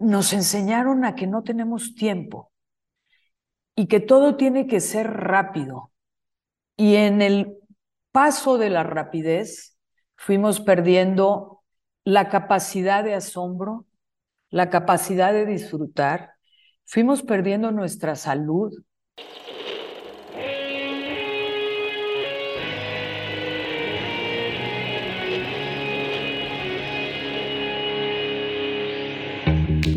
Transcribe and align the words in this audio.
nos 0.00 0.32
enseñaron 0.32 1.04
a 1.04 1.14
que 1.14 1.26
no 1.26 1.42
tenemos 1.42 1.94
tiempo 1.94 2.50
y 3.76 3.86
que 3.86 4.00
todo 4.00 4.36
tiene 4.36 4.66
que 4.66 4.80
ser 4.80 5.10
rápido. 5.10 5.92
Y 6.76 6.96
en 6.96 7.22
el 7.22 7.58
paso 8.10 8.58
de 8.58 8.70
la 8.70 8.82
rapidez 8.82 9.78
fuimos 10.16 10.60
perdiendo 10.60 11.62
la 12.04 12.28
capacidad 12.28 13.04
de 13.04 13.14
asombro, 13.14 13.86
la 14.48 14.70
capacidad 14.70 15.32
de 15.32 15.46
disfrutar, 15.46 16.32
fuimos 16.84 17.22
perdiendo 17.22 17.70
nuestra 17.70 18.16
salud. 18.16 18.72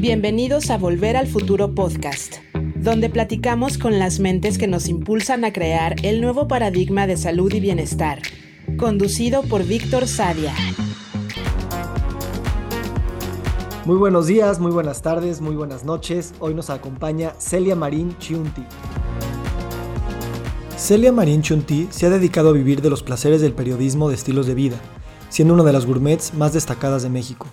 Bienvenidos 0.04 0.70
a 0.70 0.77
Volver 0.77 1.15
al 1.15 1.27
Futuro 1.27 1.73
Podcast, 1.73 2.39
donde 2.75 3.09
platicamos 3.09 3.77
con 3.77 3.99
las 3.99 4.20
mentes 4.20 4.57
que 4.57 4.67
nos 4.67 4.89
impulsan 4.89 5.45
a 5.45 5.53
crear 5.53 5.95
el 6.03 6.20
nuevo 6.20 6.49
paradigma 6.49 7.07
de 7.07 7.16
salud 7.16 7.53
y 7.53 7.61
bienestar, 7.61 8.21
conducido 8.75 9.44
por 9.44 9.63
Víctor 9.63 10.09
Sadia. 10.09 10.53
Muy 13.85 13.95
buenos 13.95 14.27
días, 14.27 14.59
muy 14.59 14.73
buenas 14.73 15.02
tardes, 15.02 15.39
muy 15.39 15.55
buenas 15.55 15.85
noches. 15.85 16.33
Hoy 16.41 16.53
nos 16.53 16.70
acompaña 16.70 17.31
Celia 17.38 17.77
Marín 17.77 18.17
Chiunti. 18.17 18.66
Celia 20.75 21.13
Marín 21.13 21.41
Chiunti 21.41 21.88
se 21.91 22.08
ha 22.08 22.09
dedicado 22.09 22.49
a 22.49 22.52
vivir 22.52 22.81
de 22.81 22.89
los 22.89 23.03
placeres 23.03 23.39
del 23.39 23.53
periodismo 23.53 24.09
de 24.09 24.16
estilos 24.16 24.47
de 24.47 24.53
vida, 24.53 24.75
siendo 25.30 25.53
una 25.53 25.63
de 25.63 25.72
las 25.72 25.85
gourmets 25.85 26.33
más 26.33 26.52
destacadas 26.52 27.03
de 27.03 27.09
México. 27.09 27.47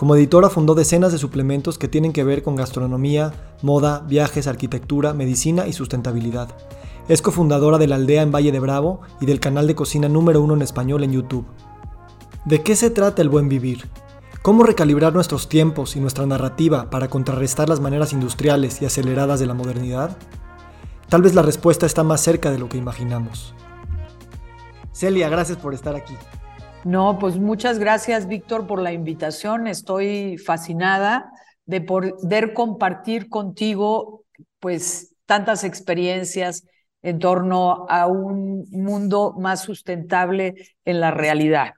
Como 0.00 0.16
editora 0.16 0.48
fundó 0.48 0.74
decenas 0.74 1.12
de 1.12 1.18
suplementos 1.18 1.76
que 1.76 1.86
tienen 1.86 2.14
que 2.14 2.24
ver 2.24 2.42
con 2.42 2.56
gastronomía, 2.56 3.34
moda, 3.60 4.00
viajes, 4.08 4.46
arquitectura, 4.46 5.12
medicina 5.12 5.66
y 5.66 5.74
sustentabilidad. 5.74 6.48
Es 7.06 7.20
cofundadora 7.20 7.76
de 7.76 7.86
la 7.86 7.96
aldea 7.96 8.22
en 8.22 8.32
Valle 8.32 8.50
de 8.50 8.60
Bravo 8.60 9.02
y 9.20 9.26
del 9.26 9.40
canal 9.40 9.66
de 9.66 9.74
cocina 9.74 10.08
número 10.08 10.40
uno 10.40 10.54
en 10.54 10.62
español 10.62 11.04
en 11.04 11.12
YouTube. 11.12 11.44
¿De 12.46 12.62
qué 12.62 12.76
se 12.76 12.88
trata 12.88 13.20
el 13.20 13.28
buen 13.28 13.50
vivir? 13.50 13.90
¿Cómo 14.40 14.62
recalibrar 14.62 15.12
nuestros 15.12 15.50
tiempos 15.50 15.94
y 15.96 16.00
nuestra 16.00 16.24
narrativa 16.24 16.88
para 16.88 17.10
contrarrestar 17.10 17.68
las 17.68 17.80
maneras 17.80 18.14
industriales 18.14 18.80
y 18.80 18.86
aceleradas 18.86 19.38
de 19.38 19.48
la 19.48 19.52
modernidad? 19.52 20.16
Tal 21.10 21.20
vez 21.20 21.34
la 21.34 21.42
respuesta 21.42 21.84
está 21.84 22.04
más 22.04 22.22
cerca 22.22 22.50
de 22.50 22.58
lo 22.58 22.70
que 22.70 22.78
imaginamos. 22.78 23.54
Celia, 24.94 25.28
gracias 25.28 25.58
por 25.58 25.74
estar 25.74 25.94
aquí. 25.94 26.14
No, 26.84 27.18
pues 27.18 27.38
muchas 27.38 27.78
gracias, 27.78 28.26
Víctor, 28.26 28.66
por 28.66 28.80
la 28.80 28.92
invitación. 28.92 29.66
Estoy 29.66 30.38
fascinada 30.38 31.30
de 31.66 31.82
poder 31.82 32.54
compartir 32.54 33.28
contigo, 33.28 34.24
pues, 34.60 35.14
tantas 35.26 35.62
experiencias 35.62 36.64
en 37.02 37.18
torno 37.18 37.86
a 37.88 38.06
un 38.06 38.66
mundo 38.70 39.34
más 39.38 39.62
sustentable 39.62 40.54
en 40.84 41.00
la 41.00 41.10
realidad. 41.10 41.72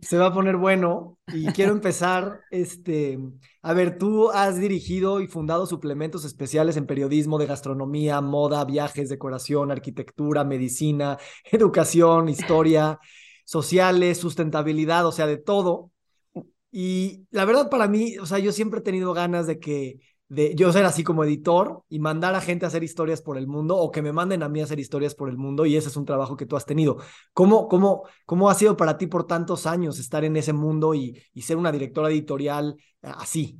Se 0.00 0.18
va 0.18 0.26
a 0.26 0.34
poner 0.34 0.56
bueno 0.56 1.18
y 1.32 1.46
quiero 1.48 1.72
empezar, 1.72 2.40
este, 2.50 3.18
a 3.62 3.72
ver, 3.72 3.98
tú 3.98 4.30
has 4.30 4.58
dirigido 4.58 5.20
y 5.20 5.28
fundado 5.28 5.66
suplementos 5.66 6.24
especiales 6.24 6.76
en 6.76 6.86
periodismo 6.86 7.38
de 7.38 7.46
gastronomía, 7.46 8.20
moda, 8.20 8.64
viajes, 8.64 9.08
decoración, 9.08 9.70
arquitectura, 9.70 10.44
medicina, 10.44 11.18
educación, 11.52 12.28
historia 12.28 12.98
sociales, 13.48 14.18
sustentabilidad, 14.18 15.06
o 15.06 15.12
sea, 15.12 15.26
de 15.26 15.38
todo. 15.38 15.90
Y 16.70 17.26
la 17.30 17.46
verdad 17.46 17.70
para 17.70 17.88
mí, 17.88 18.18
o 18.18 18.26
sea, 18.26 18.38
yo 18.38 18.52
siempre 18.52 18.80
he 18.80 18.82
tenido 18.82 19.14
ganas 19.14 19.46
de 19.46 19.58
que, 19.58 20.00
de 20.28 20.54
yo 20.54 20.70
ser 20.70 20.84
así 20.84 21.02
como 21.02 21.24
editor 21.24 21.82
y 21.88 21.98
mandar 21.98 22.34
a 22.34 22.42
gente 22.42 22.66
a 22.66 22.68
hacer 22.68 22.84
historias 22.84 23.22
por 23.22 23.38
el 23.38 23.46
mundo 23.46 23.78
o 23.78 23.90
que 23.90 24.02
me 24.02 24.12
manden 24.12 24.42
a 24.42 24.50
mí 24.50 24.60
a 24.60 24.64
hacer 24.64 24.78
historias 24.78 25.14
por 25.14 25.30
el 25.30 25.38
mundo 25.38 25.64
y 25.64 25.78
ese 25.78 25.88
es 25.88 25.96
un 25.96 26.04
trabajo 26.04 26.36
que 26.36 26.44
tú 26.44 26.56
has 26.56 26.66
tenido. 26.66 26.98
¿Cómo, 27.32 27.68
cómo, 27.68 28.02
cómo 28.26 28.50
ha 28.50 28.54
sido 28.54 28.76
para 28.76 28.98
ti 28.98 29.06
por 29.06 29.26
tantos 29.26 29.64
años 29.64 29.98
estar 29.98 30.26
en 30.26 30.36
ese 30.36 30.52
mundo 30.52 30.92
y, 30.92 31.18
y 31.32 31.40
ser 31.40 31.56
una 31.56 31.72
directora 31.72 32.10
editorial 32.10 32.76
eh, 33.00 33.12
así? 33.16 33.58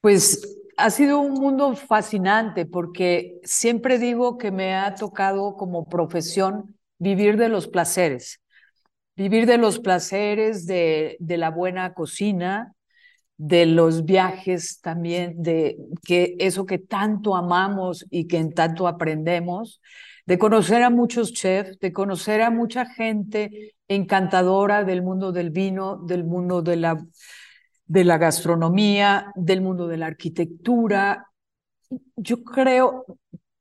Pues 0.00 0.56
ha 0.78 0.88
sido 0.88 1.20
un 1.20 1.34
mundo 1.34 1.76
fascinante 1.76 2.64
porque 2.64 3.38
siempre 3.44 3.98
digo 3.98 4.38
que 4.38 4.50
me 4.50 4.74
ha 4.74 4.94
tocado 4.94 5.56
como 5.56 5.90
profesión 5.90 6.78
vivir 6.98 7.36
de 7.36 7.50
los 7.50 7.68
placeres 7.68 8.40
vivir 9.16 9.46
de 9.46 9.58
los 9.58 9.78
placeres 9.78 10.66
de, 10.66 11.16
de 11.20 11.36
la 11.36 11.50
buena 11.50 11.94
cocina, 11.94 12.74
de 13.36 13.66
los 13.66 14.04
viajes 14.04 14.80
también, 14.80 15.42
de 15.42 15.76
que 16.04 16.36
eso 16.38 16.66
que 16.66 16.78
tanto 16.78 17.36
amamos 17.36 18.06
y 18.10 18.26
que 18.26 18.38
en 18.38 18.52
tanto 18.52 18.86
aprendemos, 18.86 19.80
de 20.26 20.38
conocer 20.38 20.82
a 20.82 20.90
muchos 20.90 21.32
chefs, 21.32 21.78
de 21.80 21.92
conocer 21.92 22.42
a 22.42 22.50
mucha 22.50 22.86
gente 22.86 23.74
encantadora 23.88 24.84
del 24.84 25.02
mundo 25.02 25.32
del 25.32 25.50
vino, 25.50 25.96
del 25.96 26.24
mundo 26.24 26.62
de 26.62 26.76
la, 26.76 27.04
de 27.86 28.04
la 28.04 28.18
gastronomía, 28.18 29.32
del 29.34 29.60
mundo 29.60 29.86
de 29.86 29.98
la 29.98 30.06
arquitectura. 30.06 31.26
Yo 32.16 32.42
creo 32.42 33.04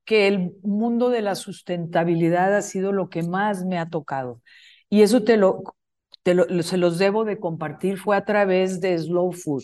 que 0.05 0.27
el 0.27 0.53
mundo 0.63 1.09
de 1.09 1.21
la 1.21 1.35
sustentabilidad 1.35 2.55
ha 2.55 2.61
sido 2.61 2.91
lo 2.91 3.09
que 3.09 3.23
más 3.23 3.65
me 3.65 3.77
ha 3.77 3.89
tocado. 3.89 4.41
Y 4.93 5.01
eso 5.01 5.23
te 5.23 5.37
lo, 5.37 5.63
te 6.21 6.35
lo, 6.35 6.45
se 6.61 6.77
los 6.77 6.99
debo 6.99 7.25
de 7.25 7.39
compartir, 7.39 7.97
fue 7.97 8.15
a 8.15 8.25
través 8.25 8.79
de 8.79 8.95
Slow 8.95 9.31
Food. 9.31 9.63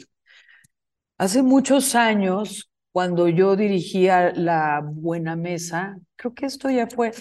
Hace 1.20 1.44
muchos 1.44 1.94
años, 1.94 2.72
cuando 2.92 3.28
yo 3.28 3.56
dirigía 3.56 4.32
la 4.34 4.82
Buena 4.84 5.36
Mesa, 5.36 5.98
creo 6.16 6.34
que 6.34 6.48
esto 6.48 6.72
ya 6.72 6.88
fue 6.88 7.12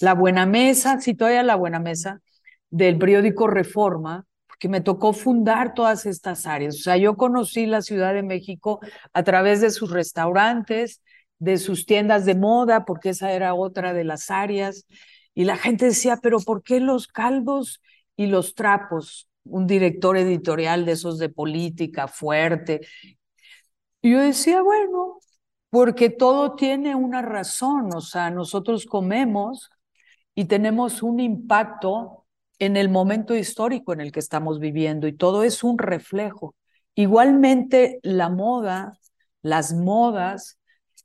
la 0.00 0.14
Buena 0.14 0.46
Mesa, 0.46 0.98
sí, 1.02 1.12
todavía 1.12 1.42
la 1.42 1.56
Buena 1.56 1.80
Mesa, 1.80 2.22
del 2.70 2.96
periódico 2.96 3.46
Reforma, 3.46 4.24
porque 4.46 4.70
me 4.70 4.80
tocó 4.80 5.12
fundar 5.12 5.74
todas 5.74 6.06
estas 6.06 6.46
áreas. 6.46 6.76
O 6.76 6.78
sea, 6.78 6.96
yo 6.96 7.18
conocí 7.18 7.66
la 7.66 7.82
Ciudad 7.82 8.14
de 8.14 8.22
México 8.22 8.80
a 9.12 9.22
través 9.22 9.60
de 9.60 9.68
sus 9.68 9.90
restaurantes, 9.90 11.02
de 11.38 11.58
sus 11.58 11.84
tiendas 11.84 12.24
de 12.24 12.36
moda, 12.36 12.86
porque 12.86 13.10
esa 13.10 13.32
era 13.32 13.52
otra 13.52 13.92
de 13.92 14.04
las 14.04 14.30
áreas, 14.30 14.86
y 15.40 15.44
la 15.44 15.56
gente 15.56 15.86
decía, 15.86 16.18
pero 16.22 16.38
¿por 16.40 16.62
qué 16.62 16.80
los 16.80 17.06
caldos 17.06 17.80
y 18.14 18.26
los 18.26 18.54
trapos? 18.54 19.26
Un 19.42 19.66
director 19.66 20.18
editorial 20.18 20.84
de 20.84 20.92
esos 20.92 21.18
de 21.18 21.30
política 21.30 22.08
fuerte. 22.08 22.82
Y 24.02 24.10
yo 24.10 24.20
decía, 24.20 24.60
bueno, 24.60 25.18
porque 25.70 26.10
todo 26.10 26.56
tiene 26.56 26.94
una 26.94 27.22
razón, 27.22 27.88
o 27.94 28.02
sea, 28.02 28.30
nosotros 28.30 28.84
comemos 28.84 29.70
y 30.34 30.44
tenemos 30.44 31.02
un 31.02 31.20
impacto 31.20 32.26
en 32.58 32.76
el 32.76 32.90
momento 32.90 33.34
histórico 33.34 33.94
en 33.94 34.02
el 34.02 34.12
que 34.12 34.20
estamos 34.20 34.58
viviendo 34.58 35.08
y 35.08 35.16
todo 35.16 35.42
es 35.42 35.64
un 35.64 35.78
reflejo. 35.78 36.54
Igualmente 36.94 37.98
la 38.02 38.28
moda, 38.28 38.98
las 39.40 39.72
modas 39.72 40.58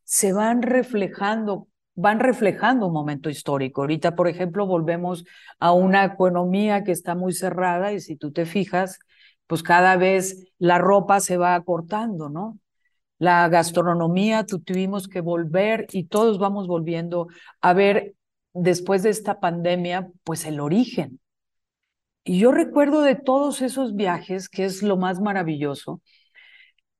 se 0.03 0.33
van 0.33 0.61
reflejando 0.61 1.69
van 1.95 2.19
reflejando 2.19 2.87
un 2.87 2.93
momento 2.93 3.29
histórico. 3.29 3.81
Ahorita, 3.81 4.15
por 4.15 4.27
ejemplo, 4.27 4.67
volvemos 4.67 5.25
a 5.59 5.71
una 5.71 6.05
economía 6.05 6.83
que 6.83 6.91
está 6.91 7.15
muy 7.15 7.33
cerrada 7.33 7.93
y 7.93 7.99
si 7.99 8.15
tú 8.15 8.31
te 8.31 8.45
fijas, 8.45 8.99
pues 9.47 9.63
cada 9.63 9.95
vez 9.95 10.45
la 10.57 10.77
ropa 10.77 11.19
se 11.19 11.37
va 11.37 11.55
acortando, 11.55 12.29
¿no? 12.29 12.59
La 13.17 13.47
gastronomía, 13.47 14.45
tú 14.45 14.59
tuvimos 14.59 15.07
que 15.07 15.21
volver 15.21 15.87
y 15.91 16.05
todos 16.05 16.37
vamos 16.37 16.67
volviendo 16.67 17.27
a 17.61 17.73
ver 17.73 18.15
después 18.53 19.03
de 19.03 19.09
esta 19.09 19.39
pandemia, 19.39 20.09
pues 20.23 20.45
el 20.45 20.59
origen. 20.59 21.19
Y 22.25 22.39
yo 22.39 22.51
recuerdo 22.51 23.01
de 23.01 23.15
todos 23.15 23.61
esos 23.61 23.95
viajes, 23.95 24.49
que 24.49 24.65
es 24.65 24.81
lo 24.81 24.97
más 24.97 25.21
maravilloso, 25.21 26.01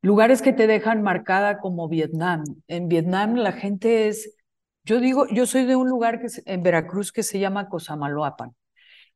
lugares 0.02 0.42
que 0.42 0.54
te 0.54 0.68
dejan 0.68 1.02
marcada 1.02 1.58
como 1.58 1.90
Vietnam. 1.90 2.44
En 2.68 2.88
Vietnam 2.88 3.36
la 3.36 3.52
gente 3.52 4.08
es 4.08 4.35
yo 4.86 5.00
digo, 5.00 5.28
yo 5.28 5.46
soy 5.46 5.66
de 5.66 5.76
un 5.76 5.90
lugar 5.90 6.22
que 6.22 6.28
en 6.46 6.64
Veracruz 6.64 7.12
que 7.12 7.24
se 7.24 7.40
llama 7.40 7.70
Cosamaloapan 7.70 8.56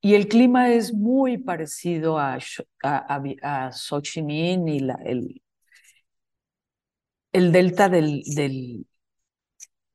y 0.01 0.15
el 0.15 0.27
clima 0.27 0.71
es 0.73 0.93
muy 0.93 1.37
parecido 1.37 2.19
a, 2.19 2.39
a, 2.83 3.21
a, 3.43 3.71
Xochimilco 3.71 4.67
y 4.69 4.79
la, 4.79 4.95
el, 5.05 5.41
el 7.31 7.51
delta 7.51 7.89
del, 7.89 8.21
del 8.35 8.85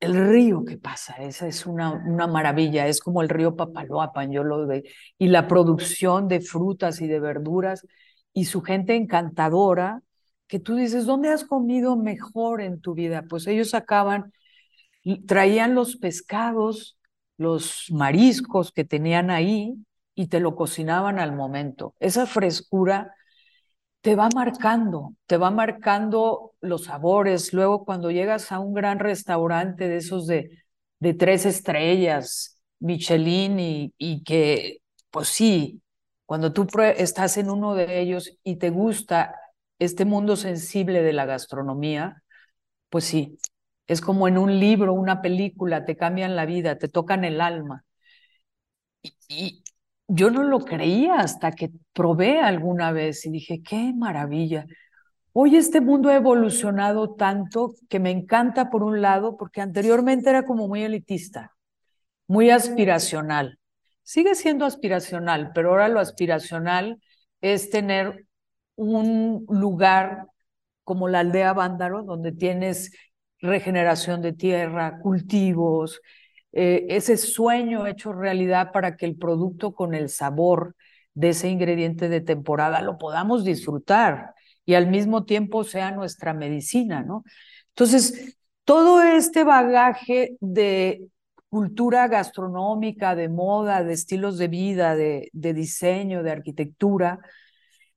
el 0.01 0.29
río 0.29 0.65
que 0.65 0.77
pasa, 0.77 1.15
esa 1.15 1.47
es 1.49 1.67
una, 1.67 1.93
una 1.93 2.27
maravilla, 2.27 2.87
es 2.89 3.01
como 3.01 3.23
el 3.23 3.29
río 3.29 3.57
Papaloapan, 3.57 4.31
yo 4.33 4.45
lo 4.45 4.67
veo, 4.67 4.83
y 5.19 5.29
la 5.29 5.49
producción 5.49 6.29
de 6.29 6.41
frutas 6.41 7.01
y 7.01 7.07
de 7.07 7.21
verduras 7.21 7.87
y 8.33 8.45
su 8.47 8.61
gente 8.63 8.97
encantadora, 8.97 10.03
que 10.47 10.59
tú 10.61 10.77
dices, 10.77 11.07
¿dónde 11.07 11.31
has 11.31 11.45
comido 11.45 11.97
mejor 11.97 12.61
en 12.61 12.81
tu 12.81 12.95
vida? 12.95 13.25
Pues 13.29 13.47
ellos 13.47 13.73
acaban 13.75 14.33
traían 15.27 15.75
los 15.75 15.97
pescados, 15.97 16.99
los 17.37 17.87
mariscos 17.91 18.73
que 18.73 18.85
tenían 18.85 19.31
ahí 19.31 19.75
y 20.15 20.29
te 20.29 20.41
lo 20.41 20.57
cocinaban 20.57 21.19
al 21.19 21.35
momento. 21.35 21.95
Esa 22.01 22.27
frescura 22.27 23.15
te 24.01 24.17
va 24.17 24.29
marcando, 24.35 25.15
te 25.27 25.37
va 25.37 25.51
marcando 25.51 26.53
los 26.61 26.85
sabores. 26.85 27.53
Luego 27.53 27.85
cuando 27.85 28.11
llegas 28.11 28.53
a 28.53 28.59
un 28.61 28.75
gran 28.75 28.99
restaurante 28.99 29.89
de 29.89 29.97
esos 29.97 30.27
de, 30.27 30.63
de 31.01 31.15
tres 31.15 31.47
estrellas, 31.47 32.61
Michelin, 32.81 33.59
y, 33.59 33.95
y 33.99 34.23
que, 34.25 34.79
pues 35.11 35.29
sí, 35.29 35.83
cuando 36.27 36.53
tú 36.53 36.67
estás 36.97 37.37
en 37.39 37.51
uno 37.51 37.75
de 37.75 38.01
ellos 38.01 38.39
y 38.45 38.57
te 38.57 38.71
gusta 38.71 39.35
este 39.79 40.05
mundo 40.05 40.37
sensible 40.37 41.03
de 41.03 41.13
la 41.13 41.25
gastronomía, 41.27 42.23
pues 42.91 43.05
sí, 43.05 43.39
es 43.87 44.01
como 44.01 44.29
en 44.29 44.39
un 44.39 44.59
libro, 44.61 44.95
una 44.95 45.23
película, 45.23 45.85
te 45.85 45.97
cambian 45.97 46.37
la 46.37 46.47
vida, 46.47 46.79
te 46.79 46.89
tocan 46.89 47.25
el 47.25 47.41
alma. 47.41 47.85
Y, 49.29 49.63
yo 50.09 50.31
no 50.31 50.43
lo 50.43 50.61
creía 50.61 51.17
hasta 51.17 51.53
que 51.53 51.71
probé 51.93 52.41
alguna 52.41 52.93
vez 52.93 53.25
y 53.27 53.31
dije, 53.31 53.63
qué 53.63 53.93
maravilla. 53.95 54.67
Hoy 55.33 55.57
este 55.57 55.81
mundo 55.81 56.11
ha 56.11 56.17
evolucionado 56.17 57.15
tanto 57.15 57.75
que 57.89 58.01
me 58.01 58.11
encanta 58.11 58.71
por 58.71 58.83
un 58.83 59.01
lado, 59.03 59.37
porque 59.37 59.61
anteriormente 59.61 60.31
era 60.31 60.45
como 60.45 60.69
muy 60.69 60.83
elitista, 60.83 61.57
muy 62.29 62.51
aspiracional. 62.51 63.59
Sigue 64.03 64.35
siendo 64.35 64.67
aspiracional, 64.67 65.53
pero 65.55 65.71
ahora 65.71 65.89
lo 65.89 66.01
aspiracional 66.01 67.01
es 67.41 67.71
tener 67.71 68.27
un 68.77 69.47
lugar 69.49 70.27
como 70.85 71.09
la 71.09 71.21
aldea 71.21 71.53
Vándaro, 71.55 72.03
donde 72.03 72.33
tienes 72.33 72.93
regeneración 73.45 74.23
de 74.23 74.33
tierra, 74.33 74.99
cultivos, 75.01 76.01
eh, 76.53 76.87
ese 76.89 77.17
sueño 77.17 77.87
hecho 77.87 78.13
realidad 78.13 78.73
para 78.73 78.97
que 78.97 79.07
el 79.07 79.17
producto 79.17 79.75
con 79.75 79.95
el 79.95 80.09
sabor 80.09 80.77
de 81.15 81.31
ese 81.31 81.49
ingrediente 81.49 82.09
de 82.09 82.21
temporada 82.21 82.81
lo 82.81 82.97
podamos 82.99 83.45
disfrutar 83.45 84.35
y 84.65 84.75
al 84.75 84.89
mismo 84.89 85.25
tiempo 85.25 85.63
sea 85.65 85.91
nuestra 85.91 86.33
medicina, 86.33 87.03
¿no? 87.03 87.25
Entonces, 87.71 88.39
todo 88.65 89.03
este 89.03 89.45
bagaje 89.45 90.37
de 90.41 91.09
cultura 91.51 92.09
gastronómica, 92.09 93.15
de 93.15 93.29
moda, 93.29 93.85
de 93.85 93.93
estilos 93.93 94.39
de 94.39 94.49
vida, 94.49 94.97
de, 94.97 95.29
de 95.33 95.53
diseño, 95.53 96.23
de 96.23 96.31
arquitectura, 96.33 97.21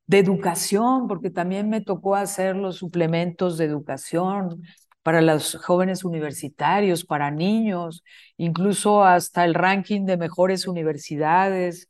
de 0.07 0.19
educación, 0.19 1.07
porque 1.07 1.29
también 1.29 1.69
me 1.69 1.81
tocó 1.81 2.15
hacer 2.15 2.55
los 2.55 2.77
suplementos 2.77 3.57
de 3.57 3.65
educación, 3.65 4.61
para 5.07 5.21
los 5.21 5.55
jóvenes 5.55 6.03
universitarios, 6.03 7.05
para 7.05 7.31
niños, 7.31 8.03
incluso 8.35 9.05
hasta 9.05 9.45
el 9.45 9.53
ranking 9.53 10.05
de 10.05 10.17
mejores 10.17 10.67
universidades, 10.67 11.87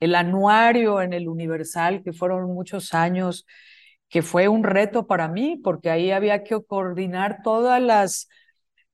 el 0.00 0.16
anuario 0.16 1.00
en 1.00 1.12
el 1.12 1.28
Universal, 1.28 2.02
que 2.02 2.12
fueron 2.12 2.52
muchos 2.52 2.92
años, 2.92 3.46
que 4.08 4.20
fue 4.20 4.48
un 4.48 4.64
reto 4.64 5.06
para 5.06 5.28
mí, 5.28 5.60
porque 5.62 5.90
ahí 5.90 6.10
había 6.10 6.42
que 6.42 6.60
coordinar 6.60 7.38
todas 7.44 7.80
las, 7.80 8.28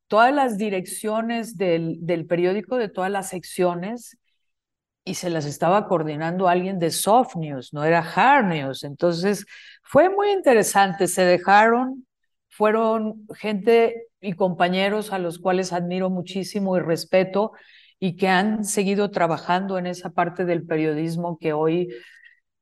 todas 0.06 0.34
las 0.34 0.58
direcciones 0.58 1.56
del, 1.56 1.96
del 2.02 2.26
periódico, 2.26 2.76
de 2.76 2.90
todas 2.90 3.10
las 3.10 3.30
secciones, 3.30 4.18
y 5.02 5.14
se 5.14 5.30
las 5.30 5.46
estaba 5.46 5.88
coordinando 5.88 6.46
alguien 6.46 6.78
de 6.78 6.90
Soft 6.90 7.36
News, 7.36 7.72
no 7.72 7.84
era 7.84 8.00
Hard 8.00 8.48
News. 8.48 8.84
Entonces, 8.84 9.46
fue 9.82 10.10
muy 10.10 10.30
interesante, 10.30 11.08
se 11.08 11.24
dejaron 11.24 12.06
fueron 12.52 13.26
gente 13.34 14.08
y 14.20 14.34
compañeros 14.34 15.10
a 15.12 15.18
los 15.18 15.38
cuales 15.38 15.72
admiro 15.72 16.10
muchísimo 16.10 16.76
y 16.76 16.80
respeto 16.80 17.52
y 17.98 18.16
que 18.16 18.28
han 18.28 18.64
seguido 18.64 19.10
trabajando 19.10 19.78
en 19.78 19.86
esa 19.86 20.10
parte 20.10 20.44
del 20.44 20.66
periodismo 20.66 21.38
que 21.38 21.54
hoy 21.54 21.88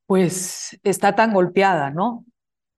pues 0.07 0.79
está 0.85 1.17
tan 1.17 1.33
golpeada, 1.35 1.91
¿no? 1.91 2.25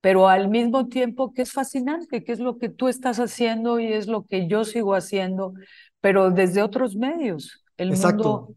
Pero 0.00 0.28
al 0.28 0.48
mismo 0.48 0.88
tiempo 0.88 1.34
que 1.34 1.42
es 1.42 1.52
fascinante, 1.52 2.24
que 2.24 2.32
es 2.32 2.40
lo 2.40 2.56
que 2.56 2.70
tú 2.70 2.88
estás 2.88 3.20
haciendo 3.20 3.78
y 3.78 3.92
es 3.92 4.06
lo 4.06 4.24
que 4.24 4.48
yo 4.48 4.64
sigo 4.64 4.94
haciendo, 4.94 5.52
pero 6.00 6.30
desde 6.30 6.62
otros 6.62 6.96
medios. 6.96 7.62
El 7.76 7.90
Exacto. 7.90 8.54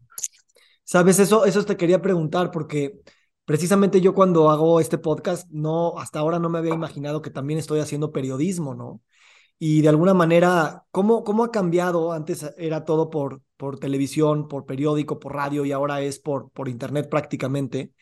Sabes, 0.82 1.18
eso, 1.18 1.44
eso 1.44 1.62
te 1.64 1.76
quería 1.76 2.00
preguntar 2.00 2.50
porque 2.50 3.00
precisamente 3.46 4.02
yo 4.02 4.14
cuando 4.14 4.50
hago 4.50 4.80
este 4.80 4.98
podcast, 4.98 5.48
no, 5.50 5.98
hasta 5.98 6.18
ahora 6.18 6.38
no 6.38 6.50
me 6.50 6.58
había 6.58 6.74
imaginado 6.74 7.22
que 7.22 7.30
también 7.30 7.58
estoy 7.58 7.80
haciendo 7.80 8.12
periodismo, 8.12 8.74
¿no? 8.74 9.00
Y 9.58 9.80
de 9.82 9.88
alguna 9.88 10.12
manera, 10.14 10.84
¿cómo, 10.90 11.24
cómo 11.24 11.44
ha 11.44 11.50
cambiado? 11.50 12.12
Antes 12.12 12.46
era 12.58 12.84
todo 12.84 13.08
por, 13.08 13.40
por 13.56 13.78
televisión, 13.78 14.48
por 14.48 14.66
periódico, 14.66 15.18
por 15.18 15.34
radio 15.34 15.64
y 15.64 15.72
ahora 15.72 16.02
es 16.02 16.18
por, 16.18 16.50
por 16.50 16.68
internet 16.68 17.08
prácticamente. 17.08 17.92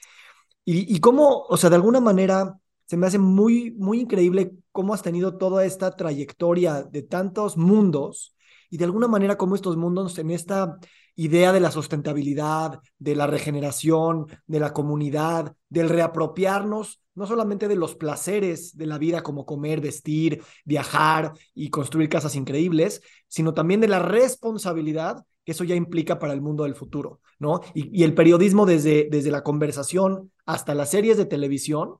Y, 0.65 0.95
y 0.95 1.01
cómo, 1.01 1.45
o 1.49 1.57
sea, 1.57 1.71
de 1.71 1.77
alguna 1.77 2.01
manera 2.01 2.59
se 2.87 2.97
me 2.97 3.07
hace 3.07 3.19
muy, 3.19 3.71
muy 3.73 4.01
increíble 4.01 4.53
cómo 4.73 4.95
has 4.95 5.03
tenido 5.03 5.37
toda 5.39 5.65
esta 5.65 5.93
trayectoria 5.97 6.83
de 6.83 7.03
tantos 7.03 7.57
mundos 7.57 8.35
y 8.71 8.79
de 8.79 8.85
alguna 8.87 9.09
manera 9.09 9.37
cómo 9.39 9.55
estos 9.55 9.77
mundos 9.77 10.19
en 10.19 10.31
esta 10.31 10.79
idea 11.17 11.53
de 11.53 11.61
la 11.61 11.71
sustentabilidad, 11.71 12.81
de 12.99 13.17
la 13.17 13.27
regeneración, 13.27 14.27
de 14.47 14.61
la 14.61 14.73
comunidad, 14.73 15.55
del 15.69 15.89
reapropiarnos 15.89 17.01
no 17.15 17.27
solamente 17.27 17.69
de 17.69 17.77
los 17.77 17.95
placeres 17.95 18.77
de 18.77 18.87
la 18.87 18.99
vida 18.99 19.23
como 19.23 19.47
comer, 19.47 19.81
vestir, 19.81 20.43
viajar 20.65 21.33
y 21.55 21.71
construir 21.71 22.09
casas 22.09 22.35
increíbles, 22.35 23.03
sino 23.29 23.55
también 23.55 23.81
de 23.81 23.89
la 23.89 24.01
responsabilidad 24.01 25.25
que 25.45 25.53
eso 25.53 25.65
ya 25.65 25.75
implica 25.75 26.19
para 26.19 26.33
el 26.33 26.41
mundo 26.41 26.65
del 26.65 26.75
futuro, 26.75 27.21
¿no? 27.39 27.61
Y, 27.75 28.03
el 28.03 28.15
periodismo 28.15 28.65
desde, 28.65 29.09
desde 29.11 29.31
la 29.31 29.43
conversación 29.43 30.33
hasta 30.47 30.75
las 30.75 30.91
series 30.91 31.19
de 31.19 31.27
televisión, 31.27 31.97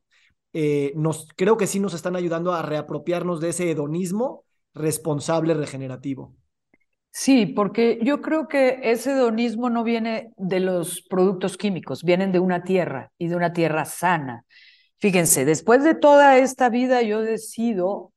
eh, 0.55 0.93
nos, 0.97 1.29
creo 1.37 1.57
que 1.57 1.67
sí 1.67 1.79
nos 1.79 1.95
están 1.95 2.17
ayudando 2.17 2.53
a 2.53 2.63
reapropiarnos 2.63 3.41
de 3.41 3.51
ese 3.51 3.71
hedonismo 3.71 4.45
responsable 4.73 5.53
regenerativo. 5.53 6.35
Sí, 7.17 7.47
porque 7.47 8.01
yo 8.03 8.21
creo 8.21 8.49
que 8.49 8.81
ese 8.83 9.13
hedonismo 9.13 9.71
no 9.71 9.85
viene 9.85 10.33
de 10.37 10.59
los 10.59 11.01
productos 11.03 11.57
químicos, 11.57 12.03
vienen 12.03 12.33
de 12.33 12.41
una 12.41 12.65
tierra 12.65 13.13
y 13.19 13.29
de 13.29 13.37
una 13.37 13.53
tierra 13.53 13.85
sana. 13.85 14.45
Fíjense, 14.99 15.45
después 15.45 15.85
de 15.85 15.95
toda 15.95 16.39
esta 16.39 16.69
vida 16.71 17.03
yo 17.03 17.21
decido 17.23 18.13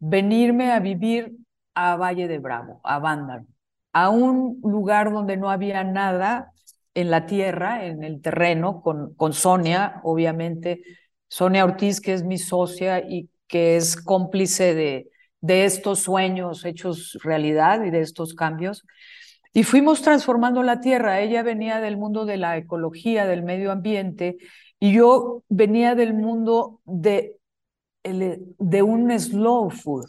venirme 0.00 0.72
a 0.72 0.80
vivir 0.80 1.34
a 1.74 1.96
Valle 1.96 2.28
de 2.28 2.38
Bravo, 2.38 2.80
a 2.84 2.98
Vándaro, 3.00 3.46
a 3.92 4.10
un 4.10 4.60
lugar 4.64 5.12
donde 5.12 5.36
no 5.38 5.50
había 5.50 5.84
nada 5.84 6.52
en 6.94 7.10
la 7.10 7.26
tierra, 7.26 7.86
en 7.86 8.04
el 8.04 8.22
terreno, 8.22 8.82
con, 8.82 9.14
con 9.16 9.34
Sonia, 9.34 10.00
obviamente, 10.04 10.82
Sonia 11.28 11.64
Ortiz, 11.64 12.00
que 12.00 12.14
es 12.14 12.24
mi 12.24 12.38
socia 12.38 13.00
y 13.00 13.30
que 13.48 13.76
es 13.76 13.96
cómplice 13.96 14.74
de, 14.74 15.10
de 15.42 15.66
estos 15.66 15.98
sueños 16.00 16.64
hechos 16.64 17.18
realidad 17.22 17.84
y 17.84 17.90
de 17.90 18.00
estos 18.00 18.34
cambios. 18.34 18.86
Y 19.52 19.64
fuimos 19.64 20.00
transformando 20.00 20.62
la 20.62 20.80
tierra. 20.80 21.20
Ella 21.20 21.42
venía 21.42 21.80
del 21.80 21.98
mundo 21.98 22.24
de 22.24 22.38
la 22.38 22.56
ecología, 22.56 23.26
del 23.26 23.42
medio 23.42 23.70
ambiente, 23.70 24.38
y 24.80 24.94
yo 24.94 25.44
venía 25.50 25.94
del 25.94 26.14
mundo 26.14 26.80
de, 26.84 27.36
de 28.02 28.82
un 28.82 29.18
slow 29.18 29.70
food, 29.70 30.08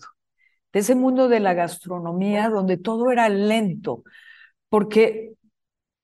de 0.71 0.79
ese 0.79 0.95
mundo 0.95 1.27
de 1.27 1.39
la 1.41 1.53
gastronomía 1.53 2.49
donde 2.49 2.77
todo 2.77 3.11
era 3.11 3.29
lento, 3.29 4.03
porque 4.69 5.33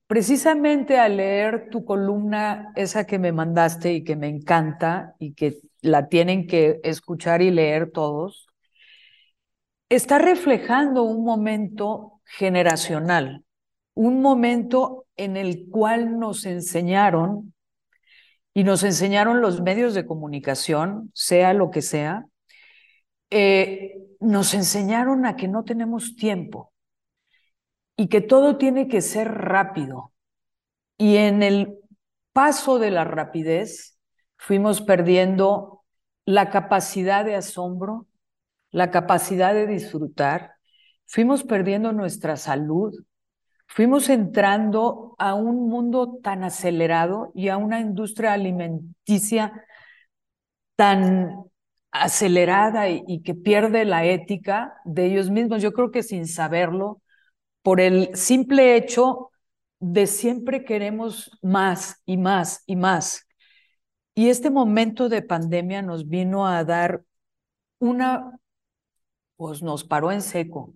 precisamente 0.07 0.99
al 0.99 1.17
leer 1.17 1.69
tu 1.71 1.85
columna, 1.85 2.73
esa 2.75 3.05
que 3.05 3.19
me 3.19 3.31
mandaste 3.31 3.93
y 3.93 4.03
que 4.03 4.15
me 4.15 4.27
encanta 4.27 5.15
y 5.19 5.33
que 5.33 5.59
la 5.81 6.09
tienen 6.09 6.47
que 6.47 6.79
escuchar 6.83 7.41
y 7.41 7.51
leer 7.51 7.91
todos, 7.91 8.48
está 9.89 10.19
reflejando 10.19 11.03
un 11.03 11.23
momento 11.25 12.21
generacional, 12.25 13.43
un 13.95 14.21
momento 14.21 15.05
en 15.17 15.35
el 15.35 15.67
cual 15.69 16.19
nos 16.19 16.45
enseñaron 16.45 17.53
y 18.53 18.63
nos 18.63 18.83
enseñaron 18.83 19.41
los 19.41 19.61
medios 19.61 19.93
de 19.93 20.05
comunicación, 20.05 21.11
sea 21.13 21.53
lo 21.53 21.71
que 21.71 21.81
sea, 21.81 22.25
eh, 23.31 23.95
nos 24.19 24.53
enseñaron 24.53 25.25
a 25.25 25.35
que 25.35 25.47
no 25.47 25.63
tenemos 25.63 26.15
tiempo 26.15 26.73
y 27.95 28.07
que 28.07 28.21
todo 28.21 28.57
tiene 28.57 28.87
que 28.87 29.01
ser 29.01 29.29
rápido. 29.29 30.13
Y 30.97 31.17
en 31.17 31.43
el 31.43 31.79
paso 32.33 32.79
de 32.79 32.91
la 32.91 33.03
rapidez 33.03 33.99
fuimos 34.37 34.81
perdiendo 34.81 35.83
la 36.25 36.49
capacidad 36.49 37.25
de 37.25 37.35
asombro, 37.35 38.07
la 38.71 38.91
capacidad 38.91 39.53
de 39.53 39.67
disfrutar, 39.67 40.53
fuimos 41.05 41.43
perdiendo 41.43 41.91
nuestra 41.91 42.37
salud, 42.37 42.93
fuimos 43.67 44.09
entrando 44.09 45.15
a 45.17 45.33
un 45.33 45.69
mundo 45.69 46.19
tan 46.21 46.43
acelerado 46.43 47.31
y 47.35 47.49
a 47.49 47.57
una 47.57 47.79
industria 47.79 48.33
alimenticia 48.33 49.65
tan 50.75 51.49
acelerada 51.91 52.89
y, 52.89 53.21
que 53.23 53.35
pierde 53.35 53.85
la 53.85 54.05
ética 54.05 54.75
de 54.85 55.07
ellos 55.07 55.29
mismos, 55.29 55.61
yo 55.61 55.73
creo 55.73 55.91
que 55.91 56.03
sin 56.03 56.27
saberlo, 56.27 57.01
por 57.63 57.81
el 57.81 58.15
simple 58.15 58.75
hecho 58.75 59.31
de 59.79 60.07
siempre 60.07 60.63
queremos 60.65 61.31
más 61.41 62.01
y 62.05 62.17
más 62.17 62.63
y 62.65 62.75
más. 62.75 63.27
Y 64.15 64.29
este 64.29 64.49
momento 64.49 65.09
de 65.09 65.21
pandemia 65.21 65.81
nos 65.81 66.07
vino 66.07 66.47
a 66.47 66.63
dar 66.63 67.03
una, 67.79 68.39
pues 69.39 69.63
nos 69.63 69.85
paró 69.85 70.11
en 70.11 70.21
seco 70.21 70.73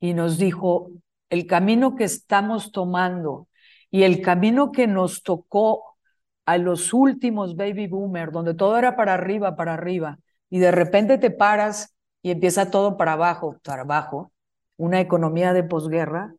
y 0.00 0.12
nos 0.12 0.36
dijo, 0.36 0.90
el 1.30 1.46
camino 1.46 1.96
que 1.96 2.04
estamos 2.04 2.70
tomando 2.70 3.48
y 3.90 4.02
el 4.02 4.20
camino 4.20 4.70
que 4.70 4.86
nos 4.86 5.22
tocó 5.22 5.96
a 6.44 6.58
los 6.58 6.92
últimos 6.92 7.56
baby 7.56 7.86
boomers, 7.86 8.34
donde 8.34 8.52
todo 8.52 8.76
era 8.76 8.96
para 8.96 9.14
arriba, 9.14 9.56
para 9.56 9.72
arriba, 9.72 10.18
y 10.50 10.58
de 10.58 10.72
repente 10.72 11.16
te 11.16 11.30
paras 11.30 11.96
y 12.20 12.32
empieza 12.32 12.70
todo 12.70 12.98
para 12.98 13.14
abajo, 13.14 13.58
para 13.64 13.80
abajo, 13.80 14.30
una 14.76 15.00
economía 15.00 15.54
de 15.54 15.64
posguerra, 15.64 16.34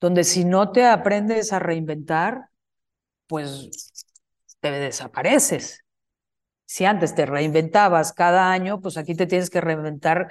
donde 0.00 0.22
si 0.22 0.44
no 0.44 0.70
te 0.70 0.86
aprendes 0.86 1.52
a 1.52 1.58
reinventar, 1.58 2.48
pues 3.26 4.06
te 4.60 4.70
desapareces. 4.70 5.84
Si 6.64 6.84
antes 6.84 7.16
te 7.16 7.26
reinventabas 7.26 8.12
cada 8.12 8.52
año, 8.52 8.80
pues 8.80 8.96
aquí 8.96 9.16
te 9.16 9.26
tienes 9.26 9.50
que 9.50 9.60
reinventar 9.60 10.28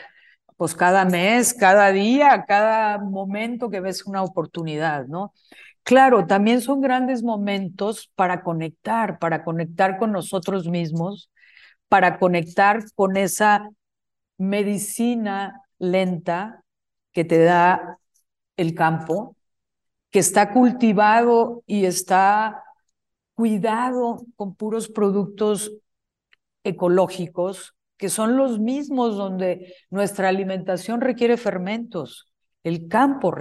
pues 0.61 0.75
cada 0.75 1.05
mes, 1.05 1.55
cada 1.55 1.91
día, 1.91 2.45
cada 2.47 2.99
momento 2.99 3.71
que 3.71 3.79
ves 3.79 4.05
una 4.05 4.21
oportunidad, 4.21 5.07
¿no? 5.07 5.33
Claro, 5.81 6.27
también 6.27 6.61
son 6.61 6.81
grandes 6.81 7.23
momentos 7.23 8.11
para 8.13 8.43
conectar, 8.43 9.17
para 9.17 9.43
conectar 9.43 9.97
con 9.97 10.11
nosotros 10.11 10.67
mismos, 10.67 11.31
para 11.87 12.19
conectar 12.19 12.83
con 12.93 13.17
esa 13.17 13.71
medicina 14.37 15.63
lenta 15.79 16.63
que 17.11 17.25
te 17.25 17.43
da 17.43 17.97
el 18.55 18.75
campo, 18.75 19.35
que 20.11 20.19
está 20.19 20.53
cultivado 20.53 21.63
y 21.65 21.85
está 21.85 22.63
cuidado 23.33 24.27
con 24.35 24.53
puros 24.53 24.89
productos 24.89 25.71
ecológicos, 26.63 27.73
que 28.01 28.09
son 28.09 28.35
los 28.35 28.59
mismos 28.59 29.15
donde 29.15 29.75
nuestra 29.91 30.27
alimentación 30.27 31.01
requiere 31.01 31.37
fermentos, 31.37 32.33
el 32.63 32.87
campo 32.87 33.31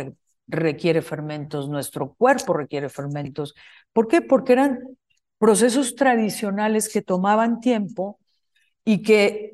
requiere 0.46 1.00
fermentos, 1.00 1.70
nuestro 1.70 2.12
cuerpo 2.12 2.52
requiere 2.52 2.90
fermentos. 2.90 3.54
¿Por 3.94 4.06
qué? 4.06 4.20
Porque 4.20 4.52
eran 4.52 4.98
procesos 5.38 5.94
tradicionales 5.94 6.92
que 6.92 7.00
tomaban 7.00 7.60
tiempo 7.60 8.20
y 8.84 9.00
que 9.00 9.52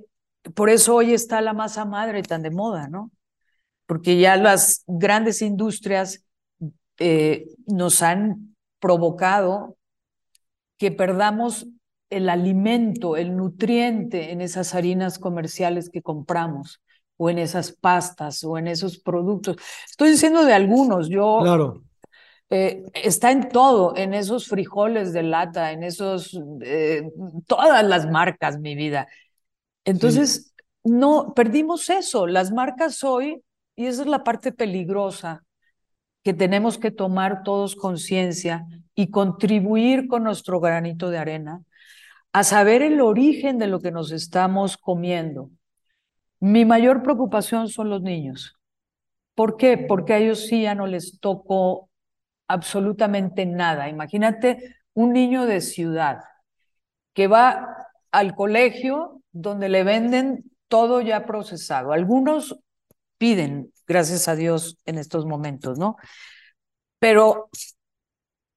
por 0.57 0.71
eso 0.71 0.97
hoy 0.97 1.15
está 1.15 1.41
la 1.41 1.53
masa 1.53 1.85
madre 1.85 2.25
tan 2.25 2.43
de 2.43 2.51
moda, 2.51 2.89
¿no? 2.89 3.13
Porque 3.87 4.19
ya 4.19 4.37
las 4.37 4.83
grandes 4.89 5.41
industrias 5.41 6.25
eh, 6.99 7.47
nos 7.69 8.03
han 8.03 8.57
provocado 8.81 9.77
que 10.79 10.91
perdamos 10.91 11.69
el 12.11 12.29
alimento, 12.29 13.17
el 13.17 13.37
nutriente 13.37 14.33
en 14.33 14.41
esas 14.41 14.75
harinas 14.75 15.19
comerciales 15.19 15.91
que 15.91 16.03
compramos 16.03 16.83
o 17.17 17.31
en 17.31 17.39
esas 17.39 17.73
pastas 17.73 18.45
o 18.45 18.59
en 18.59 18.69
esos 18.69 18.99
productos. 18.99 19.57
Estoy 19.89 20.11
diciendo 20.11 20.45
de 20.45 20.55
algunos, 20.55 21.09
yo... 21.09 21.41
Claro. 21.43 21.83
Eh, 22.49 22.85
está 22.95 23.33
en 23.33 23.49
todo, 23.49 23.97
en 23.97 24.15
esos 24.15 24.47
frijoles 24.47 25.13
de 25.13 25.25
lata, 25.25 25.73
en 25.73 25.83
esos, 25.83 26.39
eh, 26.61 27.03
todas 27.49 27.85
las 27.85 28.09
marcas, 28.09 28.61
mi 28.61 28.77
vida. 28.77 29.09
Entonces, 29.85 30.55
no, 30.85 31.33
perdimos 31.35 31.91
eso. 31.91 32.29
Las 32.29 32.53
marcas 32.53 33.03
hoy, 33.03 33.43
y 33.75 33.87
esa 33.87 34.03
es 34.03 34.09
la 34.09 34.23
parte 34.23 34.53
peligrosa, 34.53 35.45
que 36.27 36.35
tenemos 36.35 36.77
que 36.77 36.91
tomar 36.91 37.45
todos 37.45 37.77
conciencia 37.77 38.67
y 38.97 39.13
contribuir 39.13 40.09
con 40.09 40.25
nuestro 40.25 40.59
granito 40.59 41.09
de 41.09 41.19
arena 41.19 41.63
a 42.33 42.43
saber 42.43 42.83
el 42.83 43.01
origen 43.01 43.59
de 43.59 43.69
lo 43.69 43.79
que 43.79 43.93
nos 43.93 44.11
estamos 44.11 44.77
comiendo. 44.77 45.51
Mi 46.41 46.65
mayor 46.65 47.05
preocupación 47.05 47.69
son 47.69 47.91
los 47.91 48.03
niños. 48.03 48.59
¿Por 49.37 49.57
qué? 49.57 49.79
Porque 49.79 50.15
a 50.15 50.19
ellos 50.19 50.49
sí 50.49 50.63
ya 50.63 50.75
no 50.75 50.89
les 50.89 51.21
tocó 51.21 51.91
absolutamente 52.49 53.47
nada. 53.47 53.89
Imagínate 53.89 54.75
un 54.95 55.13
niño 55.13 55.47
de 55.47 55.61
ciudad 55.61 56.25
que 57.13 57.29
va 57.29 57.69
al 58.11 58.35
colegio 58.35 59.23
donde 59.31 59.69
le 59.69 59.85
venden 59.85 60.51
todo 60.67 61.01
ya 61.03 61.25
procesado. 61.25 61.93
Algunos 61.93 62.59
piden, 63.17 63.73
gracias 63.87 64.29
a 64.29 64.37
Dios, 64.37 64.79
en 64.85 64.99
estos 64.99 65.27
momentos, 65.27 65.79
¿no? 65.79 65.97
Pero 66.99 67.49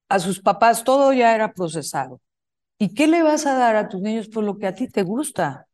a 0.09 0.19
sus 0.19 0.41
papás 0.41 0.83
todo 0.83 1.13
ya 1.13 1.35
era 1.35 1.53
procesado. 1.53 2.19
¿Y 2.77 2.93
qué 2.93 3.07
le 3.07 3.23
vas 3.23 3.45
a 3.45 3.55
dar 3.55 3.75
a 3.75 3.89
tus 3.89 4.01
niños 4.01 4.29
por 4.29 4.43
lo 4.43 4.57
que 4.57 4.67
a 4.67 4.75
ti 4.75 4.87
te 4.87 5.03
gusta? 5.03 5.67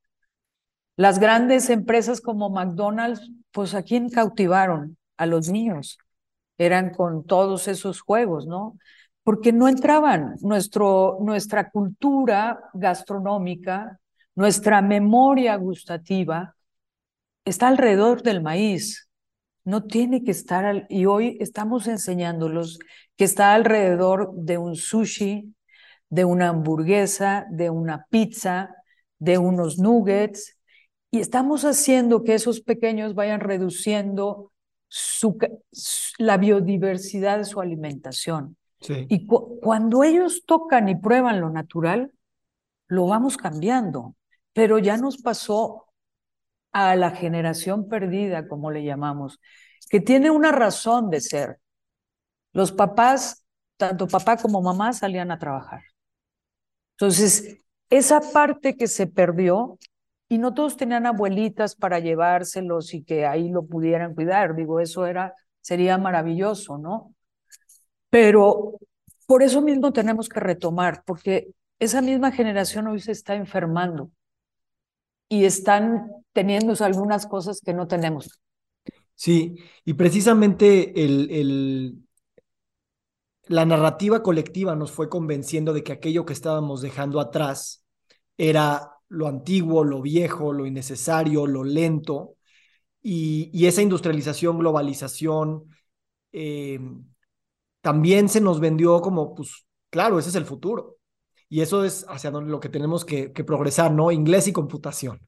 Las 0.97 1.19
grandes 1.19 1.69
empresas 1.69 2.21
como 2.21 2.50
McDonald's, 2.50 3.31
pues 3.51 3.74
a 3.74 3.83
quién 3.83 4.09
cautivaron? 4.09 4.97
A 5.17 5.25
los 5.25 5.50
niños. 5.50 5.97
Eran 6.57 6.91
con 6.91 7.25
todos 7.25 7.67
esos 7.67 8.01
juegos, 8.01 8.47
¿no? 8.47 8.77
Porque 9.24 9.53
no 9.53 9.67
entraban. 9.67 10.35
Nuestro, 10.41 11.17
nuestra 11.21 11.69
cultura 11.69 12.59
gastronómica, 12.74 14.00
nuestra 14.35 14.81
memoria 14.81 15.55
gustativa 15.57 16.55
está 17.45 17.67
alrededor 17.67 18.24
del 18.24 18.41
maíz. 18.41 19.04
No 19.65 19.84
tiene 19.84 20.24
que 20.24 20.31
estar, 20.31 20.86
y 20.89 21.05
hoy 21.05 21.38
estamos 21.41 21.88
enseñándolos 21.88 22.79
que 23.17 23.25
está 23.25 23.53
alrededor 23.53 24.31
de 24.36 24.57
un 24.57 24.75
sushi, 24.75 25.53
de 26.10 26.24
una 26.24 26.50
hamburguesa, 26.50 27.45
de 27.50 27.69
una 27.69 28.05
pizza, 28.10 28.69
de 29.19 29.38
unos 29.38 29.79
nuggets, 29.79 30.57
y 31.12 31.19
estamos 31.19 31.65
haciendo 31.65 32.24
que 32.24 32.36
esos 32.36 32.62
pequeños 32.62 33.15
vayan 33.15 33.39
reduciendo 33.39 34.51
su, 34.88 35.38
la 36.17 36.38
biodiversidad 36.38 37.39
de 37.39 37.45
su 37.45 37.60
alimentación. 37.60 38.57
Y 38.88 39.25
cuando 39.25 40.03
ellos 40.03 40.43
tocan 40.45 40.89
y 40.89 40.95
prueban 40.95 41.41
lo 41.41 41.50
natural, 41.50 42.12
lo 42.88 43.07
vamos 43.07 43.36
cambiando, 43.36 44.15
pero 44.53 44.77
ya 44.77 44.98
nos 44.98 45.17
pasó 45.17 45.88
a 46.75 46.94
la 46.98 47.12
generación 47.12 47.88
perdida, 47.88 48.50
como 48.50 48.70
le 48.70 48.84
llamamos, 48.84 49.39
que 49.89 50.01
tiene 50.01 50.29
una 50.29 50.51
razón 50.51 51.10
de 51.10 51.22
ser. 51.22 51.62
Los 52.51 52.74
papás, 52.74 53.46
tanto 53.77 54.10
papá 54.10 54.36
como 54.36 54.62
mamá, 54.62 54.91
salían 54.91 55.32
a 55.32 55.39
trabajar. 55.39 55.84
Entonces, 56.96 57.62
esa 57.89 58.20
parte 58.20 58.75
que 58.75 58.88
se 58.88 59.08
perdió, 59.08 59.79
y 60.27 60.38
no 60.38 60.53
todos 60.53 60.75
tenían 60.75 61.05
abuelitas 61.05 61.77
para 61.77 62.00
llevárselos 62.00 62.94
y 62.94 63.05
que 63.05 63.25
ahí 63.25 63.48
lo 63.48 63.65
pudieran 63.65 64.13
cuidar, 64.13 64.53
digo, 64.53 64.82
eso 64.82 65.05
era, 65.05 65.34
sería 65.62 65.98
maravilloso, 65.98 66.77
¿no? 66.77 67.15
Pero 68.10 68.79
por 69.27 69.44
eso 69.44 69.62
mismo 69.62 69.94
tenemos 69.94 70.27
que 70.27 70.41
retomar, 70.41 71.03
porque 71.05 71.48
esa 71.79 72.01
misma 72.01 72.34
generación 72.34 72.88
hoy 72.88 73.00
se 73.00 73.13
está 73.13 73.36
enfermando 73.36 74.12
y 75.29 75.46
están 75.46 76.12
teniendo 76.36 76.75
algunas 76.84 77.25
cosas 77.25 77.62
que 77.62 77.74
no 77.74 77.88
tenemos. 77.88 78.42
Sí, 79.15 79.56
y 79.86 79.94
precisamente 79.94 81.04
el, 81.04 81.32
el, 81.32 82.04
la 83.48 83.65
narrativa 83.65 84.22
colectiva 84.22 84.75
nos 84.75 84.92
fue 84.92 85.08
convenciendo 85.08 85.72
de 85.72 85.82
que 85.82 85.94
aquello 85.94 86.25
que 86.25 86.34
estábamos 86.34 86.82
dejando 86.82 87.22
atrás 87.22 87.86
era 88.38 88.92
lo 89.08 89.27
antiguo, 89.27 89.86
lo 89.86 90.01
viejo, 90.01 90.51
lo 90.51 90.65
innecesario, 90.65 91.48
lo 91.48 91.63
lento, 91.63 92.36
y, 93.01 93.65
esa 93.65 93.82
industrialización, 93.82 94.60
globalización, 94.60 95.70
eh, 96.34 96.80
también 97.80 98.27
se 98.27 98.42
nos 98.42 98.60
vendió 98.60 99.00
como, 99.00 99.36
pues, 99.36 99.65
claro, 99.89 100.20
ese 100.20 100.30
es 100.30 100.36
el 100.36 100.46
futuro. 100.46 100.98
Y 101.48 101.62
eso 101.62 101.86
es 101.86 102.06
hacia 102.10 102.32
donde 102.32 102.50
lo 102.51 102.60
que 102.60 102.70
tenemos 102.70 103.06
que 103.06 103.30
progresar, 103.30 103.92
¿no? 103.92 104.12
Inglés 104.12 104.48
y 104.48 104.54
computación. 104.54 105.22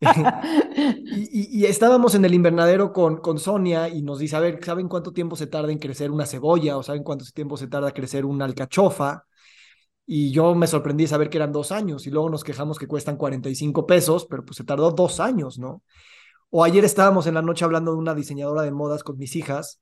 y, 1.32 1.64
estábamos 1.64 2.14
en 2.14 2.24
el 2.24 2.34
invernadero 2.34 2.92
con, 2.92 3.18
con 3.18 3.38
Sonia 3.38 3.88
y 3.88 4.02
nos 4.02 4.18
dice, 4.18 4.36
a 4.36 4.40
ver, 4.40 4.62
¿saben 4.64 4.88
cuánto 4.88 5.12
tiempo 5.12 5.36
se 5.36 5.46
tarda 5.46 5.72
en 5.72 5.78
crecer 5.78 6.10
una 6.10 6.26
cebolla 6.26 6.76
o 6.76 6.82
saben 6.82 7.02
cuánto 7.02 7.24
tiempo 7.32 7.56
se 7.56 7.68
tarda 7.68 7.88
en 7.88 7.94
crecer 7.94 8.24
una 8.24 8.44
alcachofa? 8.44 9.24
Y 10.06 10.30
yo 10.30 10.54
me 10.54 10.66
sorprendí 10.66 11.06
saber 11.06 11.28
que 11.30 11.38
eran 11.38 11.52
dos 11.52 11.72
años 11.72 12.06
y 12.06 12.10
luego 12.10 12.30
nos 12.30 12.44
quejamos 12.44 12.78
que 12.78 12.86
cuestan 12.86 13.16
45 13.16 13.86
pesos, 13.86 14.26
pero 14.26 14.44
pues 14.44 14.56
se 14.56 14.64
tardó 14.64 14.90
dos 14.92 15.18
años, 15.18 15.58
¿no? 15.58 15.82
O 16.50 16.64
ayer 16.64 16.84
estábamos 16.84 17.26
en 17.26 17.34
la 17.34 17.42
noche 17.42 17.64
hablando 17.64 17.92
de 17.92 17.98
una 17.98 18.14
diseñadora 18.14 18.62
de 18.62 18.70
modas 18.70 19.02
con 19.02 19.18
mis 19.18 19.34
hijas 19.34 19.80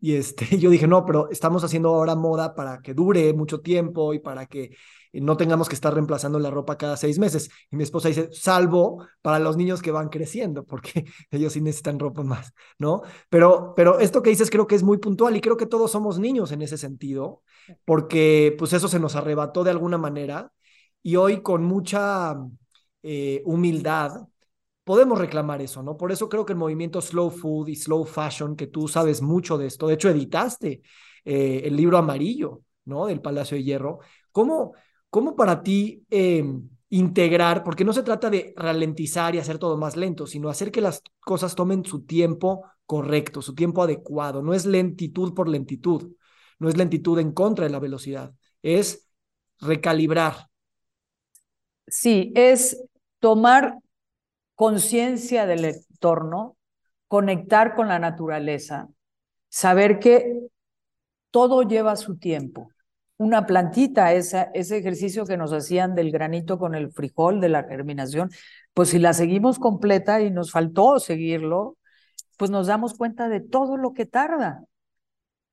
y 0.00 0.14
este, 0.14 0.46
yo 0.58 0.70
dije, 0.70 0.86
no, 0.86 1.04
pero 1.04 1.28
estamos 1.30 1.64
haciendo 1.64 1.90
ahora 1.90 2.14
moda 2.14 2.54
para 2.54 2.80
que 2.80 2.94
dure 2.94 3.32
mucho 3.34 3.60
tiempo 3.60 4.14
y 4.14 4.20
para 4.20 4.46
que 4.46 4.70
no 5.12 5.36
tengamos 5.36 5.68
que 5.68 5.74
estar 5.74 5.92
reemplazando 5.92 6.38
la 6.38 6.50
ropa 6.50 6.76
cada 6.78 6.96
seis 6.96 7.18
meses. 7.18 7.50
Y 7.70 7.76
mi 7.76 7.82
esposa 7.82 8.08
dice, 8.08 8.28
salvo 8.32 9.06
para 9.22 9.38
los 9.38 9.56
niños 9.56 9.82
que 9.82 9.90
van 9.90 10.08
creciendo, 10.08 10.64
porque 10.64 11.04
ellos 11.30 11.52
sí 11.52 11.60
necesitan 11.60 11.98
ropa 11.98 12.22
más, 12.22 12.52
¿no? 12.78 13.02
Pero, 13.28 13.74
pero 13.76 13.98
esto 13.98 14.22
que 14.22 14.30
dices 14.30 14.50
creo 14.50 14.66
que 14.66 14.74
es 14.74 14.82
muy 14.82 14.98
puntual 14.98 15.36
y 15.36 15.40
creo 15.40 15.56
que 15.56 15.66
todos 15.66 15.90
somos 15.90 16.18
niños 16.18 16.52
en 16.52 16.62
ese 16.62 16.78
sentido, 16.78 17.42
porque 17.84 18.54
pues 18.58 18.72
eso 18.72 18.88
se 18.88 19.00
nos 19.00 19.16
arrebató 19.16 19.64
de 19.64 19.70
alguna 19.70 19.98
manera 19.98 20.52
y 21.02 21.16
hoy 21.16 21.42
con 21.42 21.64
mucha 21.64 22.36
eh, 23.02 23.42
humildad 23.44 24.28
podemos 24.88 25.18
reclamar 25.18 25.60
eso, 25.60 25.82
¿no? 25.82 25.98
Por 25.98 26.12
eso 26.12 26.30
creo 26.30 26.46
que 26.46 26.54
el 26.54 26.58
movimiento 26.58 27.02
Slow 27.02 27.30
Food 27.30 27.68
y 27.68 27.76
Slow 27.76 28.04
Fashion, 28.06 28.56
que 28.56 28.68
tú 28.68 28.88
sabes 28.88 29.20
mucho 29.20 29.58
de 29.58 29.66
esto, 29.66 29.86
de 29.86 29.94
hecho 29.94 30.08
editaste 30.08 30.80
eh, 31.26 31.60
el 31.64 31.76
libro 31.76 31.98
amarillo, 31.98 32.62
¿no? 32.86 33.04
Del 33.06 33.20
Palacio 33.20 33.56
de 33.58 33.64
Hierro. 33.64 33.98
¿Cómo, 34.32 34.72
cómo 35.10 35.36
para 35.36 35.62
ti 35.62 36.04
em, 36.10 36.68
integrar, 36.90 37.64
porque 37.64 37.84
no 37.84 37.92
se 37.92 38.02
trata 38.02 38.30
de 38.30 38.54
ralentizar 38.56 39.34
y 39.34 39.38
hacer 39.38 39.58
todo 39.58 39.76
más 39.76 39.96
lento, 39.96 40.26
sino 40.26 40.48
hacer 40.48 40.70
que 40.70 40.80
las 40.80 41.02
cosas 41.20 41.54
tomen 41.54 41.84
su 41.84 42.04
tiempo 42.04 42.64
correcto, 42.86 43.42
su 43.42 43.54
tiempo 43.54 43.82
adecuado. 43.82 44.42
No 44.42 44.54
es 44.54 44.64
lentitud 44.64 45.34
por 45.34 45.48
lentitud, 45.48 46.12
no 46.58 46.68
es 46.68 46.76
lentitud 46.76 47.18
en 47.18 47.32
contra 47.32 47.66
de 47.66 47.70
la 47.70 47.78
velocidad, 47.78 48.32
es 48.62 49.10
recalibrar. 49.60 50.48
Sí, 51.86 52.32
es 52.34 52.82
tomar 53.18 53.78
conciencia 54.54 55.46
del 55.46 55.64
entorno, 55.64 56.56
conectar 57.06 57.74
con 57.74 57.88
la 57.88 57.98
naturaleza, 57.98 58.88
saber 59.48 59.98
que 59.98 60.48
todo 61.30 61.62
lleva 61.62 61.96
su 61.96 62.16
tiempo. 62.16 62.70
Una 63.18 63.46
plantita, 63.46 64.12
ese 64.12 64.50
ejercicio 64.54 65.26
que 65.26 65.36
nos 65.36 65.52
hacían 65.52 65.94
del 65.94 66.10
granito 66.10 66.58
con 66.58 66.74
el 66.74 66.90
frijol, 66.92 67.40
de 67.40 67.50
la 67.50 67.64
germinación, 67.64 68.30
pues 68.74 68.90
si 68.90 68.98
la 68.98 69.12
seguimos 69.12 69.58
completa 69.58 70.20
y 70.22 70.30
nos 70.30 70.52
faltó 70.52 70.98
seguirlo, 70.98 71.76
pues 72.36 72.50
nos 72.50 72.68
damos 72.68 72.94
cuenta 72.94 73.28
de 73.28 73.40
todo 73.40 73.76
lo 73.76 73.92
que 73.92 74.06
tarda. 74.06 74.64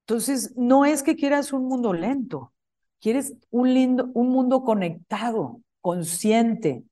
Entonces, 0.02 0.54
no 0.56 0.86
es 0.86 1.02
que 1.02 1.16
quieras 1.16 1.52
un 1.52 1.68
mundo 1.68 1.92
lento, 1.92 2.54
quieres 3.02 3.34
un, 3.50 3.74
lindo, 3.74 4.12
un 4.14 4.30
mundo 4.30 4.64
conectado, 4.64 5.62
consciente, 5.82 6.84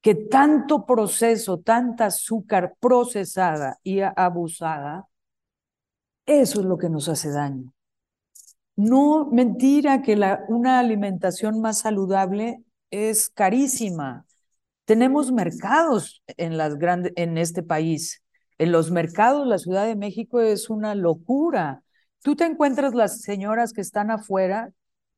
que 0.00 0.14
tanto 0.14 0.86
proceso, 0.86 1.58
tanta 1.58 2.06
azúcar 2.06 2.74
procesada 2.80 3.78
y 3.82 4.00
abusada, 4.00 5.06
eso 6.24 6.60
es 6.60 6.66
lo 6.66 6.78
que 6.78 6.88
nos 6.88 7.08
hace 7.10 7.30
daño. 7.30 7.74
No, 8.76 9.28
mentira 9.30 10.02
que 10.02 10.16
la, 10.16 10.44
una 10.48 10.78
alimentación 10.78 11.60
más 11.60 11.80
saludable 11.80 12.62
es 12.90 13.28
carísima. 13.28 14.24
Tenemos 14.84 15.32
mercados 15.32 16.22
en, 16.36 16.56
las 16.56 16.76
en 17.16 17.38
este 17.38 17.62
país. 17.62 18.22
En 18.58 18.72
los 18.72 18.90
mercados, 18.90 19.46
la 19.46 19.58
Ciudad 19.58 19.86
de 19.86 19.96
México 19.96 20.40
es 20.40 20.70
una 20.70 20.94
locura. 20.94 21.82
Tú 22.22 22.36
te 22.36 22.44
encuentras 22.44 22.94
las 22.94 23.20
señoras 23.20 23.72
que 23.72 23.80
están 23.80 24.10
afuera, 24.10 24.70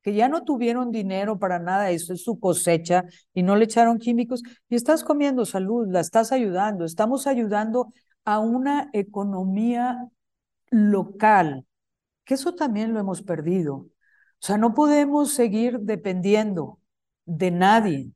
que 0.02 0.14
ya 0.14 0.28
no 0.28 0.44
tuvieron 0.44 0.90
dinero 0.90 1.38
para 1.38 1.58
nada, 1.58 1.90
eso 1.90 2.12
es 2.12 2.22
su 2.22 2.38
cosecha 2.38 3.04
y 3.32 3.42
no 3.42 3.56
le 3.56 3.64
echaron 3.64 3.98
químicos, 3.98 4.42
y 4.68 4.74
estás 4.76 5.04
comiendo 5.04 5.46
salud, 5.46 5.86
la 5.88 6.00
estás 6.00 6.32
ayudando, 6.32 6.84
estamos 6.84 7.26
ayudando 7.26 7.92
a 8.24 8.40
una 8.40 8.90
economía 8.92 10.08
local, 10.70 11.66
eso 12.32 12.54
también 12.54 12.92
lo 12.92 13.00
hemos 13.00 13.22
perdido. 13.22 13.74
O 13.76 13.90
sea, 14.38 14.58
no 14.58 14.74
podemos 14.74 15.32
seguir 15.32 15.78
dependiendo 15.80 16.80
de 17.24 17.50
nadie. 17.50 18.10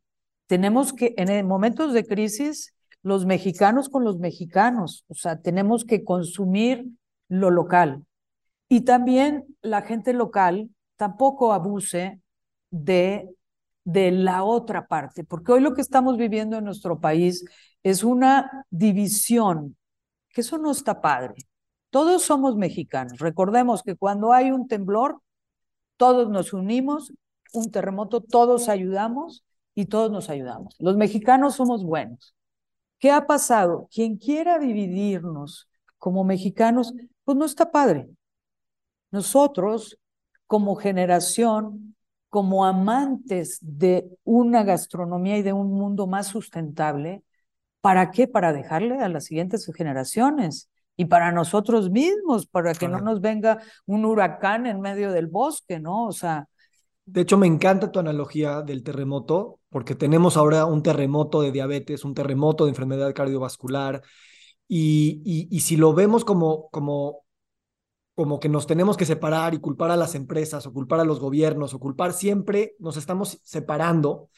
Tenemos 0.46 0.92
que, 0.92 1.14
en 1.16 1.46
momentos 1.46 1.92
de 1.92 2.06
crisis, 2.06 2.74
los 3.02 3.26
mexicanos 3.26 3.88
con 3.88 4.04
los 4.04 4.18
mexicanos, 4.18 5.04
o 5.08 5.14
sea, 5.14 5.40
tenemos 5.40 5.84
que 5.84 6.04
consumir 6.04 6.86
lo 7.28 7.50
local. 7.50 8.04
Y 8.68 8.80
también 8.80 9.44
la 9.62 9.82
gente 9.82 10.12
local 10.12 10.70
tampoco 10.96 11.52
abuse 11.52 12.20
de, 12.70 13.28
de 13.84 14.10
la 14.10 14.42
otra 14.42 14.88
parte, 14.88 15.22
porque 15.22 15.52
hoy 15.52 15.60
lo 15.60 15.74
que 15.74 15.82
estamos 15.82 16.16
viviendo 16.16 16.58
en 16.58 16.64
nuestro 16.64 16.98
país 16.98 17.44
es 17.84 18.02
una 18.02 18.66
división, 18.70 19.76
que 20.30 20.40
eso 20.40 20.58
no 20.58 20.72
está 20.72 21.00
padre. 21.00 21.34
Todos 21.96 22.24
somos 22.24 22.56
mexicanos. 22.56 23.20
Recordemos 23.20 23.82
que 23.82 23.96
cuando 23.96 24.34
hay 24.34 24.50
un 24.50 24.68
temblor, 24.68 25.22
todos 25.96 26.28
nos 26.28 26.52
unimos, 26.52 27.14
un 27.54 27.70
terremoto, 27.70 28.20
todos 28.20 28.68
ayudamos 28.68 29.46
y 29.74 29.86
todos 29.86 30.10
nos 30.12 30.28
ayudamos. 30.28 30.76
Los 30.78 30.98
mexicanos 30.98 31.54
somos 31.54 31.82
buenos. 31.82 32.34
¿Qué 32.98 33.10
ha 33.10 33.26
pasado? 33.26 33.88
Quien 33.90 34.18
quiera 34.18 34.58
dividirnos 34.58 35.70
como 35.96 36.22
mexicanos, 36.22 36.92
pues 37.24 37.38
no 37.38 37.46
está 37.46 37.72
padre. 37.72 38.10
Nosotros, 39.10 39.98
como 40.46 40.76
generación, 40.76 41.96
como 42.28 42.66
amantes 42.66 43.56
de 43.62 44.06
una 44.22 44.64
gastronomía 44.64 45.38
y 45.38 45.42
de 45.42 45.54
un 45.54 45.72
mundo 45.72 46.06
más 46.06 46.26
sustentable, 46.26 47.22
¿para 47.80 48.10
qué? 48.10 48.28
Para 48.28 48.52
dejarle 48.52 48.98
a 48.98 49.08
las 49.08 49.24
siguientes 49.24 49.66
generaciones 49.74 50.68
y 50.96 51.04
para 51.06 51.32
nosotros 51.32 51.90
mismos, 51.90 52.46
para 52.46 52.74
que 52.74 52.88
no 52.88 53.00
nos 53.00 53.20
venga 53.20 53.58
un 53.86 54.04
huracán 54.04 54.66
en 54.66 54.80
medio 54.80 55.12
del 55.12 55.26
bosque, 55.26 55.78
¿no? 55.78 56.06
O 56.06 56.12
sea... 56.12 56.48
De 57.04 57.20
hecho, 57.20 57.38
me 57.38 57.46
encanta 57.46 57.92
tu 57.92 58.00
analogía 58.00 58.62
del 58.62 58.82
terremoto, 58.82 59.60
porque 59.68 59.94
tenemos 59.94 60.36
ahora 60.36 60.66
un 60.66 60.82
terremoto 60.82 61.42
de 61.42 61.52
diabetes, 61.52 62.04
un 62.04 62.14
terremoto 62.14 62.64
de 62.64 62.70
enfermedad 62.70 63.14
cardiovascular, 63.14 64.02
y, 64.66 65.22
y, 65.24 65.48
y 65.54 65.60
si 65.60 65.76
lo 65.76 65.92
vemos 65.92 66.24
como, 66.24 66.68
como, 66.70 67.24
como 68.14 68.40
que 68.40 68.48
nos 68.48 68.66
tenemos 68.66 68.96
que 68.96 69.04
separar 69.04 69.54
y 69.54 69.60
culpar 69.60 69.90
a 69.90 69.96
las 69.96 70.14
empresas 70.14 70.66
o 70.66 70.72
culpar 70.72 70.98
a 70.98 71.04
los 71.04 71.20
gobiernos 71.20 71.74
o 71.74 71.78
culpar 71.78 72.12
siempre, 72.12 72.74
nos 72.80 72.96
estamos 72.96 73.38
separando 73.44 74.30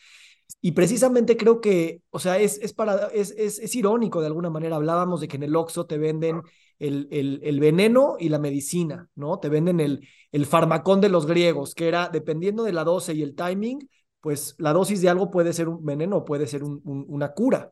y 0.60 0.72
precisamente 0.72 1.36
creo 1.36 1.60
que, 1.60 2.02
o 2.10 2.18
sea, 2.18 2.38
es, 2.38 2.58
es, 2.58 2.72
para, 2.72 3.08
es, 3.08 3.30
es, 3.30 3.74
irónico 3.74 4.20
de 4.20 4.26
alguna 4.26 4.50
manera. 4.50 4.76
Hablábamos 4.76 5.20
de 5.20 5.28
que 5.28 5.36
en 5.36 5.44
el 5.44 5.54
Oxxo 5.54 5.86
te 5.86 5.98
venden 5.98 6.42
el, 6.78 7.06
el, 7.10 7.40
el, 7.44 7.60
veneno 7.60 8.16
y 8.18 8.28
la 8.28 8.38
medicina, 8.38 9.08
¿no? 9.14 9.38
Te 9.38 9.48
venden 9.48 9.78
el, 9.78 10.08
el 10.32 10.46
farmacón 10.46 11.00
de 11.00 11.10
los 11.10 11.26
griegos, 11.26 11.74
que 11.74 11.86
era, 11.86 12.08
dependiendo 12.08 12.64
de 12.64 12.72
la 12.72 12.84
dosis 12.84 13.14
y 13.14 13.22
el 13.22 13.34
timing, 13.34 13.88
pues 14.20 14.56
la 14.58 14.72
dosis 14.72 15.00
de 15.00 15.10
algo 15.10 15.30
puede 15.30 15.52
ser 15.52 15.68
un 15.68 15.84
veneno, 15.84 16.24
puede 16.24 16.46
ser 16.46 16.64
un, 16.64 16.80
una 16.84 17.32
cura. 17.34 17.70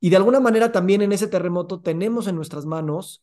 Y 0.00 0.10
de 0.10 0.16
alguna 0.16 0.40
manera 0.40 0.72
también 0.72 1.02
en 1.02 1.12
ese 1.12 1.28
terremoto 1.28 1.80
tenemos 1.80 2.26
en 2.26 2.36
nuestras 2.36 2.66
manos 2.66 3.22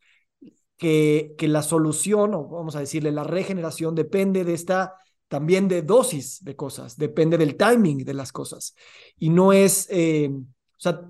que, 0.78 1.34
que 1.38 1.47
la 1.47 1.62
solución, 1.62 2.34
o 2.34 2.47
vamos 2.47 2.76
a 2.76 2.80
decirle, 2.80 3.12
la 3.12 3.23
regeneración 3.23 3.95
depende 3.95 4.43
de 4.43 4.54
esta 4.54 4.95
también 5.28 5.68
de 5.68 5.82
dosis 5.82 6.44
de 6.44 6.56
cosas, 6.56 6.98
depende 6.98 7.38
del 7.38 7.56
timing 7.56 8.06
de 8.06 8.13
las 8.13 8.32
cosas. 8.32 8.76
Y 9.18 9.30
no 9.30 9.54
es, 9.54 9.88
eh, 9.90 10.30
o 10.32 10.80
sea, 10.80 11.02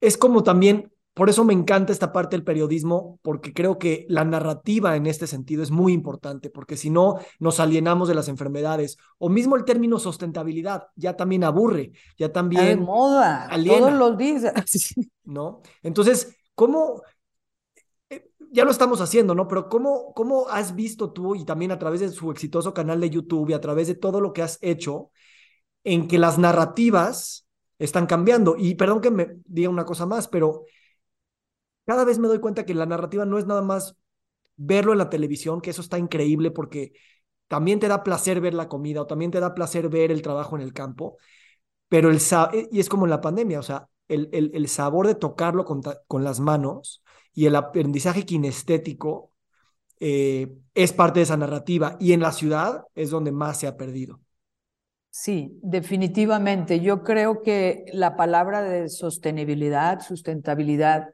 es 0.00 0.16
como 0.16 0.42
también, 0.42 0.92
por 1.14 1.30
eso 1.30 1.44
me 1.44 1.52
encanta 1.52 1.92
esta 1.92 2.12
parte 2.12 2.36
del 2.36 2.44
periodismo, 2.44 3.20
porque 3.22 3.52
creo 3.52 3.78
que 3.78 4.06
la 4.08 4.24
narrativa 4.24 4.96
en 4.96 5.06
este 5.06 5.26
sentido 5.26 5.62
es 5.62 5.70
muy 5.70 5.92
importante, 5.92 6.50
porque 6.50 6.76
si 6.76 6.90
no, 6.90 7.18
nos 7.38 7.60
alienamos 7.60 8.08
de 8.08 8.14
las 8.14 8.28
enfermedades. 8.28 8.96
O 9.18 9.28
mismo 9.28 9.54
el 9.56 9.64
término 9.64 9.98
sustentabilidad, 9.98 10.88
ya 10.96 11.16
también 11.16 11.44
aburre, 11.44 11.92
ya 12.18 12.32
también... 12.32 12.66
De 12.66 12.76
moda, 12.76 13.48
todos 13.64 13.92
los 13.92 14.16
días. 14.16 14.52
¿No? 15.24 15.60
Entonces, 15.82 16.34
¿cómo, 16.54 17.02
ya 18.52 18.64
lo 18.64 18.70
estamos 18.70 19.00
haciendo, 19.00 19.34
¿no? 19.34 19.48
Pero 19.48 19.68
¿cómo, 19.68 20.12
¿cómo 20.14 20.48
has 20.48 20.74
visto 20.74 21.12
tú 21.12 21.34
y 21.34 21.44
también 21.44 21.72
a 21.72 21.78
través 21.78 22.00
de 22.00 22.10
su 22.10 22.30
exitoso 22.30 22.74
canal 22.74 23.00
de 23.00 23.10
YouTube 23.10 23.50
y 23.50 23.54
a 23.54 23.60
través 23.60 23.88
de 23.88 23.94
todo 23.94 24.20
lo 24.20 24.32
que 24.32 24.42
has 24.42 24.58
hecho 24.60 25.10
en 25.84 26.08
que 26.08 26.18
las 26.18 26.38
narrativas 26.38 27.46
están 27.78 28.06
cambiando? 28.06 28.56
Y 28.58 28.74
perdón 28.76 29.00
que 29.00 29.10
me 29.10 29.36
diga 29.46 29.70
una 29.70 29.86
cosa 29.86 30.06
más, 30.06 30.28
pero 30.28 30.66
cada 31.86 32.04
vez 32.04 32.18
me 32.18 32.28
doy 32.28 32.38
cuenta 32.40 32.64
que 32.64 32.74
la 32.74 32.86
narrativa 32.86 33.24
no 33.24 33.38
es 33.38 33.46
nada 33.46 33.62
más 33.62 33.96
verlo 34.56 34.92
en 34.92 34.98
la 34.98 35.10
televisión, 35.10 35.60
que 35.60 35.70
eso 35.70 35.82
está 35.82 35.98
increíble 35.98 36.50
porque 36.50 36.92
también 37.48 37.80
te 37.80 37.88
da 37.88 38.02
placer 38.04 38.40
ver 38.40 38.54
la 38.54 38.68
comida 38.68 39.02
o 39.02 39.06
también 39.06 39.30
te 39.30 39.40
da 39.40 39.54
placer 39.54 39.88
ver 39.88 40.12
el 40.12 40.22
trabajo 40.22 40.56
en 40.56 40.62
el 40.62 40.72
campo, 40.72 41.18
pero 41.88 42.10
el 42.10 42.18
y 42.70 42.80
es 42.80 42.88
como 42.88 43.06
en 43.06 43.10
la 43.10 43.20
pandemia, 43.20 43.60
o 43.60 43.62
sea, 43.62 43.88
el, 44.08 44.28
el, 44.32 44.50
el 44.54 44.68
sabor 44.68 45.06
de 45.06 45.14
tocarlo 45.14 45.64
con, 45.64 45.82
con 46.06 46.24
las 46.24 46.40
manos 46.40 47.02
y 47.34 47.46
el 47.46 47.56
aprendizaje 47.56 48.24
kinestético 48.24 49.32
eh, 50.00 50.52
es 50.74 50.92
parte 50.92 51.20
de 51.20 51.24
esa 51.24 51.36
narrativa 51.36 51.96
y 52.00 52.12
en 52.12 52.20
la 52.20 52.32
ciudad 52.32 52.84
es 52.94 53.10
donde 53.10 53.32
más 53.32 53.60
se 53.60 53.66
ha 53.66 53.76
perdido. 53.76 54.20
Sí, 55.10 55.58
definitivamente. 55.62 56.80
Yo 56.80 57.04
creo 57.04 57.42
que 57.42 57.84
la 57.92 58.16
palabra 58.16 58.62
de 58.62 58.88
sostenibilidad, 58.88 60.00
sustentabilidad, 60.00 61.10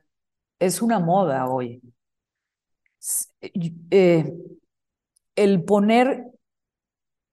es 0.59 0.81
una 0.83 1.01
moda 1.01 1.49
hoy. 1.49 1.83
Eh, 3.41 4.33
el 5.37 5.65
poner, 5.65 6.25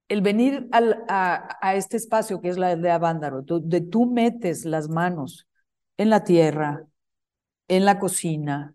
el 0.07 0.21
venir 0.21 0.67
a, 0.71 1.57
a, 1.61 1.75
este 1.75 1.97
espacio 1.97 2.41
que 2.41 2.49
es 2.49 2.57
la 2.57 2.75
de 2.75 2.91
Avándaro, 2.91 3.41
donde 3.41 3.81
tú 3.81 4.05
metes 4.07 4.65
las 4.65 4.89
manos 4.89 5.47
en 5.97 6.09
la 6.09 6.23
tierra, 6.23 6.85
en 7.67 7.85
la 7.85 7.99
cocina, 7.99 8.74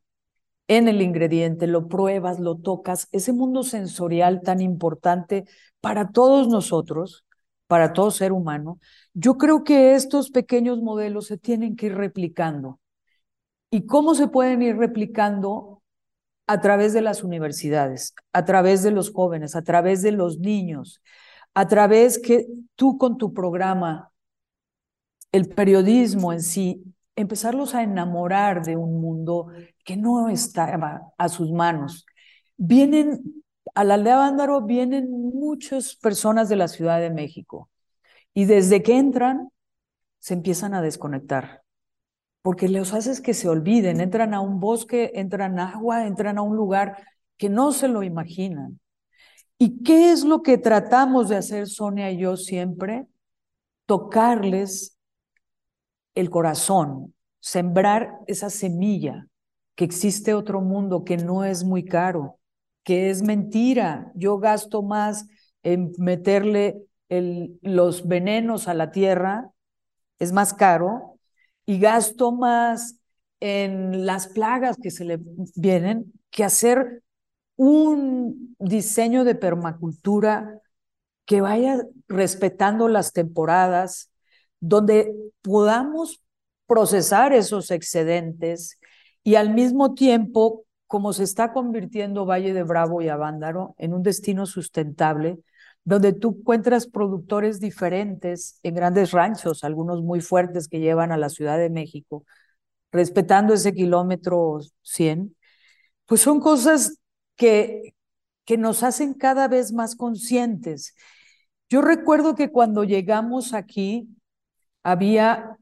en 0.71 0.87
el 0.87 1.03
ingrediente, 1.03 1.67
lo 1.67 1.89
pruebas, 1.89 2.39
lo 2.39 2.57
tocas, 2.57 3.09
ese 3.11 3.33
mundo 3.33 3.65
sensorial 3.65 4.41
tan 4.41 4.61
importante 4.61 5.45
para 5.81 6.13
todos 6.13 6.47
nosotros, 6.47 7.25
para 7.67 7.93
todo 7.93 8.13
ser 8.13 8.31
humano, 8.31 8.79
yo 9.13 9.37
creo 9.37 9.65
que 9.65 9.97
estos 9.97 10.31
pequeños 10.31 10.81
modelos 10.81 11.27
se 11.27 11.39
tienen 11.39 11.75
que 11.75 11.87
ir 11.87 11.97
replicando. 11.97 12.79
¿Y 13.69 13.87
cómo 13.87 14.15
se 14.15 14.29
pueden 14.29 14.63
ir 14.63 14.77
replicando? 14.77 15.83
A 16.47 16.61
través 16.61 16.93
de 16.93 17.01
las 17.01 17.25
universidades, 17.25 18.15
a 18.33 18.45
través 18.45 18.85
de 18.85 18.93
los 18.93 19.13
jóvenes, 19.13 19.57
a 19.57 19.63
través 19.63 20.03
de 20.03 20.13
los 20.13 20.39
niños, 20.39 21.03
a 21.53 21.67
través 21.67 22.21
que 22.21 22.47
tú 22.77 22.97
con 22.97 23.19
tu 23.19 23.33
programa, 23.35 24.13
el 25.33 25.49
periodismo 25.49 26.33
en 26.33 26.43
sí, 26.43 26.85
empezarlos 27.17 27.75
a 27.75 27.83
enamorar 27.83 28.65
de 28.65 28.77
un 28.77 29.01
mundo 29.01 29.49
que 29.91 29.97
no 29.97 30.29
estaba 30.29 31.13
a 31.19 31.29
sus 31.29 31.51
manos. 31.51 32.07
Vienen, 32.57 33.43
a 33.75 33.83
la 33.83 33.95
aldea 33.95 34.19
Vándaro 34.19 34.63
vienen 34.63 35.11
muchas 35.11 35.97
personas 35.97 36.49
de 36.49 36.55
la 36.55 36.69
Ciudad 36.69 37.01
de 37.01 37.11
México 37.11 37.69
y 38.33 38.45
desde 38.45 38.85
que 38.85 38.97
entran 38.97 39.49
se 40.21 40.35
empiezan 40.35 40.75
a 40.75 40.81
desconectar 40.81 41.65
porque 42.43 42.69
los 42.69 42.95
haces 42.95 43.21
que 43.21 43.35
se 43.35 43.49
olviden, 43.49 44.01
entran 44.01 44.33
a 44.33 44.41
un 44.41 44.61
bosque, 44.61 45.11
entran 45.17 45.59
agua, 45.59 46.07
entran 46.07 46.39
a 46.39 46.43
un 46.43 46.55
lugar 46.55 47.05
que 47.37 47.49
no 47.49 47.73
se 47.73 47.89
lo 47.89 48.05
imaginan. 48.05 48.79
¿Y 49.59 49.83
qué 49.83 50.13
es 50.13 50.23
lo 50.23 50.43
que 50.43 50.57
tratamos 50.57 51.29
de 51.29 51.37
hacer 51.37 51.67
Sonia 51.67 52.13
y 52.13 52.19
yo 52.19 52.37
siempre? 52.37 53.09
Tocarles 53.87 54.97
el 56.15 56.31
corazón, 56.31 57.13
sembrar 57.41 58.21
esa 58.29 58.51
semilla, 58.51 59.27
que 59.75 59.85
existe 59.85 60.35
otro 60.35 60.61
mundo 60.61 61.05
que 61.05 61.17
no 61.17 61.45
es 61.45 61.65
muy 61.65 61.85
caro, 61.85 62.39
que 62.85 63.11
es 63.11 63.23
mentira. 63.23 64.13
Yo 64.15 64.39
gasto 64.39 64.83
más 64.83 65.27
en 65.63 65.93
meterle 65.99 66.83
el, 67.09 67.59
los 67.63 68.07
venenos 68.07 68.69
a 68.69 68.75
la 68.75 68.91
tierra, 68.91 69.51
es 70.19 70.33
más 70.33 70.55
caro, 70.55 71.19
y 71.67 71.79
gasto 71.79 72.33
más 72.33 73.01
en 73.41 74.07
las 74.07 74.29
plagas 74.29 74.77
que 74.83 74.91
se 74.91 75.05
le 75.05 75.19
vienen 75.55 76.13
que 76.31 76.45
hacer 76.45 77.03
un 77.57 78.57
diseño 78.59 79.25
de 79.25 79.35
permacultura 79.35 80.61
que 81.27 81.41
vaya 81.41 81.79
respetando 82.09 82.89
las 82.89 83.13
temporadas, 83.13 84.11
donde 84.59 85.15
podamos 85.43 86.23
procesar 86.67 87.33
esos 87.33 87.71
excedentes 87.71 88.80
y 89.31 89.37
al 89.37 89.55
mismo 89.55 89.95
tiempo, 89.95 90.65
como 90.89 91.13
se 91.13 91.23
está 91.23 91.53
convirtiendo 91.53 92.27
Valle 92.27 92.53
de 92.53 92.65
Bravo 92.65 93.01
y 93.01 93.09
Avándaro 93.09 93.77
en 93.79 93.95
un 93.95 94.03
destino 94.03 94.45
sustentable, 94.45 95.39
donde 95.85 96.13
tú 96.13 96.39
encuentras 96.41 96.89
productores 96.89 97.61
diferentes 97.61 98.59
en 98.65 98.75
grandes 98.75 99.13
ranchos, 99.13 99.63
algunos 99.63 100.03
muy 100.03 100.21
fuertes 100.21 100.67
que 100.67 100.81
llevan 100.81 101.13
a 101.13 101.17
la 101.17 101.29
Ciudad 101.29 101.59
de 101.59 101.71
México, 101.71 102.25
respetando 102.91 103.55
ese 103.55 103.73
kilómetro 103.73 104.59
100, 104.83 105.37
pues 106.07 106.23
son 106.23 106.41
cosas 106.41 106.99
que, 107.37 107.95
que 108.45 108.59
nos 108.59 108.83
hacen 108.83 109.15
cada 109.15 109.47
vez 109.47 109.73
más 109.73 109.95
conscientes. 109.95 110.97
Yo 111.69 111.83
recuerdo 111.83 112.35
que 112.35 112.51
cuando 112.51 112.83
llegamos 112.83 113.55
aquí, 113.55 114.09
había, 114.83 115.57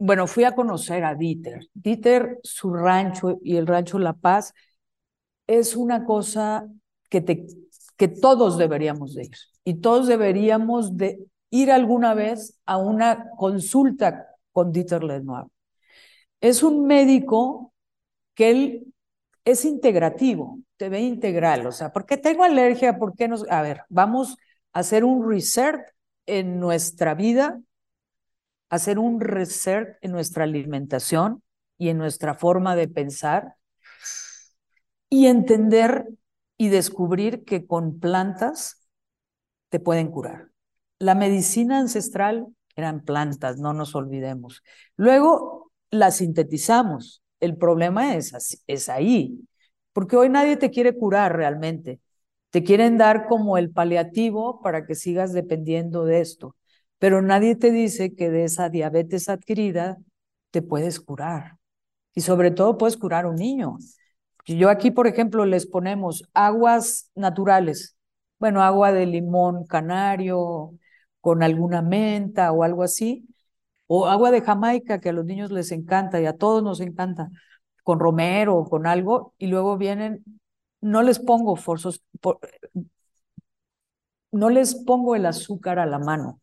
bueno, 0.00 0.26
fui 0.26 0.44
a 0.44 0.54
conocer 0.54 1.04
a 1.04 1.14
Dieter. 1.14 1.68
Dieter, 1.74 2.40
su 2.42 2.72
rancho 2.72 3.38
y 3.44 3.56
el 3.56 3.66
rancho 3.66 3.98
La 3.98 4.14
Paz, 4.14 4.54
es 5.46 5.76
una 5.76 6.04
cosa 6.04 6.66
que 7.10 7.20
te 7.20 7.46
que 7.96 8.08
todos 8.08 8.56
deberíamos 8.56 9.14
de 9.14 9.24
ir 9.24 9.36
y 9.62 9.74
todos 9.74 10.06
deberíamos 10.06 10.96
de 10.96 11.18
ir 11.50 11.70
alguna 11.70 12.14
vez 12.14 12.58
a 12.64 12.78
una 12.78 13.28
consulta 13.36 14.26
con 14.52 14.72
Dieter 14.72 15.04
Lenoir. 15.04 15.44
Es 16.40 16.62
un 16.62 16.86
médico 16.86 17.74
que 18.34 18.50
él 18.50 18.94
es 19.44 19.64
integrativo, 19.64 20.60
te 20.78 20.88
ve 20.88 21.00
integral, 21.00 21.66
o 21.66 21.72
sea, 21.72 21.92
¿por 21.92 22.06
qué 22.06 22.16
tengo 22.16 22.44
alergia? 22.44 22.98
¿Por 22.98 23.14
qué 23.16 23.28
nos... 23.28 23.48
A 23.50 23.62
ver, 23.62 23.82
vamos 23.90 24.36
a 24.72 24.80
hacer 24.80 25.04
un 25.04 25.28
reset 25.28 25.76
en 26.26 26.60
nuestra 26.60 27.14
vida, 27.14 27.60
hacer 28.70 28.98
un 28.98 29.20
reset 29.20 29.98
en 30.00 30.12
nuestra 30.12 30.44
alimentación 30.44 31.42
y 31.76 31.88
en 31.90 31.98
nuestra 31.98 32.34
forma 32.34 32.76
de 32.76 32.88
pensar 32.88 33.56
y 35.08 35.26
entender 35.26 36.06
y 36.56 36.68
descubrir 36.68 37.44
que 37.44 37.66
con 37.66 37.98
plantas 38.00 38.88
te 39.68 39.80
pueden 39.80 40.08
curar. 40.10 40.50
La 40.98 41.14
medicina 41.14 41.78
ancestral 41.78 42.48
eran 42.76 43.04
plantas, 43.04 43.58
no 43.58 43.72
nos 43.72 43.94
olvidemos. 43.94 44.62
Luego 44.96 45.72
la 45.90 46.10
sintetizamos. 46.10 47.22
El 47.40 47.56
problema 47.56 48.14
es, 48.14 48.62
es 48.66 48.88
ahí, 48.88 49.40
porque 49.92 50.16
hoy 50.16 50.28
nadie 50.28 50.56
te 50.56 50.70
quiere 50.70 50.94
curar 50.96 51.36
realmente. 51.36 52.00
Te 52.50 52.62
quieren 52.62 52.98
dar 52.98 53.26
como 53.28 53.56
el 53.58 53.70
paliativo 53.70 54.60
para 54.60 54.86
que 54.86 54.94
sigas 54.94 55.32
dependiendo 55.32 56.04
de 56.04 56.20
esto, 56.20 56.56
pero 57.00 57.22
nadie 57.22 57.56
te 57.56 57.72
dice 57.72 58.14
que 58.14 58.30
de 58.30 58.44
esa 58.44 58.68
diabetes 58.68 59.30
adquirida 59.30 59.98
te 60.50 60.62
puedes 60.62 61.00
curar. 61.00 61.56
Y 62.14 62.20
sobre 62.20 62.50
todo 62.50 62.78
puedes 62.78 62.98
curar 62.98 63.24
a 63.24 63.30
un 63.30 63.36
niño. 63.36 63.78
Yo 64.46 64.68
aquí, 64.68 64.90
por 64.90 65.06
ejemplo, 65.06 65.46
les 65.46 65.66
ponemos 65.66 66.24
aguas 66.34 67.10
naturales, 67.14 67.96
bueno, 68.38 68.62
agua 68.62 68.92
de 68.92 69.06
limón 69.06 69.66
canario 69.66 70.74
con 71.20 71.42
alguna 71.42 71.82
menta 71.82 72.52
o 72.52 72.64
algo 72.64 72.82
así, 72.82 73.26
o 73.86 74.06
agua 74.06 74.30
de 74.30 74.42
Jamaica 74.42 75.00
que 75.00 75.08
a 75.10 75.12
los 75.12 75.24
niños 75.24 75.50
les 75.50 75.72
encanta 75.72 76.20
y 76.20 76.26
a 76.26 76.36
todos 76.36 76.62
nos 76.62 76.80
encanta, 76.80 77.30
con 77.82 77.98
romero 77.98 78.56
o 78.56 78.68
con 78.68 78.86
algo, 78.86 79.34
y 79.38 79.46
luego 79.46 79.78
vienen, 79.78 80.22
no 80.82 81.02
les 81.02 81.18
pongo 81.18 81.56
forzos, 81.56 82.02
no 84.32 84.50
les 84.50 84.74
pongo 84.74 85.16
el 85.16 85.26
azúcar 85.26 85.78
a 85.78 85.86
la 85.86 85.98
mano, 85.98 86.40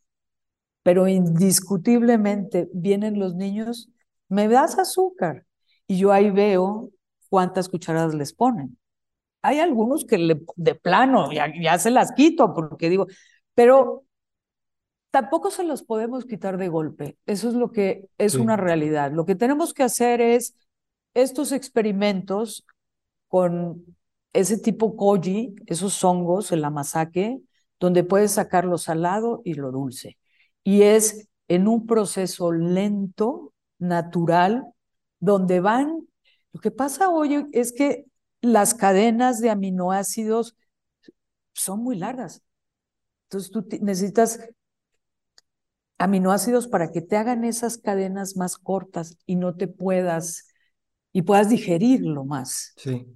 pero 0.88 1.06
indiscutiblemente 1.06 2.70
vienen 2.72 3.18
los 3.18 3.34
niños, 3.34 3.90
me 4.30 4.48
das 4.48 4.78
azúcar, 4.78 5.44
y 5.86 5.98
yo 5.98 6.12
ahí 6.12 6.30
veo 6.30 6.88
cuántas 7.28 7.68
cucharadas 7.68 8.14
les 8.14 8.32
ponen. 8.32 8.78
Hay 9.42 9.60
algunos 9.60 10.06
que 10.06 10.16
le, 10.16 10.40
de 10.56 10.74
plano 10.76 11.30
ya, 11.30 11.52
ya 11.60 11.78
se 11.78 11.90
las 11.90 12.12
quito 12.12 12.54
porque 12.54 12.88
digo, 12.88 13.06
pero 13.54 14.06
tampoco 15.10 15.50
se 15.50 15.62
los 15.62 15.82
podemos 15.82 16.24
quitar 16.24 16.56
de 16.56 16.68
golpe. 16.68 17.18
Eso 17.26 17.50
es 17.50 17.54
lo 17.54 17.70
que 17.70 18.08
es 18.16 18.36
una 18.36 18.56
realidad. 18.56 19.12
Lo 19.12 19.26
que 19.26 19.34
tenemos 19.34 19.74
que 19.74 19.82
hacer 19.82 20.22
es 20.22 20.54
estos 21.12 21.52
experimentos 21.52 22.64
con 23.26 23.84
ese 24.32 24.56
tipo 24.56 24.96
koji, 24.96 25.54
esos 25.66 26.02
hongos, 26.02 26.50
el 26.50 26.64
amasaque, 26.64 27.42
donde 27.78 28.04
puedes 28.04 28.32
sacar 28.32 28.64
lo 28.64 28.78
salado 28.78 29.42
y 29.44 29.52
lo 29.52 29.70
dulce. 29.70 30.16
Y 30.64 30.82
es 30.82 31.28
en 31.48 31.68
un 31.68 31.86
proceso 31.86 32.52
lento, 32.52 33.52
natural, 33.78 34.64
donde 35.20 35.60
van 35.60 36.08
lo 36.52 36.60
que 36.60 36.70
pasa 36.70 37.10
hoy 37.10 37.46
es 37.52 37.72
que 37.72 38.06
las 38.40 38.74
cadenas 38.74 39.40
de 39.40 39.50
aminoácidos 39.50 40.56
son 41.52 41.82
muy 41.82 41.96
largas. 41.96 42.42
Entonces 43.24 43.50
tú 43.50 43.66
necesitas 43.80 44.40
aminoácidos 45.98 46.68
para 46.68 46.90
que 46.90 47.02
te 47.02 47.16
hagan 47.16 47.44
esas 47.44 47.78
cadenas 47.78 48.36
más 48.36 48.56
cortas 48.56 49.18
y 49.26 49.36
no 49.36 49.56
te 49.56 49.68
puedas 49.68 50.48
y 51.12 51.22
puedas 51.22 51.48
digerirlo 51.48 52.24
más. 52.24 52.72
Sí. 52.76 53.06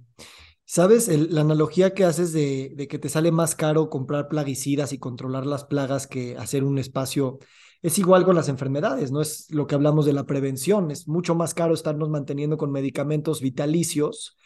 ¿Sabes? 0.65 1.07
la 1.07 1.41
analogía 1.41 1.93
que 1.93 2.05
haces 2.05 2.31
de, 2.31 2.87
que 2.89 2.97
te 2.97 3.09
sale 3.09 3.31
más 3.31 3.55
caro 3.55 3.89
comprar 3.89 4.27
plaguicidas 4.27 4.93
y 4.93 4.97
controlar 4.97 5.45
las 5.45 5.65
plagas 5.65 6.07
que 6.07 6.37
hacer 6.37 6.63
un 6.63 6.79
espacio 6.79 7.39
es 7.81 7.99
igual 7.99 8.23
con 8.23 8.35
las 8.35 8.47
enfermedades, 8.47 9.11
no 9.11 9.21
es 9.21 9.47
lo 9.51 9.67
que 9.67 9.75
hablamos 9.75 10.05
de 10.05 10.13
la 10.13 10.25
prevención, 10.25 10.89
es 10.89 11.07
mucho 11.07 11.35
más 11.35 11.53
caro 11.53 11.73
estarnos 11.73 12.09
manteniendo 12.09 12.57
con 12.57 12.71
medicamentos 12.71 13.41
vitalicios 13.41 14.37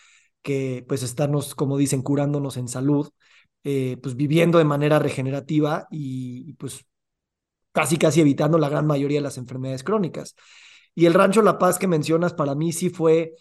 que 0.41 0.83
pues 0.87 1.03
estarnos, 1.03 1.53
como 1.53 1.77
dicen, 1.77 2.01
curándonos 2.01 2.57
en 2.57 2.67
salud, 2.67 3.09
eh, 3.63 3.97
pues 4.01 4.15
viviendo 4.15 4.57
de 4.57 4.63
manera 4.63 4.97
regenerativa 4.97 5.87
y, 5.91 6.53
pues 6.53 6.85
casi 7.73 7.97
casi 7.97 8.21
evitando 8.21 8.57
la 8.57 8.69
gran 8.69 8.87
mayoría 8.87 9.19
de 9.19 9.23
las 9.23 9.37
enfermedades 9.37 9.83
crónicas. 9.83 10.35
Y 10.95 11.05
el 11.05 11.13
Rancho 11.13 11.41
La 11.41 11.59
Paz 11.59 11.77
que 11.77 11.87
mencionas 11.87 12.33
para 12.33 12.55
mí 12.55 12.71
sí 12.73 12.89
fue 12.89 13.33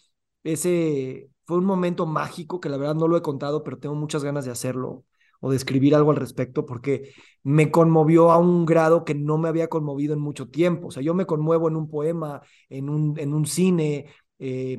ese, 0.53 1.31
fue 1.47 1.59
un 1.59 1.65
momento 1.65 2.07
mágico 2.07 2.61
que 2.61 2.69
la 2.69 2.77
verdad 2.77 2.95
no 2.95 3.09
lo 3.09 3.17
he 3.17 3.23
contado, 3.23 3.63
pero 3.65 3.79
tengo 3.79 3.95
muchas 3.95 4.25
ganas 4.25 4.45
de 4.45 4.51
hacerlo 4.51 5.05
o 5.41 5.51
de 5.51 5.57
escribir 5.57 5.95
algo 5.95 6.11
al 6.11 6.17
respecto 6.17 6.65
porque 6.67 7.13
me 7.43 7.71
conmovió 7.71 8.31
a 8.33 8.39
un 8.39 8.67
grado 8.67 9.05
que 9.05 9.15
no 9.15 9.39
me 9.39 9.49
había 9.49 9.69
conmovido 9.69 10.15
en 10.15 10.21
mucho 10.21 10.49
tiempo. 10.49 10.89
O 10.89 10.91
sea, 10.91 11.03
yo 11.03 11.15
me 11.15 11.27
conmuevo 11.27 11.69
en 11.69 11.77
un 11.77 11.89
poema, 11.89 12.43
en 12.69 12.89
un, 12.89 13.19
en 13.19 13.35
un 13.35 13.47
cine, 13.47 14.07
eh, 14.39 14.79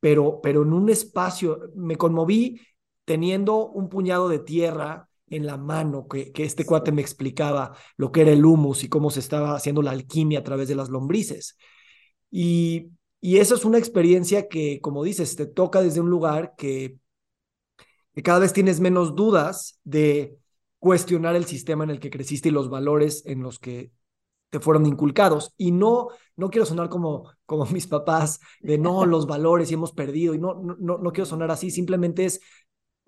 pero, 0.00 0.40
pero 0.42 0.62
en 0.62 0.72
un 0.72 0.88
espacio, 0.90 1.70
me 1.74 1.96
conmoví 1.96 2.60
teniendo 3.04 3.66
un 3.68 3.88
puñado 3.88 4.28
de 4.28 4.38
tierra 4.38 5.08
en 5.30 5.46
la 5.46 5.56
mano, 5.56 6.08
que, 6.08 6.32
que 6.32 6.44
este 6.44 6.64
cuate 6.64 6.92
me 6.92 7.02
explicaba 7.02 7.76
lo 7.96 8.12
que 8.12 8.22
era 8.22 8.30
el 8.32 8.44
humus 8.44 8.84
y 8.84 8.88
cómo 8.88 9.10
se 9.10 9.20
estaba 9.20 9.54
haciendo 9.54 9.82
la 9.82 9.90
alquimia 9.90 10.38
a 10.40 10.44
través 10.44 10.68
de 10.68 10.74
las 10.74 10.88
lombrices. 10.88 11.56
Y, 12.30 12.90
y 13.20 13.38
eso 13.38 13.54
es 13.54 13.64
una 13.64 13.78
experiencia 13.78 14.48
que, 14.48 14.80
como 14.80 15.02
dices, 15.02 15.36
te 15.36 15.46
toca 15.46 15.82
desde 15.82 16.00
un 16.00 16.10
lugar 16.10 16.54
que, 16.56 16.98
que 18.14 18.22
cada 18.22 18.38
vez 18.38 18.52
tienes 18.52 18.80
menos 18.80 19.16
dudas 19.16 19.80
de 19.84 20.38
cuestionar 20.78 21.34
el 21.34 21.44
sistema 21.44 21.84
en 21.84 21.90
el 21.90 22.00
que 22.00 22.10
creciste 22.10 22.48
y 22.48 22.52
los 22.52 22.70
valores 22.70 23.24
en 23.26 23.42
los 23.42 23.58
que 23.58 23.90
te 24.50 24.60
fueron 24.60 24.86
inculcados. 24.86 25.52
Y 25.56 25.72
no, 25.72 26.08
no 26.36 26.50
quiero 26.50 26.66
sonar 26.66 26.88
como, 26.88 27.30
como 27.46 27.66
mis 27.72 27.86
papás, 27.86 28.40
de 28.60 28.78
no, 28.78 29.04
los 29.06 29.26
valores 29.26 29.70
y 29.70 29.74
hemos 29.74 29.92
perdido, 29.92 30.34
y 30.34 30.38
no, 30.38 30.54
no, 30.54 30.98
no 30.98 31.12
quiero 31.12 31.26
sonar 31.26 31.50
así, 31.50 31.70
simplemente 31.70 32.24
es, 32.24 32.40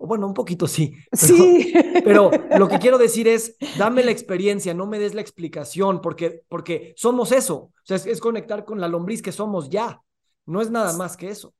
bueno, 0.05 0.27
un 0.27 0.33
poquito 0.33 0.67
sí. 0.67 0.93
sí. 1.13 1.73
Pero 2.03 2.31
lo 2.57 2.67
que 2.67 2.79
quiero 2.79 2.97
decir 2.97 3.27
es, 3.27 3.55
dame 3.77 4.03
la 4.03 4.11
experiencia, 4.11 4.73
no 4.73 4.87
me 4.87 4.99
des 4.99 5.13
la 5.13 5.21
explicación, 5.21 6.01
porque, 6.01 6.43
porque 6.49 6.93
somos 6.97 7.31
eso. 7.31 7.55
O 7.55 7.71
sea, 7.83 7.97
es, 7.97 8.05
es 8.05 8.19
conectar 8.19 8.65
con 8.65 8.79
la 8.79 8.87
lombriz 8.87 9.21
que 9.21 9.31
somos 9.31 9.69
ya. 9.69 10.01
No 10.45 10.61
es 10.61 10.71
nada 10.71 10.93
más 10.93 11.17
que 11.17 11.29
eso. 11.29 11.53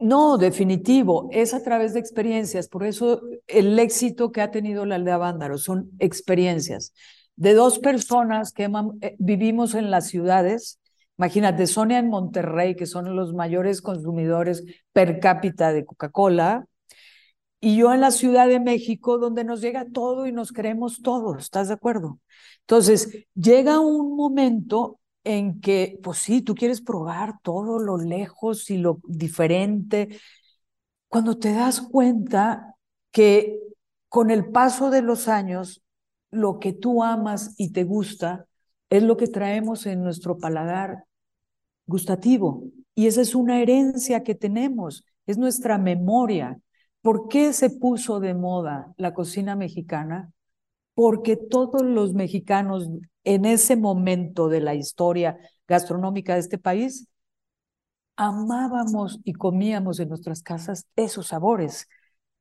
No, 0.00 0.38
definitivo, 0.38 1.28
es 1.32 1.54
a 1.54 1.62
través 1.62 1.92
de 1.92 2.00
experiencias. 2.00 2.68
Por 2.68 2.84
eso 2.84 3.20
el 3.48 3.76
éxito 3.78 4.30
que 4.30 4.40
ha 4.40 4.52
tenido 4.52 4.86
la 4.86 4.94
aldea 4.94 5.16
Vándaro 5.16 5.58
son 5.58 5.90
experiencias 5.98 6.92
de 7.38 7.54
dos 7.54 7.78
personas 7.78 8.52
que 8.52 8.64
eh, 9.00 9.16
vivimos 9.18 9.74
en 9.74 9.90
las 9.90 10.08
ciudades. 10.08 10.80
Imagínate, 11.18 11.66
Sonia 11.66 11.98
en 11.98 12.08
Monterrey, 12.08 12.74
que 12.74 12.86
son 12.86 13.14
los 13.16 13.32
mayores 13.32 13.80
consumidores 13.80 14.64
per 14.92 15.20
cápita 15.20 15.72
de 15.72 15.84
Coca-Cola, 15.84 16.66
y 17.60 17.76
yo 17.76 17.92
en 17.92 18.00
la 18.00 18.10
Ciudad 18.10 18.48
de 18.48 18.60
México, 18.60 19.18
donde 19.18 19.44
nos 19.44 19.60
llega 19.60 19.86
todo 19.90 20.26
y 20.26 20.32
nos 20.32 20.52
creemos 20.52 21.02
todo, 21.02 21.36
¿estás 21.36 21.68
de 21.68 21.74
acuerdo? 21.74 22.20
Entonces, 22.60 23.26
llega 23.34 23.80
un 23.80 24.16
momento 24.16 25.00
en 25.24 25.60
que, 25.60 25.98
pues 26.02 26.18
sí, 26.18 26.42
tú 26.42 26.54
quieres 26.54 26.80
probar 26.80 27.40
todo 27.42 27.78
lo 27.78 27.98
lejos 27.98 28.70
y 28.70 28.78
lo 28.78 29.00
diferente, 29.06 30.20
cuando 31.08 31.38
te 31.38 31.52
das 31.52 31.80
cuenta 31.80 32.76
que 33.10 33.58
con 34.08 34.30
el 34.30 34.50
paso 34.50 34.90
de 34.90 35.02
los 35.02 35.28
años 35.28 35.82
lo 36.30 36.58
que 36.60 36.72
tú 36.72 37.02
amas 37.02 37.54
y 37.58 37.72
te 37.72 37.84
gusta 37.84 38.46
es 38.90 39.02
lo 39.02 39.16
que 39.16 39.26
traemos 39.26 39.86
en 39.86 40.02
nuestro 40.02 40.38
paladar 40.38 41.04
gustativo. 41.86 42.64
Y 42.94 43.06
esa 43.06 43.20
es 43.20 43.34
una 43.34 43.60
herencia 43.60 44.22
que 44.22 44.34
tenemos, 44.34 45.04
es 45.26 45.38
nuestra 45.38 45.78
memoria. 45.78 46.58
¿Por 47.02 47.28
qué 47.28 47.52
se 47.52 47.70
puso 47.70 48.20
de 48.20 48.34
moda 48.34 48.92
la 48.96 49.14
cocina 49.14 49.56
mexicana? 49.56 50.32
Porque 50.94 51.36
todos 51.36 51.82
los 51.82 52.14
mexicanos 52.14 52.88
en 53.24 53.44
ese 53.44 53.76
momento 53.76 54.48
de 54.48 54.60
la 54.60 54.74
historia 54.74 55.38
gastronómica 55.66 56.34
de 56.34 56.40
este 56.40 56.58
país 56.58 57.08
amábamos 58.16 59.20
y 59.24 59.32
comíamos 59.34 60.00
en 60.00 60.08
nuestras 60.08 60.42
casas 60.42 60.86
esos 60.96 61.28
sabores 61.28 61.86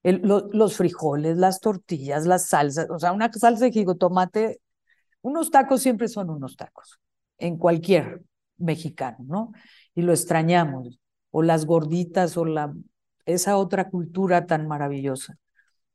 los 0.03 0.77
frijoles, 0.77 1.37
las 1.37 1.59
tortillas, 1.59 2.25
las 2.25 2.47
salsas, 2.47 2.87
o 2.89 2.99
sea, 2.99 3.11
una 3.11 3.31
salsa 3.33 3.65
de 3.65 3.71
jigotomate, 3.71 4.61
unos 5.21 5.51
tacos 5.51 5.81
siempre 5.81 6.07
son 6.07 6.29
unos 6.29 6.55
tacos, 6.55 6.99
en 7.37 7.57
cualquier 7.57 8.21
mexicano, 8.57 9.17
¿no? 9.27 9.51
Y 9.95 10.03
lo 10.03 10.13
extrañamos, 10.13 10.99
o 11.31 11.43
las 11.43 11.65
gorditas, 11.65 12.37
o 12.37 12.45
la, 12.45 12.73
esa 13.27 13.57
otra 13.57 13.89
cultura 13.89 14.47
tan 14.47 14.67
maravillosa, 14.67 15.37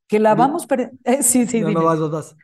que 0.06 0.20
la 0.20 0.34
vamos... 0.34 0.66
Eh, 1.04 1.22
sí, 1.22 1.46
sí, 1.46 1.60
no, 1.60 1.70
no 1.70 1.84
vas, 1.84 1.98
no 1.98 2.10
vas. 2.10 2.36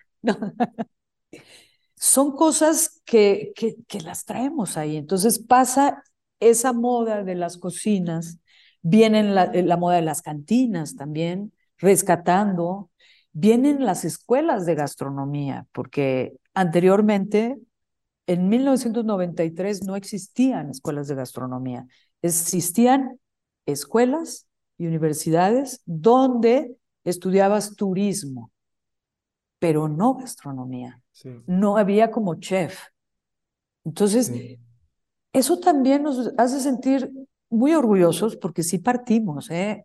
Son 1.95 2.33
cosas 2.37 3.01
que, 3.05 3.53
que, 3.55 3.77
que 3.87 4.01
las 4.01 4.25
traemos 4.25 4.77
ahí, 4.77 4.97
entonces 4.97 5.39
pasa 5.39 6.03
esa 6.41 6.73
moda 6.73 7.25
de 7.25 7.35
las 7.35 7.59
cocinas, 7.59 8.39
viene 8.83 9.23
la, 9.25 9.47
la 9.53 9.77
moda 9.77 9.97
de 9.97 10.03
las 10.03 10.23
cantinas 10.23 10.97
también, 10.97 11.53
rescatando. 11.79 12.91
Vienen 13.33 13.85
las 13.85 14.05
escuelas 14.05 14.67
de 14.67 14.75
gastronomía, 14.75 15.67
porque 15.73 16.37
anteriormente, 16.55 17.59
en 18.27 18.49
1993, 18.49 19.85
no 19.85 19.97
existían 19.97 20.71
escuelas 20.71 21.09
de 21.09 21.15
gastronomía. 21.15 21.87
Existían 22.23 23.21
escuelas 23.67 24.48
y 24.79 24.87
universidades 24.87 25.83
donde 25.85 26.77
estudiabas 27.05 27.75
turismo, 27.75 28.53
pero 29.59 29.89
no 29.89 30.15
gastronomía. 30.15 31.03
No 31.47 31.77
había 31.77 32.11
como 32.11 32.37
chef. 32.37 32.81
Entonces, 33.85 34.33
eso 35.33 35.59
también 35.59 36.05
nos 36.05 36.33
hace 36.39 36.61
sentir 36.61 37.11
muy 37.51 37.75
orgullosos 37.75 38.37
porque 38.37 38.63
sí 38.63 38.79
partimos, 38.79 39.51
¿eh? 39.51 39.85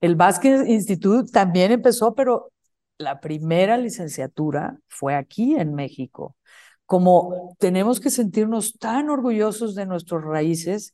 El 0.00 0.16
Basque 0.16 0.64
Institute 0.66 1.30
también 1.32 1.72
empezó, 1.72 2.14
pero 2.14 2.52
la 2.98 3.20
primera 3.20 3.78
licenciatura 3.78 4.78
fue 4.88 5.14
aquí 5.14 5.56
en 5.56 5.74
México. 5.74 6.36
Como 6.84 7.56
tenemos 7.58 8.00
que 8.00 8.10
sentirnos 8.10 8.74
tan 8.74 9.08
orgullosos 9.08 9.74
de 9.74 9.86
nuestras 9.86 10.22
raíces, 10.22 10.92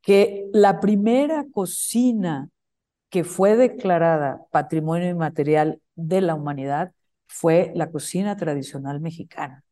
que 0.00 0.48
la 0.52 0.80
primera 0.80 1.46
cocina 1.52 2.48
que 3.10 3.24
fue 3.24 3.56
declarada 3.56 4.40
Patrimonio 4.50 5.08
Inmaterial 5.08 5.80
de 5.96 6.20
la 6.20 6.34
Humanidad 6.34 6.92
fue 7.26 7.72
la 7.74 7.90
cocina 7.90 8.36
tradicional 8.36 9.00
mexicana. 9.00 9.64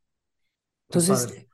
Entonces, 0.88 1.46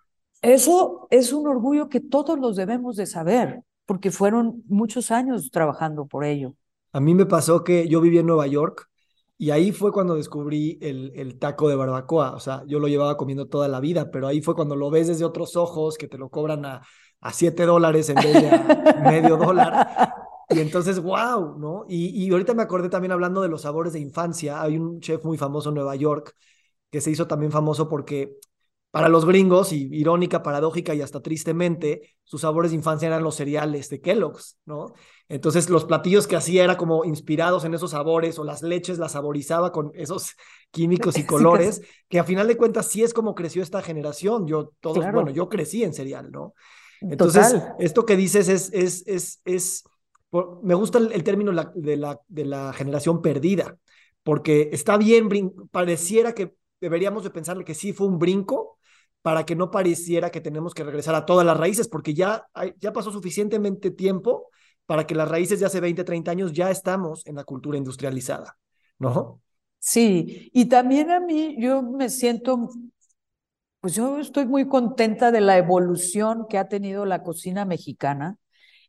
eso 0.42 1.06
es 1.10 1.32
un 1.32 1.46
orgullo 1.46 1.88
que 1.88 2.00
todos 2.00 2.38
los 2.38 2.56
debemos 2.56 2.96
de 2.96 3.06
saber, 3.06 3.62
porque 3.86 4.10
fueron 4.10 4.62
muchos 4.66 5.10
años 5.10 5.50
trabajando 5.50 6.06
por 6.06 6.24
ello. 6.24 6.54
A 6.92 7.00
mí 7.00 7.14
me 7.14 7.26
pasó 7.26 7.64
que 7.64 7.88
yo 7.88 8.00
viví 8.00 8.18
en 8.18 8.26
Nueva 8.26 8.46
York 8.46 8.88
y 9.36 9.50
ahí 9.50 9.72
fue 9.72 9.92
cuando 9.92 10.14
descubrí 10.14 10.78
el, 10.80 11.12
el 11.16 11.38
taco 11.38 11.68
de 11.68 11.76
barbacoa. 11.76 12.34
O 12.34 12.40
sea, 12.40 12.62
yo 12.66 12.78
lo 12.78 12.88
llevaba 12.88 13.16
comiendo 13.16 13.48
toda 13.48 13.68
la 13.68 13.80
vida, 13.80 14.10
pero 14.10 14.26
ahí 14.28 14.40
fue 14.40 14.54
cuando 14.54 14.76
lo 14.76 14.90
ves 14.90 15.08
desde 15.08 15.24
otros 15.24 15.56
ojos, 15.56 15.98
que 15.98 16.08
te 16.08 16.18
lo 16.18 16.28
cobran 16.30 16.64
a, 16.64 16.82
a 17.20 17.32
7 17.32 17.64
dólares 17.66 18.08
en 18.10 18.16
vez 18.16 18.32
de 18.34 18.50
a 18.50 19.00
medio 19.10 19.36
dólar. 19.36 20.23
Y 20.50 20.60
entonces, 20.60 21.00
wow, 21.00 21.58
¿no? 21.58 21.84
Y, 21.88 22.24
y 22.24 22.30
ahorita 22.30 22.54
me 22.54 22.62
acordé 22.62 22.88
también 22.88 23.12
hablando 23.12 23.40
de 23.42 23.48
los 23.48 23.62
sabores 23.62 23.92
de 23.92 24.00
infancia. 24.00 24.60
Hay 24.60 24.78
un 24.78 25.00
chef 25.00 25.24
muy 25.24 25.38
famoso 25.38 25.70
en 25.70 25.76
Nueva 25.76 25.96
York 25.96 26.34
que 26.90 27.00
se 27.00 27.10
hizo 27.10 27.26
también 27.26 27.50
famoso 27.50 27.88
porque 27.88 28.36
para 28.94 29.08
los 29.08 29.24
gringos, 29.24 29.72
y 29.72 29.88
irónica, 29.90 30.44
paradójica 30.44 30.94
y 30.94 31.02
hasta 31.02 31.20
tristemente, 31.20 32.14
sus 32.22 32.42
sabores 32.42 32.70
de 32.70 32.76
infancia 32.76 33.08
eran 33.08 33.24
los 33.24 33.34
cereales 33.34 33.90
de 33.90 34.00
Kellogg's, 34.00 34.60
¿no? 34.66 34.92
Entonces 35.28 35.68
los 35.68 35.84
platillos 35.84 36.28
que 36.28 36.36
hacía 36.36 36.62
era 36.62 36.76
como 36.76 37.04
inspirados 37.04 37.64
en 37.64 37.74
esos 37.74 37.90
sabores 37.90 38.38
o 38.38 38.44
las 38.44 38.62
leches 38.62 38.98
las 38.98 39.10
saborizaba 39.10 39.72
con 39.72 39.90
esos 39.94 40.34
químicos 40.70 41.18
y 41.18 41.26
colores, 41.26 41.82
que 42.08 42.20
a 42.20 42.24
final 42.24 42.46
de 42.46 42.56
cuentas 42.56 42.86
sí 42.86 43.02
es 43.02 43.12
como 43.12 43.34
creció 43.34 43.64
esta 43.64 43.82
generación. 43.82 44.46
Yo 44.46 44.70
todos, 44.78 45.04
bueno, 45.12 45.30
yo 45.30 45.48
crecí 45.48 45.82
en 45.82 45.92
cereal, 45.92 46.30
¿no? 46.30 46.54
Entonces, 47.00 47.52
esto 47.80 48.06
que 48.06 48.16
dices 48.16 48.48
es, 48.48 48.72
es, 48.72 49.02
es, 49.08 49.40
es, 49.44 49.82
me 50.62 50.74
gusta 50.74 50.98
el, 50.98 51.24
término 51.24 51.52
de, 51.74 51.96
la, 51.96 52.20
de 52.28 52.44
la 52.44 52.72
generación 52.72 53.22
perdida, 53.22 53.76
porque 54.22 54.70
está 54.72 54.96
bien, 54.96 55.28
pareciera 55.70 56.34
que 56.34 56.54
deberíamos 56.80 57.24
de 57.24 57.30
pensarle 57.30 57.64
que 57.64 57.74
sí 57.74 57.92
fue 57.92 58.06
un 58.06 58.18
brinco, 58.18 58.78
para 59.24 59.46
que 59.46 59.56
no 59.56 59.70
pareciera 59.70 60.28
que 60.28 60.42
tenemos 60.42 60.74
que 60.74 60.84
regresar 60.84 61.14
a 61.14 61.24
todas 61.24 61.46
las 61.46 61.56
raíces, 61.56 61.88
porque 61.88 62.12
ya, 62.12 62.46
ya 62.78 62.92
pasó 62.92 63.10
suficientemente 63.10 63.90
tiempo 63.90 64.50
para 64.84 65.06
que 65.06 65.14
las 65.14 65.26
raíces 65.26 65.60
de 65.60 65.64
hace 65.64 65.80
20, 65.80 66.04
30 66.04 66.30
años 66.30 66.52
ya 66.52 66.70
estamos 66.70 67.26
en 67.26 67.36
la 67.36 67.44
cultura 67.44 67.78
industrializada, 67.78 68.58
¿no? 68.98 69.40
Sí, 69.78 70.50
y 70.52 70.66
también 70.66 71.10
a 71.10 71.20
mí 71.20 71.56
yo 71.58 71.80
me 71.80 72.10
siento, 72.10 72.68
pues 73.80 73.94
yo 73.94 74.18
estoy 74.18 74.44
muy 74.44 74.68
contenta 74.68 75.32
de 75.32 75.40
la 75.40 75.56
evolución 75.56 76.44
que 76.46 76.58
ha 76.58 76.68
tenido 76.68 77.06
la 77.06 77.22
cocina 77.22 77.64
mexicana 77.64 78.36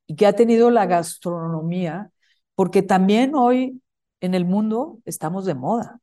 y 0.07 0.15
que 0.15 0.27
ha 0.27 0.33
tenido 0.33 0.69
la 0.69 0.85
gastronomía, 0.85 2.11
porque 2.55 2.81
también 2.81 3.35
hoy 3.35 3.81
en 4.21 4.33
el 4.33 4.45
mundo 4.45 4.99
estamos 5.05 5.45
de 5.45 5.55
moda 5.55 5.99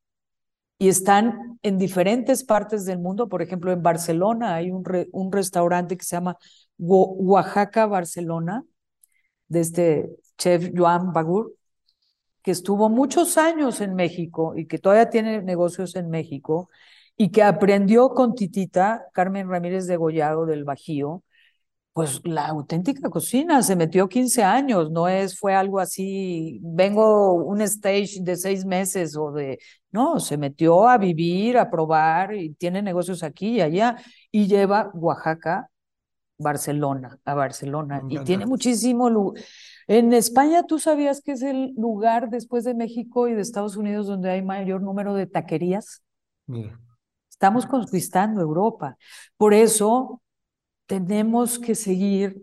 y 0.79 0.89
están 0.89 1.59
en 1.63 1.79
diferentes 1.79 2.45
partes 2.45 2.85
del 2.85 2.99
mundo. 2.99 3.29
Por 3.29 3.43
ejemplo, 3.43 3.73
en 3.73 3.83
Barcelona 3.83 4.55
hay 4.57 4.71
un, 4.73 4.85
restaurante 5.33 5.97
que 5.97 6.05
se 6.05 6.17
llama 6.17 6.37
Oaxaca 6.79 7.87
Barcelona, 7.87 8.65
de 9.49 9.61
este 9.61 10.11
chef 10.39 10.71
Joan 10.77 11.13
Bagur, 11.13 11.55
que 12.43 12.51
estuvo 12.51 12.89
muchos 12.89 13.39
años 13.39 13.81
en 13.81 13.95
México 13.95 14.55
y 14.57 14.67
que 14.67 14.79
todavía 14.79 15.11
tiene 15.11 15.43
negocios 15.43 15.95
en 15.95 16.11
México 16.11 16.69
y 17.17 17.31
que 17.31 17.43
aprendió 17.43 18.11
con 18.11 18.35
Titita, 18.35 19.07
Carmen 19.13 19.49
Ramírez 19.49 19.87
de 19.87 19.97
Gollado 19.97 20.47
del 20.47 20.65
Bajío, 20.65 21.23
pues 21.93 22.23
la 22.25 22.47
auténtica 22.47 23.11
cocina, 23.11 23.63
se 23.63 23.77
metió 23.77 24.09
15 24.09 24.43
años, 24.43 24.91
no 24.91 25.09
es, 25.09 25.39
fue 25.39 25.55
algo 25.55 25.79
así, 25.79 26.59
vengo 26.63 27.35
un 27.35 27.61
stage 27.61 28.21
de 28.23 28.37
seis 28.37 28.65
meses 28.65 29.15
o 29.17 29.31
de, 29.31 29.59
no, 29.91 30.19
se 30.19 30.39
metió 30.39 30.89
a 30.89 30.97
vivir, 30.97 31.59
a 31.59 31.71
probar 31.71 32.35
y 32.35 32.55
tiene 32.55 32.81
negocios 32.81 33.23
aquí 33.23 33.57
y 33.57 33.61
allá 33.61 33.97
y 34.31 34.47
lleva 34.47 34.91
Oaxaca, 34.95 35.69
Barcelona, 36.39 37.19
a 37.27 37.35
Barcelona 37.35 38.03
y 38.09 38.19
tiene 38.21 38.47
muchísimo, 38.47 39.35
en 39.87 40.13
España 40.15 40.65
tú 40.67 40.79
sabías 40.79 41.21
que 41.21 41.33
es 41.33 41.43
el 41.43 41.75
lugar 41.77 42.31
después 42.31 42.65
de 42.65 42.75
México 42.75 43.29
y 43.29 43.35
de 43.35 43.43
Estados 43.43 43.77
Unidos 43.77 44.07
donde 44.07 44.31
hay 44.31 44.43
mayor 44.43 44.81
número 44.81 45.15
de 45.15 45.27
taquerías. 45.27 46.03
Estamos 47.31 47.67
conquistando 47.67 48.41
Europa. 48.41 48.97
Por 49.37 49.53
eso 49.53 50.23
tenemos 50.87 51.59
que 51.59 51.75
seguir 51.75 52.41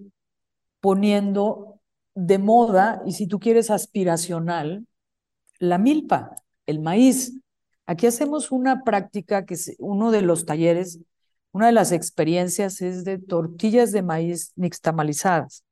poniendo 0.80 1.80
de 2.16 2.38
moda 2.38 3.02
y 3.06 3.14
si 3.14 3.28
tú 3.28 3.40
quieres 3.40 3.70
aspiracional, 3.70 4.86
la 5.60 5.78
milpa, 5.78 6.36
el 6.66 6.80
maíz. 6.80 7.40
Aquí 7.86 8.08
hacemos 8.08 8.52
una 8.52 8.84
práctica 8.84 9.46
que 9.46 9.56
es 9.56 9.76
uno 9.80 10.12
de 10.12 10.22
los 10.22 10.46
talleres, 10.46 11.00
una 11.52 11.68
de 11.68 11.72
las 11.72 11.92
experiencias 11.92 12.82
es 12.82 13.04
de 13.04 13.18
tortillas 13.18 13.92
de 13.92 14.04
maíz 14.04 14.52
nixtamalizadas. 14.56 15.64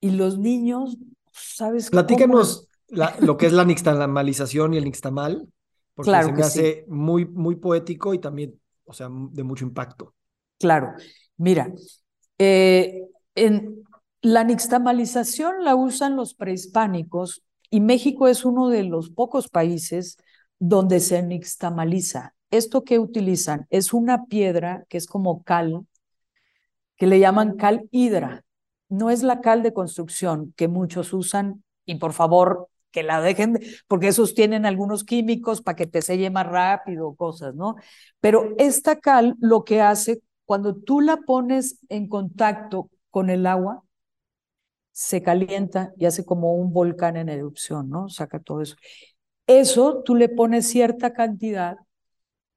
Y 0.00 0.12
los 0.12 0.38
niños, 0.38 0.96
¿sabes? 1.32 1.90
Platícanos 1.90 2.68
lo 2.88 3.36
que 3.36 3.46
es 3.46 3.52
la 3.52 3.64
nixtamalización 3.64 4.74
y 4.74 4.78
el 4.78 4.84
nixtamal, 4.84 5.46
porque 5.94 6.22
se 6.22 6.32
me 6.32 6.42
hace 6.42 6.84
muy, 6.88 7.26
muy 7.26 7.56
poético 7.56 8.14
y 8.14 8.18
también, 8.18 8.58
o 8.84 8.92
sea, 8.92 9.08
de 9.10 9.42
mucho 9.42 9.64
impacto. 9.64 10.14
Claro. 10.58 10.94
Mira, 11.36 11.72
eh, 12.38 13.06
en 13.34 13.84
la 14.22 14.44
nixtamalización 14.44 15.64
la 15.64 15.76
usan 15.76 16.16
los 16.16 16.34
prehispánicos 16.34 17.44
y 17.70 17.80
México 17.80 18.28
es 18.28 18.44
uno 18.44 18.68
de 18.68 18.82
los 18.84 19.10
pocos 19.10 19.48
países 19.48 20.16
donde 20.58 21.00
se 21.00 21.22
nixtamaliza. 21.22 22.34
Esto 22.50 22.82
que 22.82 22.98
utilizan 22.98 23.66
es 23.70 23.92
una 23.92 24.24
piedra 24.26 24.84
que 24.88 24.98
es 24.98 25.06
como 25.06 25.44
cal, 25.44 25.86
que 26.96 27.06
le 27.06 27.20
llaman 27.20 27.56
cal 27.56 27.88
hidra. 27.90 28.44
No 28.88 29.10
es 29.10 29.22
la 29.22 29.40
cal 29.40 29.62
de 29.62 29.72
construcción 29.72 30.54
que 30.56 30.66
muchos 30.66 31.12
usan 31.12 31.62
y 31.84 31.96
por 31.96 32.12
favor 32.12 32.68
que 32.90 33.02
la 33.02 33.20
dejen, 33.20 33.60
porque 33.86 34.08
esos 34.08 34.34
tienen 34.34 34.64
algunos 34.64 35.04
químicos 35.04 35.60
para 35.60 35.76
que 35.76 35.86
te 35.86 36.00
selle 36.00 36.30
más 36.30 36.46
rápido, 36.46 37.14
cosas, 37.14 37.54
¿no? 37.54 37.76
Pero 38.20 38.54
esta 38.58 38.96
cal 38.98 39.36
lo 39.40 39.64
que 39.64 39.82
hace 39.82 40.22
cuando 40.48 40.76
tú 40.76 41.02
la 41.02 41.18
pones 41.18 41.78
en 41.90 42.08
contacto 42.08 42.90
con 43.10 43.28
el 43.28 43.46
agua, 43.46 43.84
se 44.92 45.22
calienta 45.22 45.92
y 45.98 46.06
hace 46.06 46.24
como 46.24 46.54
un 46.54 46.72
volcán 46.72 47.18
en 47.18 47.28
erupción, 47.28 47.90
¿no? 47.90 48.08
Saca 48.08 48.40
todo 48.40 48.62
eso. 48.62 48.74
Eso 49.46 50.02
tú 50.02 50.14
le 50.14 50.30
pones 50.30 50.66
cierta 50.66 51.12
cantidad 51.12 51.76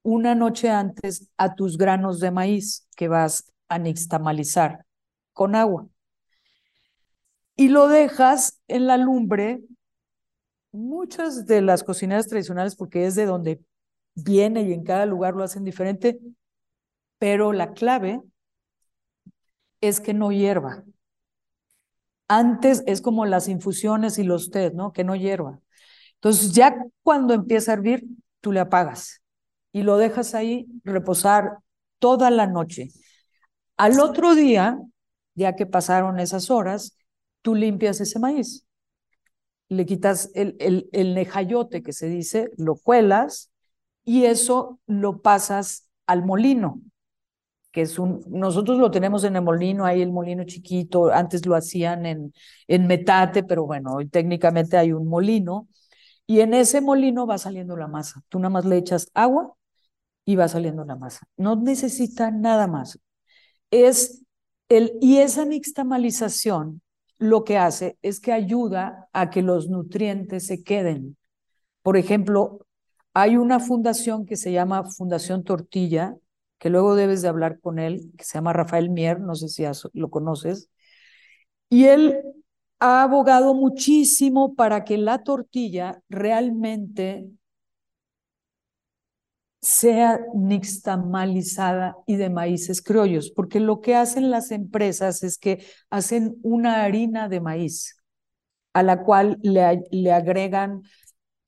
una 0.04 0.36
noche 0.36 0.70
antes 0.70 1.28
a 1.36 1.54
tus 1.54 1.78
granos 1.78 2.22
de 2.22 2.32
maíz 2.32 2.88
que 2.96 3.10
vas 3.10 3.52
a 3.68 3.78
nixtamalizar 3.78 4.86
con 5.34 5.54
agua. 5.54 5.86
Y 7.58 7.68
lo 7.68 7.90
dejas 7.90 8.62
en 8.70 8.88
la 8.88 8.96
lumbre. 8.96 9.66
Muchas 10.72 11.46
de 11.46 11.62
las 11.62 11.84
cocineras 11.84 12.30
tradicionales, 12.30 12.78
porque 12.78 13.06
es 13.06 13.16
de 13.16 13.26
donde 13.26 13.60
viene 14.16 14.62
y 14.62 14.72
en 14.72 14.86
cada 14.86 15.06
lugar 15.06 15.36
lo 15.36 15.44
hacen 15.44 15.66
diferente, 15.66 16.22
pero 17.22 17.54
la 17.54 17.74
clave 17.74 18.20
es 19.80 20.00
que 20.02 20.16
no 20.16 20.32
hierva. 20.32 20.84
Antes 22.28 22.82
es 22.88 23.00
como 23.00 23.28
las 23.28 23.48
infusiones 23.48 24.18
y 24.18 24.24
los 24.24 24.50
tés, 24.50 24.74
¿no? 24.74 24.92
Que 24.92 25.04
no 25.04 25.16
hierva. 25.16 25.60
Entonces 26.16 26.54
ya 26.54 26.76
cuando 27.04 27.36
empieza 27.36 27.72
a 27.72 27.74
hervir, 27.76 28.06
tú 28.40 28.52
le 28.52 28.60
apagas 28.60 29.22
y 29.72 29.84
lo 29.84 29.98
dejas 29.98 30.34
ahí 30.34 30.66
reposar 30.84 31.60
toda 32.00 32.32
la 32.32 32.48
noche. 32.48 32.90
Al 33.78 34.00
otro 34.00 34.34
día, 34.34 34.80
ya 35.36 35.56
que 35.56 35.68
pasaron 35.68 36.20
esas 36.20 36.50
horas, 36.50 36.98
tú 37.44 37.54
limpias 37.54 38.02
ese 38.02 38.18
maíz. 38.18 38.66
Le 39.70 39.86
quitas 39.86 40.32
el, 40.34 40.56
el, 40.60 40.90
el 40.92 41.14
nejayote 41.14 41.84
que 41.84 41.94
se 41.94 42.08
dice, 42.08 42.50
lo 42.58 42.78
cuelas 42.78 43.52
y 44.04 44.26
eso 44.26 44.80
lo 44.88 45.22
pasas 45.22 45.88
al 46.08 46.26
molino 46.26 46.82
que 47.72 47.82
es 47.82 48.00
un, 48.00 48.24
nosotros 48.28 48.78
lo 48.78 48.92
tenemos 48.92 49.24
en 49.24 49.36
el 49.36 49.42
molino, 49.44 49.86
hay 49.86 50.02
el 50.02 50.12
molino 50.12 50.44
chiquito, 50.44 51.12
antes 51.12 51.46
lo 51.46 51.56
hacían 51.56 52.06
en, 52.06 52.34
en 52.68 52.88
metate, 52.88 53.44
pero 53.44 53.66
bueno, 53.66 53.94
hoy 53.96 54.08
técnicamente 54.08 54.78
hay 54.78 54.92
un 54.92 55.08
molino, 55.08 55.68
y 56.28 56.42
en 56.42 56.54
ese 56.54 56.82
molino 56.82 57.28
va 57.28 57.38
saliendo 57.38 57.76
la 57.76 57.88
masa. 57.88 58.22
Tú 58.30 58.40
nada 58.40 58.50
más 58.52 58.66
le 58.66 58.78
echas 58.78 59.10
agua 59.14 59.54
y 60.26 60.36
va 60.36 60.48
saliendo 60.48 60.86
la 60.86 60.96
masa. 60.96 61.28
No 61.38 61.56
necesita 61.56 62.32
nada 62.32 62.68
más. 62.68 63.00
Es 63.70 64.24
el, 64.70 64.94
y 65.02 65.18
esa 65.18 65.46
nixtamalización 65.46 66.82
lo 67.18 67.44
que 67.44 67.58
hace 67.58 67.98
es 68.02 68.20
que 68.20 68.32
ayuda 68.32 69.10
a 69.14 69.30
que 69.30 69.42
los 69.42 69.70
nutrientes 69.70 70.48
se 70.48 70.64
queden. 70.64 71.18
Por 71.82 71.98
ejemplo, 71.98 72.66
hay 73.14 73.38
una 73.38 73.60
fundación 73.60 74.26
que 74.26 74.38
se 74.38 74.52
llama 74.52 74.86
Fundación 74.86 75.44
Tortilla, 75.44 76.16
que 76.62 76.70
luego 76.70 76.94
debes 76.96 77.24
de 77.24 77.28
hablar 77.28 77.60
con 77.60 77.80
él, 77.80 78.12
que 78.16 78.24
se 78.24 78.36
llama 78.36 78.54
Rafael 78.54 78.92
Mier, 78.92 79.20
no 79.20 79.34
sé 79.34 79.50
si 79.50 79.64
lo 79.94 80.12
conoces, 80.12 80.70
y 81.70 81.86
él 81.86 82.22
ha 82.80 83.02
abogado 83.02 83.56
muchísimo 83.56 84.54
para 84.54 84.86
que 84.86 85.00
la 85.00 85.24
tortilla 85.24 86.04
realmente 86.08 87.28
sea 89.60 90.20
nixtamalizada 90.36 91.96
y 92.06 92.18
de 92.18 92.30
maíces 92.30 92.84
criollos, 92.84 93.32
porque 93.32 93.60
lo 93.60 93.82
que 93.82 93.96
hacen 93.96 94.30
las 94.30 94.52
empresas 94.52 95.24
es 95.24 95.40
que 95.40 95.66
hacen 95.90 96.38
una 96.44 96.84
harina 96.84 97.28
de 97.28 97.42
maíz 97.42 97.98
a 98.74 98.84
la 98.84 99.04
cual 99.04 99.40
le, 99.42 99.84
le 99.90 100.12
agregan 100.12 100.84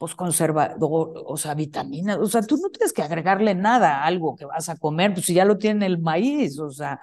pues 0.04 0.16
conservador, 0.16 1.14
o 1.26 1.38
sea, 1.38 1.54
vitaminas, 1.54 2.18
o 2.18 2.26
sea, 2.28 2.42
tú 2.42 2.58
no 2.58 2.70
tienes 2.70 2.92
que 2.92 3.02
agregarle 3.02 3.56
nada 3.56 4.02
a 4.02 4.06
algo 4.06 4.36
que 4.36 4.44
vas 4.44 4.68
a 4.68 4.76
comer, 4.76 5.14
pues 5.14 5.28
si 5.28 5.34
ya 5.34 5.46
lo 5.46 5.58
tiene 5.58 5.86
el 5.86 5.98
maíz, 5.98 6.60
o 6.60 6.70
sea, 6.72 7.00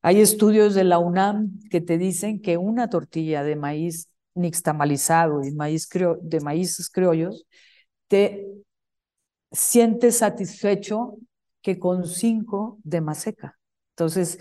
hay 0.00 0.20
estudios 0.20 0.72
de 0.76 0.84
la 0.84 1.00
UNAM 1.00 1.58
que 1.72 1.80
te 1.80 1.98
dicen 1.98 2.40
que 2.40 2.56
una 2.56 2.88
tortilla 2.88 3.42
de 3.42 3.56
maíz 3.56 4.10
nixtamalizado 4.34 5.42
y 5.42 5.50
maíz 5.50 5.88
de 6.22 6.40
maíces 6.40 6.88
criollos 6.88 7.46
te 8.06 8.46
sientes 9.50 10.18
satisfecho 10.18 11.16
que 11.62 11.80
con 11.80 12.06
cinco 12.06 12.78
de 12.84 13.00
maseca. 13.00 13.58
Entonces, 13.96 14.38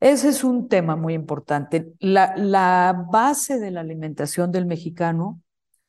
ese 0.00 0.28
es 0.28 0.44
un 0.44 0.68
tema 0.68 0.96
muy 0.96 1.14
importante. 1.14 1.94
La, 1.98 2.34
la 2.36 3.06
base 3.10 3.58
de 3.58 3.70
la 3.70 3.80
alimentación 3.80 4.52
del 4.52 4.66
mexicano 4.66 5.40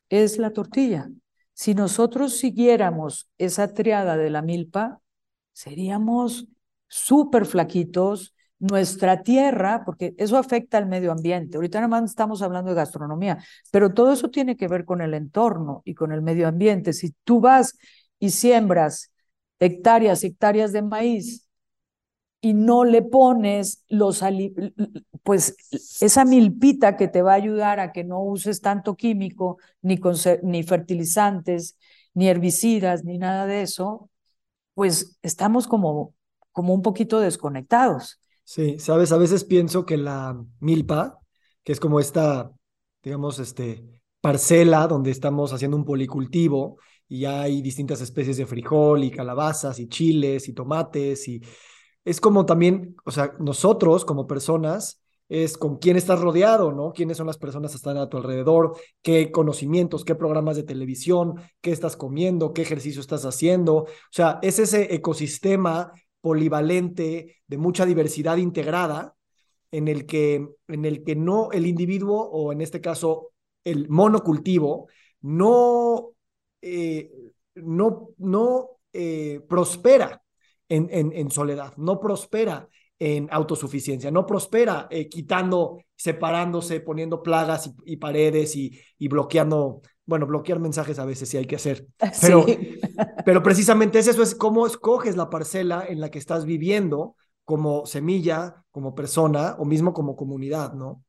es 0.08 0.38
la 0.38 0.52
tortilla. 0.52 1.10
Si 1.52 1.74
nosotros 1.74 2.36
siguiéramos 2.36 3.30
esa 3.38 3.74
triada 3.74 4.16
de 4.16 4.30
la 4.30 4.42
milpa, 4.42 5.00
seríamos 5.52 6.46
súper 6.86 7.46
flaquitos. 7.46 8.34
Nuestra 8.60 9.22
tierra, 9.22 9.84
porque 9.84 10.14
eso 10.18 10.36
afecta 10.36 10.78
al 10.78 10.86
medio 10.86 11.12
ambiente. 11.12 11.56
Ahorita 11.56 11.78
nada 11.78 11.86
más 11.86 12.10
estamos 12.10 12.42
hablando 12.42 12.70
de 12.70 12.74
gastronomía, 12.74 13.38
pero 13.70 13.94
todo 13.94 14.12
eso 14.12 14.30
tiene 14.30 14.56
que 14.56 14.66
ver 14.66 14.84
con 14.84 15.00
el 15.00 15.14
entorno 15.14 15.80
y 15.84 15.94
con 15.94 16.10
el 16.10 16.22
medio 16.22 16.48
ambiente. 16.48 16.92
Si 16.92 17.14
tú 17.22 17.40
vas 17.40 17.78
y 18.18 18.30
siembras 18.30 19.12
hectáreas, 19.60 20.24
hectáreas 20.24 20.72
de 20.72 20.82
maíz 20.82 21.47
y 22.40 22.54
no 22.54 22.84
le 22.84 23.02
pones 23.02 23.84
los 23.88 24.22
pues 25.22 25.56
esa 26.00 26.24
milpita 26.24 26.96
que 26.96 27.08
te 27.08 27.22
va 27.22 27.32
a 27.32 27.36
ayudar 27.36 27.80
a 27.80 27.92
que 27.92 28.04
no 28.04 28.22
uses 28.22 28.60
tanto 28.60 28.96
químico, 28.96 29.58
ni, 29.82 30.00
ni 30.42 30.62
fertilizantes, 30.62 31.76
ni 32.14 32.28
herbicidas, 32.28 33.04
ni 33.04 33.18
nada 33.18 33.46
de 33.46 33.62
eso, 33.62 34.08
pues 34.74 35.18
estamos 35.22 35.66
como, 35.66 36.14
como 36.52 36.74
un 36.74 36.82
poquito 36.82 37.20
desconectados. 37.20 38.20
Sí, 38.44 38.78
sabes, 38.78 39.12
a 39.12 39.18
veces 39.18 39.44
pienso 39.44 39.84
que 39.84 39.96
la 39.96 40.40
milpa, 40.60 41.18
que 41.64 41.72
es 41.72 41.80
como 41.80 42.00
esta, 42.00 42.50
digamos, 43.02 43.38
este, 43.40 43.84
parcela 44.20 44.86
donde 44.86 45.10
estamos 45.10 45.52
haciendo 45.52 45.76
un 45.76 45.84
policultivo 45.84 46.78
y 47.08 47.24
hay 47.24 47.62
distintas 47.62 48.00
especies 48.00 48.36
de 48.36 48.46
frijol 48.46 49.04
y 49.04 49.10
calabazas 49.10 49.78
y 49.78 49.88
chiles 49.88 50.48
y 50.48 50.52
tomates 50.52 51.28
y 51.28 51.42
es 52.08 52.22
como 52.22 52.46
también, 52.46 52.96
o 53.04 53.10
sea, 53.10 53.34
nosotros 53.38 54.06
como 54.06 54.26
personas, 54.26 55.02
es 55.28 55.58
con 55.58 55.76
quién 55.76 55.98
estás 55.98 56.18
rodeado, 56.18 56.72
¿no? 56.72 56.94
¿Quiénes 56.94 57.18
son 57.18 57.26
las 57.26 57.36
personas 57.36 57.72
que 57.72 57.76
están 57.76 57.98
a 57.98 58.08
tu 58.08 58.16
alrededor? 58.16 58.78
¿Qué 59.02 59.30
conocimientos, 59.30 60.06
qué 60.06 60.14
programas 60.14 60.56
de 60.56 60.62
televisión, 60.62 61.34
qué 61.60 61.70
estás 61.70 61.98
comiendo, 61.98 62.54
qué 62.54 62.62
ejercicio 62.62 63.02
estás 63.02 63.26
haciendo? 63.26 63.74
O 63.76 63.88
sea, 64.10 64.38
es 64.40 64.58
ese 64.58 64.94
ecosistema 64.94 65.92
polivalente 66.22 67.36
de 67.46 67.58
mucha 67.58 67.84
diversidad 67.84 68.38
integrada 68.38 69.14
en 69.70 69.86
el 69.86 70.06
que, 70.06 70.48
en 70.66 70.84
el 70.86 71.04
que 71.04 71.14
no 71.14 71.52
el 71.52 71.66
individuo 71.66 72.22
o 72.22 72.52
en 72.52 72.62
este 72.62 72.80
caso 72.80 73.32
el 73.64 73.90
monocultivo 73.90 74.88
no, 75.20 76.12
eh, 76.62 77.10
no, 77.54 78.08
no 78.16 78.70
eh, 78.94 79.42
prospera 79.46 80.22
en, 80.68 80.88
en, 80.90 81.12
en, 81.12 81.30
soledad, 81.30 81.74
no 81.76 82.00
prospera 82.00 82.68
en 82.98 83.28
autosuficiencia, 83.30 84.10
no 84.10 84.26
prospera 84.26 84.88
eh, 84.90 85.08
quitando, 85.08 85.78
separándose, 85.96 86.80
poniendo 86.80 87.22
plagas 87.22 87.68
y, 87.68 87.92
y 87.92 87.96
paredes 87.96 88.56
y, 88.56 88.78
y, 88.98 89.08
bloqueando, 89.08 89.82
bueno, 90.04 90.26
bloquear 90.26 90.58
mensajes 90.58 90.98
a 90.98 91.04
veces 91.04 91.28
sí 91.28 91.36
hay 91.36 91.46
que 91.46 91.56
hacer, 91.56 91.86
pero, 92.20 92.44
sí. 92.44 92.80
pero 93.24 93.42
precisamente 93.42 93.98
es 93.98 94.08
eso, 94.08 94.22
es 94.22 94.34
cómo 94.34 94.66
escoges 94.66 95.16
la 95.16 95.30
parcela 95.30 95.84
en 95.88 96.00
la 96.00 96.10
que 96.10 96.18
estás 96.18 96.44
viviendo 96.44 97.14
como 97.44 97.86
semilla, 97.86 98.64
como 98.70 98.94
persona 98.94 99.56
o 99.58 99.64
mismo 99.64 99.92
como 99.92 100.16
comunidad, 100.16 100.74
¿no? 100.74 101.02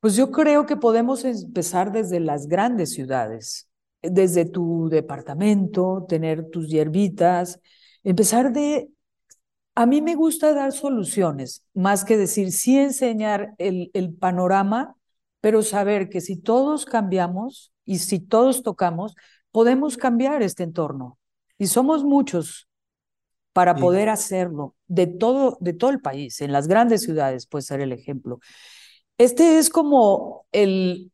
Pues 0.00 0.16
yo 0.16 0.32
creo 0.32 0.66
que 0.66 0.76
podemos 0.76 1.24
empezar 1.24 1.92
desde 1.92 2.18
las 2.18 2.48
grandes 2.48 2.92
ciudades, 2.92 3.68
desde 4.02 4.46
tu 4.46 4.88
departamento, 4.88 6.06
tener 6.08 6.50
tus 6.50 6.68
hierbitas, 6.68 7.60
empezar 8.04 8.52
de... 8.52 8.90
A 9.74 9.86
mí 9.86 10.02
me 10.02 10.14
gusta 10.14 10.52
dar 10.52 10.72
soluciones, 10.72 11.64
más 11.72 12.04
que 12.04 12.18
decir, 12.18 12.52
sí 12.52 12.76
enseñar 12.78 13.54
el, 13.56 13.90
el 13.94 14.12
panorama, 14.12 14.96
pero 15.40 15.62
saber 15.62 16.10
que 16.10 16.20
si 16.20 16.36
todos 16.36 16.84
cambiamos 16.84 17.72
y 17.86 17.98
si 17.98 18.20
todos 18.20 18.62
tocamos, 18.62 19.14
podemos 19.50 19.96
cambiar 19.96 20.42
este 20.42 20.62
entorno. 20.62 21.18
Y 21.58 21.68
somos 21.68 22.04
muchos 22.04 22.68
para 23.52 23.74
sí. 23.74 23.80
poder 23.80 24.08
hacerlo 24.08 24.74
de 24.86 25.06
todo, 25.06 25.58
de 25.60 25.72
todo 25.72 25.90
el 25.90 26.00
país, 26.00 26.40
en 26.40 26.52
las 26.52 26.68
grandes 26.68 27.02
ciudades 27.02 27.46
puede 27.46 27.62
ser 27.62 27.80
el 27.80 27.92
ejemplo. 27.92 28.40
Este 29.18 29.58
es 29.58 29.70
como 29.70 30.46
el, 30.52 31.12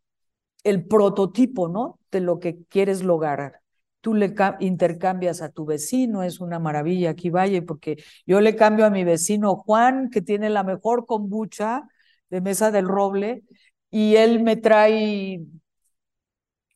el 0.64 0.86
prototipo, 0.86 1.68
¿no? 1.68 1.98
De 2.10 2.20
lo 2.20 2.38
que 2.38 2.64
quieres 2.68 3.02
lograr. 3.02 3.60
Tú 4.08 4.14
le 4.14 4.34
intercambias 4.60 5.42
a 5.42 5.50
tu 5.50 5.66
vecino, 5.66 6.22
es 6.22 6.40
una 6.40 6.58
maravilla 6.58 7.10
aquí 7.10 7.28
vaya, 7.28 7.60
porque 7.60 8.02
yo 8.24 8.40
le 8.40 8.56
cambio 8.56 8.86
a 8.86 8.90
mi 8.90 9.04
vecino 9.04 9.54
Juan, 9.54 10.08
que 10.08 10.22
tiene 10.22 10.48
la 10.48 10.62
mejor 10.62 11.04
kombucha 11.04 11.86
de 12.30 12.40
Mesa 12.40 12.70
del 12.70 12.88
Roble, 12.88 13.42
y 13.90 14.16
él 14.16 14.42
me 14.42 14.56
trae 14.56 15.42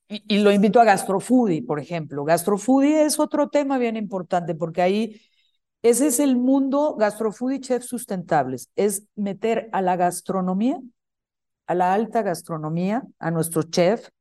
y, 0.09 0.41
lo 0.41 0.53
invito 0.53 0.79
a 0.79 0.85
Gastrofoodie, 0.85 1.63
por 1.63 1.81
ejemplo. 1.81 2.23
Gastrofoodie 2.23 3.07
es 3.07 3.19
otro 3.19 3.49
tema 3.49 3.79
bien 3.79 3.97
importante 3.97 4.55
porque 4.55 4.83
ahí 4.83 5.23
ese 5.81 6.09
es 6.09 6.21
el 6.21 6.37
mundo 6.37 6.97
Gastrofoodie 6.99 7.61
Chefs 7.61 7.87
Sustentables, 7.87 8.71
es 8.77 9.07
meter 9.17 9.71
a 9.73 9.81
la 9.81 9.97
gastronomía, 9.97 10.79
a 11.67 11.75
la 11.75 11.95
alta 11.95 12.21
gastronomía, 12.21 13.05
a 13.19 13.31
nuestros 13.31 13.71
chefs 13.71 14.13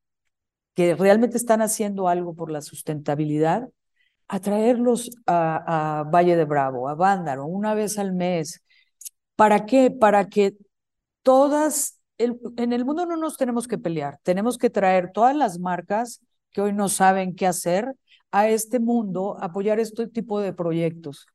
que 0.75 0.95
realmente 0.95 1.37
están 1.37 1.61
haciendo 1.61 2.07
algo 2.07 2.35
por 2.35 2.51
la 2.51 2.61
sustentabilidad, 2.61 3.69
a 4.27 4.39
traerlos 4.39 5.11
a, 5.25 5.99
a 5.99 6.03
Valle 6.03 6.35
de 6.35 6.45
Bravo, 6.45 6.87
a 6.87 6.95
Vándaro, 6.95 7.45
una 7.45 7.73
vez 7.73 7.99
al 7.99 8.13
mes. 8.13 8.63
¿Para 9.35 9.65
qué? 9.65 9.91
Para 9.91 10.29
que 10.29 10.55
todas 11.23 12.01
en 12.17 12.73
el 12.73 12.85
mundo 12.85 13.05
no 13.05 13.17
nos 13.17 13.37
tenemos 13.37 13.67
que 13.67 13.77
pelear, 13.77 14.19
tenemos 14.23 14.57
que 14.57 14.69
traer 14.69 15.11
todas 15.11 15.35
las 15.35 15.59
marcas 15.59 16.21
que 16.51 16.61
hoy 16.61 16.73
no 16.73 16.89
saben 16.89 17.35
qué 17.35 17.47
hacer 17.47 17.95
a 18.31 18.47
este 18.49 18.79
mundo, 18.79 19.37
apoyar 19.41 19.79
este 19.79 20.07
tipo 20.07 20.39
de 20.39 20.53
proyectos, 20.53 21.25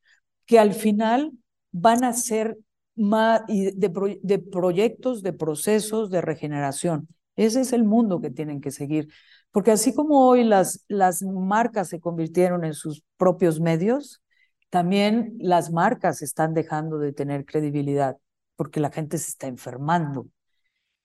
que 0.45 0.59
al 0.59 0.73
final 0.73 1.31
van 1.71 2.03
a 2.03 2.13
ser 2.13 2.57
más 2.95 3.41
de 3.47 4.39
proyectos, 4.39 5.21
de 5.21 5.33
procesos 5.33 6.09
de 6.09 6.21
regeneración. 6.21 7.07
Ese 7.37 7.61
es 7.61 7.71
el 7.71 7.85
mundo 7.85 8.19
que 8.19 8.31
tienen 8.31 8.59
que 8.59 8.71
seguir. 8.71 9.07
Porque 9.51 9.71
así 9.71 9.93
como 9.95 10.27
hoy 10.27 10.43
las, 10.43 10.83
las 10.89 11.23
marcas 11.23 11.87
se 11.87 12.01
convirtieron 12.01 12.65
en 12.65 12.73
sus 12.73 13.03
propios 13.15 13.61
medios, 13.61 14.21
también 14.69 15.35
las 15.39 15.71
marcas 15.71 16.21
están 16.21 16.53
dejando 16.53 16.97
de 16.99 17.13
tener 17.13 17.45
credibilidad 17.45 18.17
porque 18.57 18.81
la 18.81 18.91
gente 18.91 19.17
se 19.17 19.29
está 19.29 19.47
enfermando. 19.47 20.27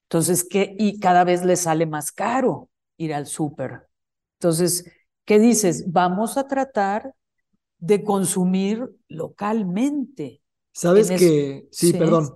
Entonces, 0.05 0.45
¿qué? 0.49 0.75
Y 0.79 0.99
cada 0.99 1.25
vez 1.25 1.45
le 1.45 1.57
sale 1.57 1.87
más 1.87 2.13
caro 2.13 2.69
ir 2.97 3.15
al 3.15 3.27
súper. 3.27 3.89
Entonces, 4.39 4.85
¿qué 5.25 5.39
dices? 5.39 5.91
Vamos 5.91 6.37
a 6.37 6.49
tratar 6.49 7.15
de 7.79 8.05
consumir 8.05 8.91
localmente. 9.09 10.43
Sabes 10.73 11.11
que, 11.11 11.19
sí, 11.71 11.89
sí, 11.89 11.93
perdón. 11.95 12.35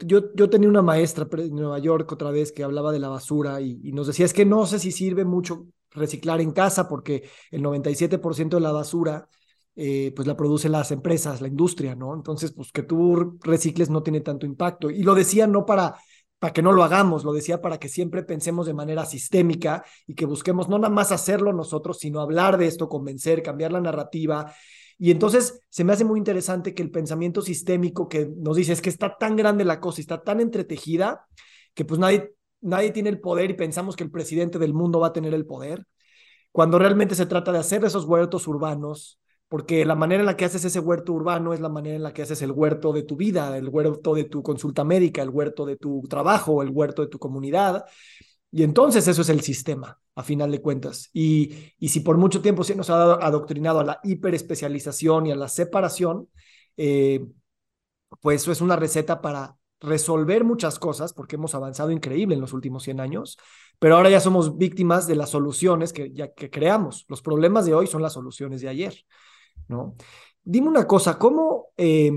Yo, 0.00 0.32
yo 0.34 0.50
tenía 0.50 0.68
una 0.68 0.82
maestra 0.82 1.26
en 1.32 1.54
Nueva 1.54 1.78
York 1.78 2.10
otra 2.12 2.30
vez 2.30 2.52
que 2.52 2.64
hablaba 2.64 2.92
de 2.92 2.98
la 2.98 3.08
basura 3.08 3.60
y, 3.60 3.80
y 3.82 3.92
nos 3.92 4.06
decía, 4.06 4.26
es 4.26 4.32
que 4.32 4.44
no 4.44 4.66
sé 4.66 4.78
si 4.78 4.92
sirve 4.92 5.24
mucho 5.24 5.66
reciclar 5.90 6.40
en 6.40 6.52
casa 6.52 6.88
porque 6.88 7.28
el 7.50 7.62
97% 7.62 8.56
de 8.56 8.60
la 8.60 8.72
basura 8.72 9.28
eh, 9.76 10.12
pues 10.14 10.26
la 10.26 10.36
producen 10.36 10.72
las 10.72 10.90
empresas, 10.90 11.40
la 11.40 11.48
industria, 11.48 11.94
¿no? 11.94 12.12
Entonces, 12.14 12.52
pues 12.52 12.72
que 12.72 12.82
tú 12.82 13.38
recicles 13.42 13.90
no 13.90 14.02
tiene 14.02 14.20
tanto 14.20 14.44
impacto. 14.44 14.90
Y 14.90 15.04
lo 15.04 15.14
decía 15.14 15.46
no 15.46 15.64
para 15.64 15.96
para 16.38 16.52
que 16.52 16.62
no 16.62 16.72
lo 16.72 16.84
hagamos, 16.84 17.24
lo 17.24 17.32
decía 17.32 17.60
para 17.60 17.78
que 17.78 17.88
siempre 17.88 18.22
pensemos 18.22 18.66
de 18.66 18.74
manera 18.74 19.04
sistémica 19.04 19.84
y 20.06 20.14
que 20.14 20.26
busquemos 20.26 20.68
no 20.68 20.78
nada 20.78 20.92
más 20.92 21.10
hacerlo 21.10 21.52
nosotros, 21.52 21.98
sino 21.98 22.20
hablar 22.20 22.58
de 22.58 22.66
esto, 22.66 22.88
convencer, 22.88 23.42
cambiar 23.42 23.72
la 23.72 23.80
narrativa. 23.80 24.54
Y 24.98 25.12
entonces 25.12 25.62
se 25.68 25.84
me 25.84 25.92
hace 25.92 26.04
muy 26.04 26.18
interesante 26.18 26.74
que 26.74 26.82
el 26.82 26.90
pensamiento 26.90 27.40
sistémico 27.40 28.08
que 28.08 28.28
nos 28.36 28.56
dice 28.56 28.72
es 28.72 28.82
que 28.82 28.90
está 28.90 29.16
tan 29.16 29.36
grande 29.36 29.64
la 29.64 29.80
cosa, 29.80 30.00
está 30.00 30.22
tan 30.22 30.40
entretejida, 30.40 31.26
que 31.74 31.84
pues 31.84 32.00
nadie, 32.00 32.34
nadie 32.60 32.90
tiene 32.90 33.08
el 33.08 33.20
poder 33.20 33.50
y 33.50 33.54
pensamos 33.54 33.94
que 33.94 34.04
el 34.04 34.10
presidente 34.10 34.58
del 34.58 34.74
mundo 34.74 34.98
va 34.98 35.08
a 35.08 35.12
tener 35.12 35.34
el 35.34 35.46
poder, 35.46 35.86
cuando 36.50 36.78
realmente 36.78 37.14
se 37.14 37.26
trata 37.26 37.52
de 37.52 37.58
hacer 37.58 37.84
esos 37.84 38.04
huertos 38.04 38.48
urbanos, 38.48 39.20
porque 39.48 39.84
la 39.84 39.94
manera 39.94 40.20
en 40.20 40.26
la 40.26 40.36
que 40.36 40.44
haces 40.44 40.64
ese 40.64 40.80
huerto 40.80 41.12
urbano 41.12 41.54
es 41.54 41.60
la 41.60 41.68
manera 41.68 41.96
en 41.96 42.02
la 42.02 42.12
que 42.12 42.22
haces 42.22 42.42
el 42.42 42.50
huerto 42.50 42.92
de 42.92 43.04
tu 43.04 43.16
vida, 43.16 43.56
el 43.56 43.68
huerto 43.68 44.14
de 44.14 44.24
tu 44.24 44.42
consulta 44.42 44.84
médica, 44.84 45.22
el 45.22 45.30
huerto 45.30 45.64
de 45.64 45.76
tu 45.76 46.02
trabajo, 46.08 46.62
el 46.62 46.70
huerto 46.70 47.02
de 47.02 47.08
tu 47.08 47.18
comunidad. 47.18 47.84
Y 48.50 48.62
entonces 48.62 49.06
eso 49.08 49.22
es 49.22 49.28
el 49.28 49.42
sistema, 49.42 50.00
a 50.14 50.22
final 50.22 50.50
de 50.50 50.62
cuentas. 50.62 51.10
Y, 51.12 51.72
y 51.78 51.88
si 51.88 52.00
por 52.00 52.16
mucho 52.16 52.40
tiempo 52.40 52.64
se 52.64 52.74
nos 52.74 52.90
ha 52.90 53.14
adoctrinado 53.14 53.80
a 53.80 53.84
la 53.84 54.00
hiperespecialización 54.02 55.26
y 55.26 55.32
a 55.32 55.36
la 55.36 55.48
separación, 55.48 56.28
eh, 56.76 57.26
pues 58.20 58.42
eso 58.42 58.52
es 58.52 58.60
una 58.60 58.76
receta 58.76 59.20
para 59.20 59.56
resolver 59.80 60.44
muchas 60.44 60.78
cosas, 60.78 61.12
porque 61.12 61.36
hemos 61.36 61.54
avanzado 61.54 61.90
increíble 61.90 62.34
en 62.34 62.40
los 62.40 62.52
últimos 62.52 62.82
100 62.82 63.00
años, 63.00 63.38
pero 63.78 63.96
ahora 63.96 64.10
ya 64.10 64.20
somos 64.20 64.56
víctimas 64.56 65.06
de 65.06 65.14
las 65.14 65.30
soluciones 65.30 65.92
que, 65.92 66.12
ya, 66.12 66.32
que 66.32 66.50
creamos. 66.50 67.04
Los 67.08 67.22
problemas 67.22 67.66
de 67.66 67.74
hoy 67.74 67.86
son 67.86 68.02
las 68.02 68.14
soluciones 68.14 68.60
de 68.60 68.68
ayer. 68.68 68.94
¿no? 69.68 69.94
Dime 70.42 70.68
una 70.68 70.86
cosa, 70.86 71.18
¿cómo... 71.18 71.68
Eh, 71.76 72.12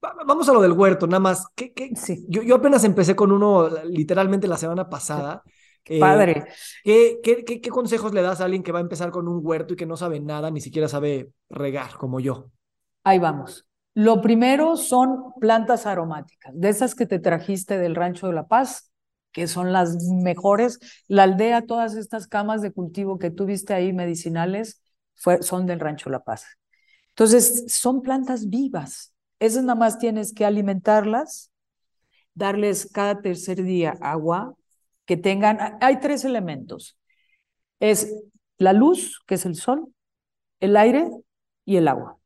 vamos 0.00 0.48
a 0.48 0.52
lo 0.52 0.60
del 0.60 0.72
huerto, 0.72 1.06
nada 1.06 1.20
más. 1.20 1.46
¿Qué, 1.54 1.72
qué? 1.72 1.90
Sí. 1.96 2.24
Yo, 2.28 2.42
yo, 2.42 2.56
apenas 2.56 2.84
empecé 2.84 3.14
con 3.14 3.32
uno 3.32 3.68
literalmente 3.84 4.48
la 4.48 4.56
semana 4.56 4.88
pasada. 4.88 5.42
Qué 5.82 5.96
eh, 5.96 6.00
padre. 6.00 6.44
¿qué, 6.84 7.20
qué, 7.22 7.44
qué, 7.44 7.60
qué 7.60 7.70
consejos 7.70 8.12
le 8.12 8.22
das 8.22 8.40
a 8.40 8.44
alguien 8.44 8.62
que 8.62 8.72
va 8.72 8.78
a 8.78 8.82
empezar 8.82 9.10
con 9.10 9.28
un 9.28 9.40
huerto 9.42 9.74
y 9.74 9.76
que 9.76 9.86
no 9.86 9.96
sabe 9.96 10.20
nada, 10.20 10.50
ni 10.50 10.60
siquiera 10.60 10.88
sabe 10.88 11.30
regar 11.48 11.96
como 11.96 12.20
yo? 12.20 12.50
Ahí 13.04 13.18
vamos. 13.18 13.66
Lo 13.94 14.20
primero 14.20 14.76
son 14.76 15.32
plantas 15.40 15.86
aromáticas, 15.86 16.52
de 16.54 16.68
esas 16.68 16.94
que 16.94 17.06
te 17.06 17.18
trajiste 17.18 17.76
del 17.76 17.96
Rancho 17.96 18.28
de 18.28 18.34
la 18.34 18.46
Paz, 18.46 18.92
que 19.32 19.46
son 19.46 19.72
las 19.72 19.96
mejores. 20.22 20.78
La 21.08 21.24
aldea, 21.24 21.66
todas 21.66 21.96
estas 21.96 22.26
camas 22.26 22.62
de 22.62 22.72
cultivo 22.72 23.18
que 23.18 23.30
tú 23.30 23.46
viste 23.46 23.74
ahí 23.74 23.92
medicinales, 23.92 24.82
fue, 25.14 25.42
son 25.42 25.66
del 25.66 25.80
Rancho 25.80 26.08
La 26.08 26.22
Paz. 26.22 26.46
Entonces, 27.10 27.64
son 27.68 28.00
plantas 28.00 28.48
vivas. 28.48 29.09
Esas 29.40 29.64
nada 29.64 29.74
más 29.74 29.98
tienes 29.98 30.32
que 30.32 30.44
alimentarlas, 30.44 31.50
darles 32.34 32.90
cada 32.92 33.20
tercer 33.22 33.62
día 33.62 33.96
agua, 34.00 34.54
que 35.06 35.16
tengan, 35.16 35.78
hay 35.80 35.98
tres 35.98 36.24
elementos. 36.24 36.96
Es 37.80 38.14
la 38.58 38.72
luz, 38.72 39.20
que 39.26 39.34
es 39.34 39.46
el 39.46 39.56
sol, 39.56 39.92
el 40.60 40.76
aire 40.76 41.10
y 41.64 41.76
el 41.76 41.88
agua. 41.88 42.18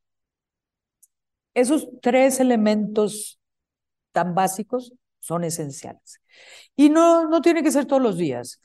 Esos 1.54 1.88
tres 2.02 2.40
elementos 2.40 3.38
tan 4.12 4.34
básicos 4.34 4.92
son 5.20 5.44
esenciales. 5.44 6.20
Y 6.74 6.90
no, 6.90 7.28
no 7.28 7.40
tiene 7.40 7.62
que 7.62 7.70
ser 7.70 7.86
todos 7.86 8.02
los 8.02 8.18
días. 8.18 8.60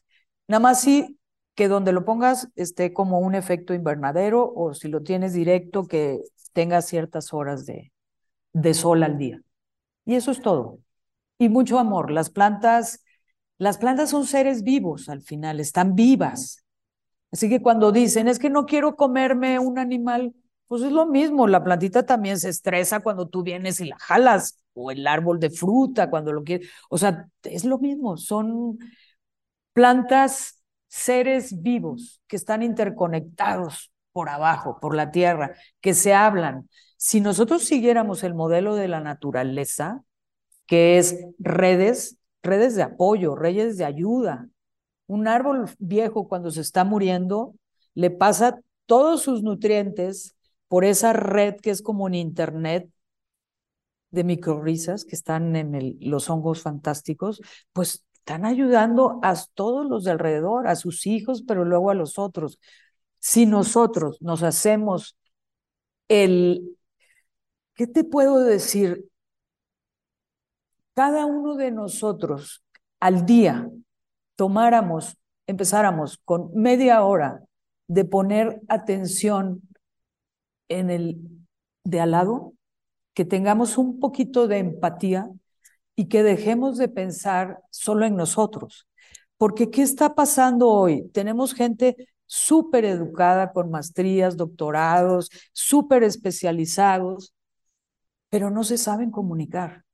Nada 0.48 0.60
más 0.60 0.82
sí 0.82 1.20
que 1.54 1.68
donde 1.68 1.92
lo 1.92 2.04
pongas 2.04 2.50
esté 2.56 2.94
como 2.94 3.20
un 3.20 3.36
efecto 3.36 3.76
invernadero 3.76 4.52
o 4.56 4.74
si 4.74 4.88
lo 4.88 5.04
tienes 5.04 5.34
directo 5.34 5.88
que 5.88 6.20
tenga 6.54 6.82
ciertas 6.82 7.32
horas 7.34 7.66
de, 7.68 7.92
de 8.54 8.74
sol 8.74 9.04
al 9.04 9.18
día. 9.18 9.42
Y 10.06 10.16
eso 10.16 10.32
es 10.32 10.42
todo. 10.42 10.80
Y 11.40 11.50
mucho 11.50 11.80
amor. 11.80 12.12
Las 12.12 12.30
plantas, 12.30 13.04
las 13.58 13.78
plantas 13.78 14.10
son 14.12 14.26
seres 14.28 14.64
vivos 14.64 15.10
al 15.10 15.22
final, 15.22 15.60
están 15.60 15.96
vivas. 15.96 16.64
Así 17.32 17.50
que 17.50 17.62
cuando 17.62 17.92
dicen, 17.92 18.28
es 18.28 18.40
que 18.40 18.50
no 18.50 18.66
quiero 18.66 18.96
comerme 18.96 19.60
un 19.60 19.80
animal, 19.80 20.34
Pues 20.68 20.84
es 20.84 20.92
lo 20.92 21.06
mismo, 21.08 21.48
la 21.48 21.64
plantita 21.64 22.06
también 22.06 22.40
se 22.40 22.50
estresa 22.50 23.00
cuando 23.02 23.28
tú 23.28 23.44
vienes 23.44 23.80
y 23.82 23.86
la 23.86 23.98
jalas, 24.00 24.60
o 24.74 24.92
el 24.92 25.08
árbol 25.08 25.40
de 25.40 25.50
fruta 25.50 26.10
cuando 26.12 26.32
lo 26.34 26.44
quieres. 26.44 26.70
O 26.90 26.98
sea, 26.98 27.28
es 27.44 27.66
lo 27.66 27.80
mismo, 27.80 28.18
son 28.18 28.80
plantas, 29.74 30.64
seres 30.88 31.62
vivos 31.62 32.22
que 32.28 32.36
están 32.36 32.64
interconectados 32.64 33.92
por 34.12 34.30
abajo, 34.30 34.80
por 34.80 34.96
la 34.96 35.12
tierra, 35.12 35.54
que 35.82 35.94
se 35.94 36.14
hablan. 36.14 36.68
Si 37.02 37.22
nosotros 37.22 37.64
siguiéramos 37.64 38.24
el 38.26 38.34
modelo 38.34 38.76
de 38.76 38.90
la 38.90 39.00
naturaleza, 39.00 40.04
que 40.66 40.98
es 40.98 41.18
redes, 41.40 42.18
redes 42.44 42.76
de 42.76 42.84
apoyo, 42.84 43.36
redes 43.38 43.78
de 43.78 43.86
ayuda, 43.86 44.50
un 45.08 45.30
árbol 45.30 45.70
viejo 45.80 46.28
cuando 46.28 46.52
se 46.52 46.60
está 46.60 46.84
muriendo 46.84 47.56
le 47.94 48.12
pasa 48.12 48.60
todos 48.86 49.22
sus 49.22 49.44
nutrientes 49.44 50.36
por 50.68 50.84
esa 50.84 51.14
red 51.14 51.56
que 51.56 51.70
es 51.70 51.82
como 51.82 52.04
un 52.04 52.16
internet 52.16 52.90
de 54.12 54.26
microrisas 54.26 55.06
que 55.06 55.16
están 55.16 55.56
en 55.56 55.98
los 56.02 56.30
hongos 56.30 56.64
fantásticos, 56.64 57.42
pues 57.72 58.04
están 58.16 58.44
ayudando 58.44 59.22
a 59.24 59.36
todos 59.54 59.90
los 59.90 60.04
de 60.04 60.12
alrededor, 60.12 60.68
a 60.68 60.76
sus 60.76 61.08
hijos, 61.08 61.44
pero 61.48 61.64
luego 61.64 61.92
a 61.92 61.94
los 61.96 62.20
otros. 62.20 62.60
Si 63.20 63.46
nosotros 63.46 64.22
nos 64.22 64.44
hacemos 64.44 65.16
el, 66.10 66.76
¿qué 67.80 67.88
te 67.88 68.04
puedo 68.04 68.42
decir? 68.42 69.10
Cada 70.94 71.26
uno 71.26 71.56
de 71.56 71.72
nosotros 71.72 72.62
al 73.00 73.26
día 73.26 73.72
tomáramos, 74.36 75.18
empezáramos 75.48 76.20
con 76.26 76.52
media 76.54 77.02
hora 77.04 77.42
de 77.88 78.04
poner 78.04 78.60
atención 78.68 79.62
en 80.68 80.90
el 80.90 81.22
de 81.86 82.02
al 82.02 82.12
lado, 82.12 82.52
que 83.14 83.24
tengamos 83.24 83.78
un 83.78 84.02
poquito 84.02 84.50
de 84.50 84.58
empatía 84.58 85.30
y 85.96 86.10
que 86.10 86.22
dejemos 86.22 86.78
de 86.78 86.90
pensar 86.90 87.62
solo 87.72 88.06
en 88.06 88.18
nosotros. 88.18 88.90
Porque 89.38 89.70
¿qué 89.72 89.84
está 89.84 90.16
pasando 90.16 90.68
hoy? 90.68 91.08
Tenemos 91.14 91.54
gente 91.54 92.10
súper 92.26 92.84
educada 92.84 93.54
con 93.54 93.72
maestrías, 93.72 94.36
doctorados, 94.36 95.30
súper 95.54 96.04
especializados, 96.04 97.34
pero 98.30 98.50
no 98.50 98.64
se 98.64 98.78
saben 98.78 99.12
comunicar. 99.12 99.86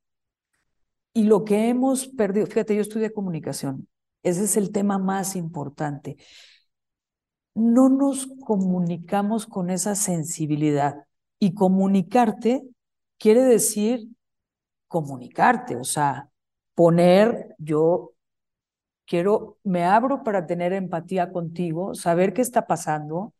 Y 1.13 1.23
lo 1.23 1.45
que 1.45 1.69
hemos 1.69 2.07
perdido, 2.07 2.45
fíjate, 2.45 2.75
yo 2.75 2.81
estudié 2.81 3.13
comunicación, 3.13 3.87
ese 4.23 4.43
es 4.43 4.57
el 4.57 4.71
tema 4.71 4.97
más 4.97 5.35
importante 5.35 6.17
no 7.55 7.89
nos 7.89 8.27
comunicamos 8.45 9.47
con 9.47 9.69
esa 9.69 9.95
sensibilidad. 9.95 11.05
Y 11.39 11.53
comunicarte 11.53 12.63
quiere 13.17 13.41
decir 13.41 14.09
comunicarte, 14.87 15.75
o 15.77 15.83
sea, 15.83 16.29
poner, 16.75 17.55
yo 17.57 18.13
quiero, 19.05 19.57
me 19.63 19.83
abro 19.85 20.23
para 20.23 20.45
tener 20.47 20.73
empatía 20.73 21.31
contigo, 21.31 21.95
saber 21.95 22.33
qué 22.33 22.41
está 22.41 22.67
pasando 22.67 23.33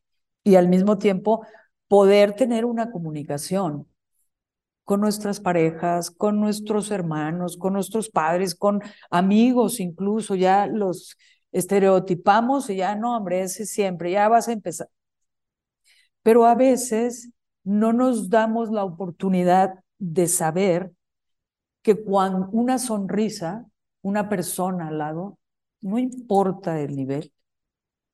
y 0.43 0.56
al 0.56 0.68
mismo 0.70 0.98
tiempo 0.98 1.46
poder 1.88 2.34
tener 2.36 2.66
una 2.66 2.91
comunicación 2.91 3.88
con 4.86 5.01
nuestras 5.01 5.39
parejas, 5.41 6.11
con 6.11 6.39
nuestros 6.39 6.91
hermanos, 6.91 7.57
con 7.57 7.73
nuestros 7.73 8.09
padres, 8.09 8.55
con 8.55 8.81
amigos 9.09 9.79
incluso, 9.79 10.36
ya 10.36 10.67
los 10.67 11.17
estereotipamos 11.51 12.69
y 12.69 12.77
ya 12.77 12.95
no, 12.95 13.17
hombre, 13.17 13.41
ese 13.41 13.65
siempre, 13.65 14.11
ya 14.11 14.29
vas 14.29 14.47
a 14.47 14.53
empezar. 14.53 14.88
Pero 16.21 16.45
a 16.45 16.55
veces 16.55 17.31
no 17.63 17.93
nos 17.93 18.29
damos 18.29 18.69
la 18.69 18.83
oportunidad 18.83 19.73
de 19.97 20.27
saber 20.27 20.91
que 21.81 21.95
cuando 22.03 22.49
una 22.51 22.79
sonrisa, 22.79 23.65
una 24.01 24.29
persona 24.29 24.88
al 24.89 24.99
lado, 24.99 25.38
no 25.81 25.99
importa 25.99 26.79
el 26.79 26.95
nivel, 26.95 27.31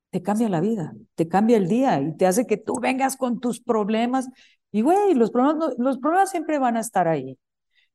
te 0.10 0.22
cambia 0.22 0.50
la 0.50 0.60
vida, 0.60 0.94
te 1.16 1.28
cambia 1.28 1.58
el 1.58 1.68
día 1.68 2.02
y 2.02 2.16
te 2.18 2.28
hace 2.28 2.46
que 2.46 2.58
tú 2.58 2.80
vengas 2.82 3.16
con 3.16 3.40
tus 3.40 3.62
problemas. 3.62 4.28
Y 4.72 4.82
güey, 4.82 5.14
los 5.16 5.32
problemas, 5.32 5.74
los 5.78 5.98
problemas 6.00 6.32
siempre 6.32 6.60
van 6.60 6.78
a 6.78 6.82
estar 6.82 7.08
ahí. 7.08 7.38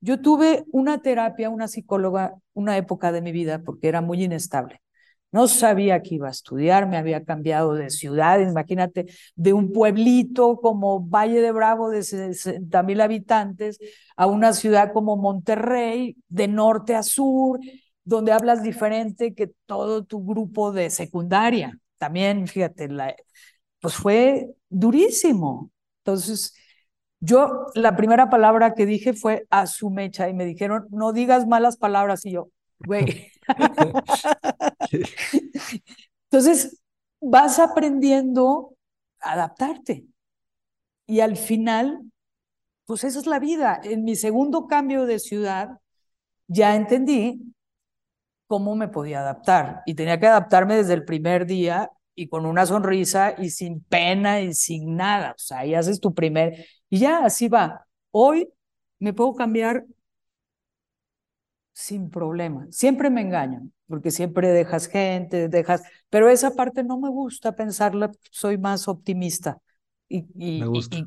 Yo 0.00 0.20
tuve 0.20 0.64
una 0.72 1.02
terapia, 1.02 1.50
una 1.50 1.68
psicóloga, 1.68 2.34
una 2.54 2.76
época 2.76 3.12
de 3.12 3.22
mi 3.22 3.32
vida 3.32 3.62
porque 3.64 3.88
era 3.88 4.00
muy 4.02 4.22
inestable. 4.24 4.80
No 5.32 5.48
sabía 5.48 6.00
que 6.02 6.14
iba 6.14 6.28
a 6.28 6.30
estudiar, 6.30 6.88
me 6.88 6.96
había 6.96 7.24
cambiado 7.24 7.74
de 7.74 7.90
ciudad, 7.90 8.40
imagínate, 8.40 9.06
de 9.34 9.52
un 9.52 9.72
pueblito 9.72 10.60
como 10.60 11.00
Valle 11.00 11.40
de 11.40 11.52
Bravo 11.52 11.90
de 11.90 12.02
60 12.04 12.82
mil 12.82 13.00
habitantes 13.00 13.78
a 14.16 14.26
una 14.26 14.52
ciudad 14.52 14.92
como 14.92 15.16
Monterrey, 15.16 16.16
de 16.28 16.48
norte 16.48 16.94
a 16.94 17.02
sur, 17.02 17.60
donde 18.04 18.32
hablas 18.32 18.62
diferente 18.62 19.34
que 19.34 19.50
todo 19.66 20.04
tu 20.04 20.24
grupo 20.24 20.72
de 20.72 20.90
secundaria. 20.90 21.78
También, 21.98 22.46
fíjate, 22.46 22.88
pues 23.80 23.94
fue 23.94 24.54
durísimo. 24.68 25.70
Entonces, 25.98 26.54
yo 27.20 27.66
la 27.74 27.96
primera 27.96 28.30
palabra 28.30 28.74
que 28.74 28.86
dije 28.86 29.14
fue 29.14 29.46
a 29.50 29.66
su 29.66 29.90
mecha 29.90 30.28
y 30.28 30.34
me 30.34 30.44
dijeron, 30.44 30.86
no 30.90 31.12
digas 31.12 31.46
malas 31.46 31.76
palabras 31.76 32.24
y 32.26 32.32
yo, 32.32 32.50
güey. 32.78 33.32
Entonces, 36.30 36.80
vas 37.20 37.58
aprendiendo 37.58 38.74
a 39.20 39.32
adaptarte. 39.32 40.06
Y 41.06 41.20
al 41.20 41.36
final, 41.36 42.02
pues 42.84 43.04
esa 43.04 43.18
es 43.18 43.26
la 43.26 43.38
vida. 43.38 43.80
En 43.82 44.04
mi 44.04 44.16
segundo 44.16 44.66
cambio 44.66 45.06
de 45.06 45.18
ciudad, 45.18 45.78
ya 46.48 46.76
entendí 46.76 47.54
cómo 48.46 48.76
me 48.76 48.88
podía 48.88 49.20
adaptar. 49.20 49.82
Y 49.86 49.94
tenía 49.94 50.20
que 50.20 50.26
adaptarme 50.26 50.76
desde 50.76 50.94
el 50.94 51.04
primer 51.04 51.46
día 51.46 51.90
y 52.14 52.28
con 52.28 52.46
una 52.46 52.66
sonrisa 52.66 53.34
y 53.38 53.50
sin 53.50 53.82
pena 53.82 54.40
y 54.40 54.54
sin 54.54 54.96
nada. 54.96 55.32
O 55.32 55.38
sea, 55.38 55.60
ahí 55.60 55.74
haces 55.74 56.00
tu 56.00 56.14
primer... 56.14 56.66
Y 56.88 56.98
ya 56.98 57.24
así 57.24 57.48
va. 57.48 57.86
Hoy 58.10 58.48
me 58.98 59.12
puedo 59.12 59.34
cambiar 59.34 59.86
sin 61.72 62.08
problema. 62.10 62.66
Siempre 62.70 63.10
me 63.10 63.20
engañan, 63.20 63.72
porque 63.86 64.10
siempre 64.10 64.48
dejas 64.48 64.86
gente, 64.86 65.48
dejas, 65.48 65.82
pero 66.08 66.30
esa 66.30 66.54
parte 66.54 66.82
no 66.82 66.98
me 66.98 67.10
gusta 67.10 67.54
pensarla, 67.54 68.10
soy 68.30 68.56
más 68.56 68.88
optimista. 68.88 69.58
Y, 70.08 70.24
me 70.34 70.66
gusta. 70.66 71.06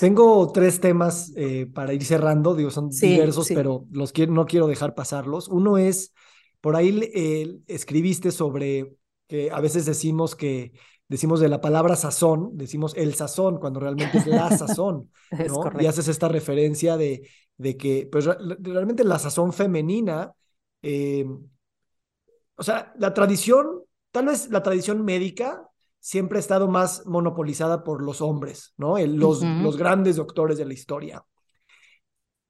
Tengo 0.00 0.50
tres 0.52 0.80
temas 0.80 1.32
eh, 1.36 1.66
para 1.72 1.94
ir 1.94 2.04
cerrando, 2.04 2.54
digo, 2.54 2.70
son 2.70 2.90
diversos, 2.90 3.48
pero 3.48 3.86
los 3.90 4.12
quiero, 4.12 4.32
no 4.32 4.46
quiero 4.46 4.66
dejar 4.66 4.94
pasarlos. 4.94 5.48
Uno 5.48 5.78
es, 5.78 6.12
por 6.60 6.76
ahí 6.76 7.10
eh, 7.14 7.58
escribiste 7.66 8.32
sobre 8.32 8.96
que 9.28 9.50
a 9.50 9.60
veces 9.60 9.86
decimos 9.86 10.34
que 10.34 10.72
decimos 11.10 11.40
de 11.40 11.50
la 11.50 11.60
palabra 11.60 11.94
sazón, 11.94 12.56
decimos 12.56 12.94
el 12.96 13.12
sazón, 13.14 13.58
cuando 13.58 13.80
realmente 13.80 14.16
es 14.16 14.26
la 14.26 14.56
sazón, 14.56 15.10
¿no? 15.48 15.70
y 15.78 15.84
haces 15.84 16.08
esta 16.08 16.28
referencia 16.28 16.96
de 16.96 17.28
de 17.60 17.76
que 17.76 18.08
pues, 18.10 18.24
realmente 18.24 19.04
la 19.04 19.18
sazón 19.18 19.52
femenina, 19.52 20.32
eh, 20.80 21.26
o 22.56 22.62
sea, 22.62 22.94
la 22.98 23.12
tradición, 23.12 23.82
tal 24.10 24.26
vez 24.26 24.48
la 24.48 24.62
tradición 24.62 25.04
médica 25.04 25.68
siempre 25.98 26.38
ha 26.38 26.40
estado 26.40 26.68
más 26.68 27.04
monopolizada 27.04 27.84
por 27.84 28.02
los 28.02 28.22
hombres, 28.22 28.72
¿no? 28.78 28.96
los, 28.96 29.42
los 29.42 29.76
grandes 29.76 30.16
doctores 30.16 30.56
de 30.56 30.64
la 30.64 30.72
historia. 30.72 31.22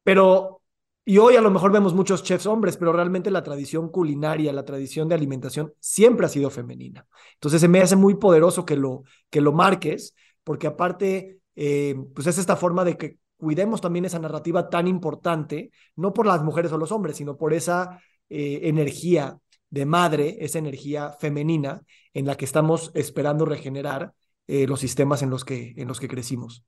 Pero, 0.05 0.60
y 1.05 1.19
hoy 1.19 1.37
a 1.37 1.41
lo 1.41 1.51
mejor 1.51 1.73
vemos 1.73 1.95
muchos 1.95 2.23
chefs 2.23 2.47
hombres, 2.47 2.77
pero 2.77 2.93
realmente 2.93 3.31
la 3.31 3.43
tradición 3.43 3.89
culinaria, 3.89 4.53
la 4.53 4.65
tradición 4.65 5.09
de 5.09 5.15
alimentación 5.15 5.73
siempre 5.81 6.27
ha 6.27 6.29
sido 6.29 6.51
femenina. 6.51 7.07
Entonces 7.35 7.61
se 7.61 7.69
me 7.69 7.81
hace 7.81 7.97
muy 7.97 8.15
poderoso 8.15 8.65
que 8.65 8.77
lo, 8.77 9.03
que 9.31 9.41
lo 9.41 9.53
marques, 9.53 10.15
porque 10.45 10.67
aparte, 10.67 11.39
eh, 11.57 11.97
pues 12.15 12.27
es 12.27 12.39
esta 12.39 12.57
forma 12.57 12.85
de 12.85 12.97
que 12.97 13.19
cuidemos 13.37 13.81
también 13.81 14.05
esa 14.05 14.19
narrativa 14.19 14.69
tan 14.69 14.87
importante, 14.87 15.71
no 15.97 16.13
por 16.13 16.27
las 16.27 16.43
mujeres 16.43 16.71
o 16.73 16.79
los 16.79 16.93
hombres, 16.93 17.17
sino 17.17 17.37
por 17.37 17.55
esa 17.55 18.01
eh, 18.29 18.61
energía 18.65 19.39
de 19.71 19.87
madre, 19.87 20.37
esa 20.41 20.59
energía 20.59 21.17
femenina 21.19 21.83
en 22.13 22.27
la 22.27 22.37
que 22.37 22.45
estamos 22.45 22.91
esperando 22.95 23.47
regenerar 23.47 24.13
eh, 24.47 24.67
los 24.67 24.81
sistemas 24.81 25.23
en 25.23 25.31
los, 25.31 25.45
que, 25.45 25.75
en 25.77 25.89
los 25.89 25.99
que 25.99 26.09
crecimos. 26.09 26.65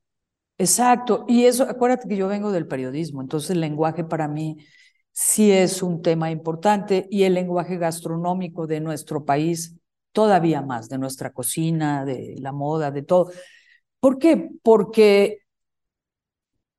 Exacto, 0.57 1.25
y 1.27 1.45
eso, 1.45 1.63
acuérdate 1.63 2.07
que 2.07 2.15
yo 2.15 2.27
vengo 2.27 2.51
del 2.51 2.67
periodismo, 2.67 3.21
entonces 3.21 3.49
el 3.51 3.59
lenguaje 3.61 4.03
para 4.03 4.27
mí 4.27 4.57
sí 5.11 5.51
es 5.51 5.81
un 5.81 6.01
tema 6.01 6.29
importante 6.31 7.07
y 7.09 7.23
el 7.23 7.33
lenguaje 7.33 7.77
gastronómico 7.77 8.67
de 8.67 8.79
nuestro 8.79 9.25
país 9.25 9.75
todavía 10.11 10.61
más, 10.61 10.89
de 10.89 10.99
nuestra 10.99 11.31
cocina, 11.33 12.05
de 12.05 12.35
la 12.39 12.51
moda, 12.51 12.91
de 12.91 13.01
todo. 13.01 13.31
¿Por 13.99 14.19
qué? 14.19 14.51
Porque 14.63 15.39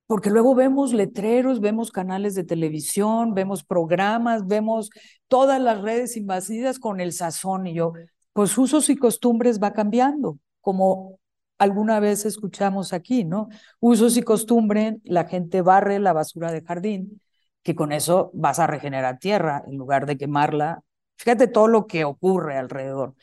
porque 0.07 0.31
luego 0.31 0.55
vemos 0.55 0.93
letreros, 0.93 1.61
vemos 1.61 1.91
canales 1.91 2.35
de 2.35 2.45
televisión, 2.45 3.35
vemos 3.35 3.65
programas, 3.65 4.47
vemos 4.47 4.91
todas 5.29 5.61
las 5.61 5.81
redes 5.81 6.17
invadidas 6.17 6.79
con 6.79 7.01
el 7.01 7.13
sazón 7.13 7.67
y 7.67 7.75
yo, 7.75 7.93
pues 8.33 8.57
usos 8.59 8.91
y 8.91 8.97
costumbres 8.97 9.61
va 9.63 9.73
cambiando, 9.73 10.39
como 10.61 11.19
alguna 11.59 12.01
vez 12.01 12.25
escuchamos 12.27 12.93
aquí, 12.93 13.25
¿no? 13.25 13.49
Usos 13.81 14.17
y 14.17 14.23
costumbres, 14.23 14.97
la 15.05 15.25
gente 15.27 15.63
barre 15.63 15.99
la 15.99 16.13
basura 16.13 16.53
de 16.53 16.63
jardín, 16.63 17.21
que 17.63 17.75
con 17.75 17.93
eso 17.93 18.31
vas 18.35 18.59
a 18.59 18.67
regenerar 18.67 19.19
tierra 19.19 19.65
en 19.67 19.77
lugar 19.77 20.07
de 20.07 20.19
quemarla. 20.19 20.83
Fíjate 21.17 21.47
todo 21.49 21.69
lo 21.69 21.87
que 21.87 22.05
ocurre 22.05 22.59
alrededor. 22.59 23.15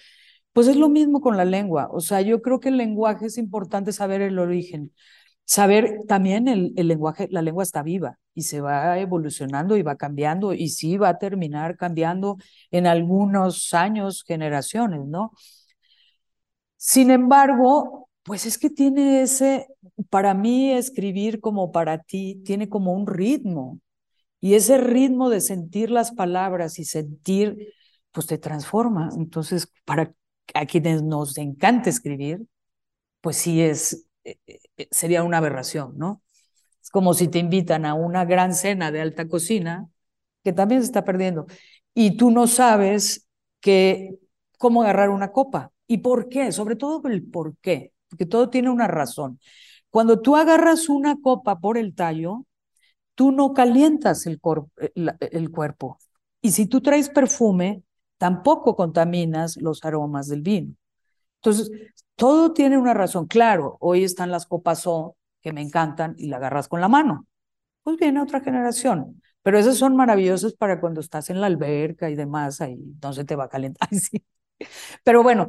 Pues 0.53 0.67
es 0.67 0.75
lo 0.75 0.89
mismo 0.89 1.21
con 1.21 1.37
la 1.37 1.45
lengua. 1.45 1.89
O 1.91 2.01
sea, 2.01 2.21
yo 2.21 2.41
creo 2.41 2.59
que 2.59 2.69
el 2.69 2.77
lenguaje 2.77 3.27
es 3.27 3.37
importante 3.37 3.93
saber 3.93 4.21
el 4.21 4.39
origen. 4.39 4.93
Saber 5.45 5.99
también 6.07 6.47
el, 6.47 6.73
el 6.77 6.87
lenguaje, 6.87 7.27
la 7.31 7.41
lengua 7.41 7.63
está 7.63 7.83
viva 7.83 8.19
y 8.33 8.43
se 8.43 8.61
va 8.61 8.99
evolucionando 8.99 9.77
y 9.77 9.81
va 9.83 9.97
cambiando 9.97 10.53
y 10.53 10.69
sí 10.69 10.97
va 10.97 11.09
a 11.09 11.17
terminar 11.19 11.77
cambiando 11.77 12.37
en 12.71 12.87
algunos 12.87 13.73
años, 13.73 14.23
generaciones, 14.25 15.05
¿no? 15.05 15.33
Sin 16.77 17.11
embargo, 17.11 18.09
pues 18.23 18.45
es 18.45 18.57
que 18.57 18.69
tiene 18.69 19.23
ese, 19.23 19.67
para 20.09 20.33
mí 20.33 20.71
escribir 20.71 21.39
como 21.41 21.71
para 21.71 21.99
ti, 21.99 22.41
tiene 22.45 22.69
como 22.69 22.93
un 22.93 23.07
ritmo. 23.07 23.79
Y 24.41 24.55
ese 24.55 24.77
ritmo 24.77 25.29
de 25.29 25.41
sentir 25.41 25.91
las 25.91 26.11
palabras 26.11 26.79
y 26.79 26.85
sentir, 26.85 27.73
pues 28.11 28.27
te 28.27 28.37
transforma. 28.37 29.09
Entonces, 29.17 29.71
para 29.85 30.13
a 30.53 30.65
quienes 30.65 31.03
nos 31.03 31.37
encanta 31.37 31.89
escribir, 31.89 32.45
pues 33.21 33.37
sí 33.37 33.61
es, 33.61 34.07
eh, 34.23 34.37
eh, 34.47 34.87
sería 34.91 35.23
una 35.23 35.37
aberración, 35.37 35.97
¿no? 35.97 36.23
Es 36.81 36.89
como 36.91 37.13
si 37.13 37.27
te 37.27 37.39
invitan 37.39 37.85
a 37.85 37.93
una 37.93 38.25
gran 38.25 38.53
cena 38.55 38.91
de 38.91 39.01
alta 39.01 39.27
cocina, 39.27 39.87
que 40.43 40.53
también 40.53 40.81
se 40.81 40.87
está 40.87 41.05
perdiendo, 41.05 41.47
y 41.93 42.17
tú 42.17 42.31
no 42.31 42.47
sabes 42.47 43.27
que, 43.59 44.17
cómo 44.57 44.83
agarrar 44.83 45.09
una 45.09 45.31
copa 45.31 45.71
y 45.87 45.99
por 45.99 46.29
qué, 46.29 46.51
sobre 46.51 46.75
todo 46.75 47.01
el 47.07 47.23
por 47.29 47.57
qué, 47.57 47.90
porque 48.11 48.27
todo 48.27 48.51
tiene 48.51 48.69
una 48.71 48.87
razón. 48.87 49.39
Cuando 49.89 50.21
tú 50.21 50.37
agarras 50.37 50.89
una 50.89 51.17
copa 51.21 51.59
por 51.59 51.77
el 51.79 51.95
tallo, 51.95 52.45
tú 53.15 53.31
no 53.31 53.53
calientas 53.53 54.25
el, 54.27 54.39
el 55.19 55.51
cuerpo. 55.51 55.99
Y 56.41 56.51
si 56.51 56.65
tú 56.67 56.81
traes 56.81 57.09
perfume, 57.09 57.83
tampoco 58.17 58.75
contaminas 58.75 59.57
los 59.57 59.83
aromas 59.85 60.27
del 60.27 60.41
vino. 60.41 60.75
Entonces, 61.37 61.71
todo 62.15 62.53
tiene 62.53 62.77
una 62.77 62.93
razón. 62.93 63.27
Claro, 63.27 63.77
hoy 63.79 64.03
están 64.03 64.31
las 64.31 64.45
copas 64.45 64.85
O, 64.87 65.17
que 65.41 65.53
me 65.53 65.61
encantan, 65.61 66.15
y 66.17 66.27
la 66.27 66.37
agarras 66.37 66.67
con 66.67 66.81
la 66.81 66.87
mano. 66.87 67.27
Pues 67.83 67.97
viene 67.97 68.21
otra 68.21 68.41
generación. 68.41 69.21
Pero 69.43 69.59
esas 69.59 69.77
son 69.77 69.95
maravillosas 69.95 70.53
para 70.53 70.79
cuando 70.81 71.01
estás 71.01 71.29
en 71.31 71.41
la 71.41 71.47
alberca 71.47 72.09
y 72.09 72.15
demás, 72.15 72.61
ahí 72.61 72.77
no 73.01 73.13
se 73.13 73.25
te 73.25 73.35
va 73.35 73.45
a 73.45 73.49
calentar. 73.49 73.89
Pero 75.03 75.23
bueno, 75.23 75.47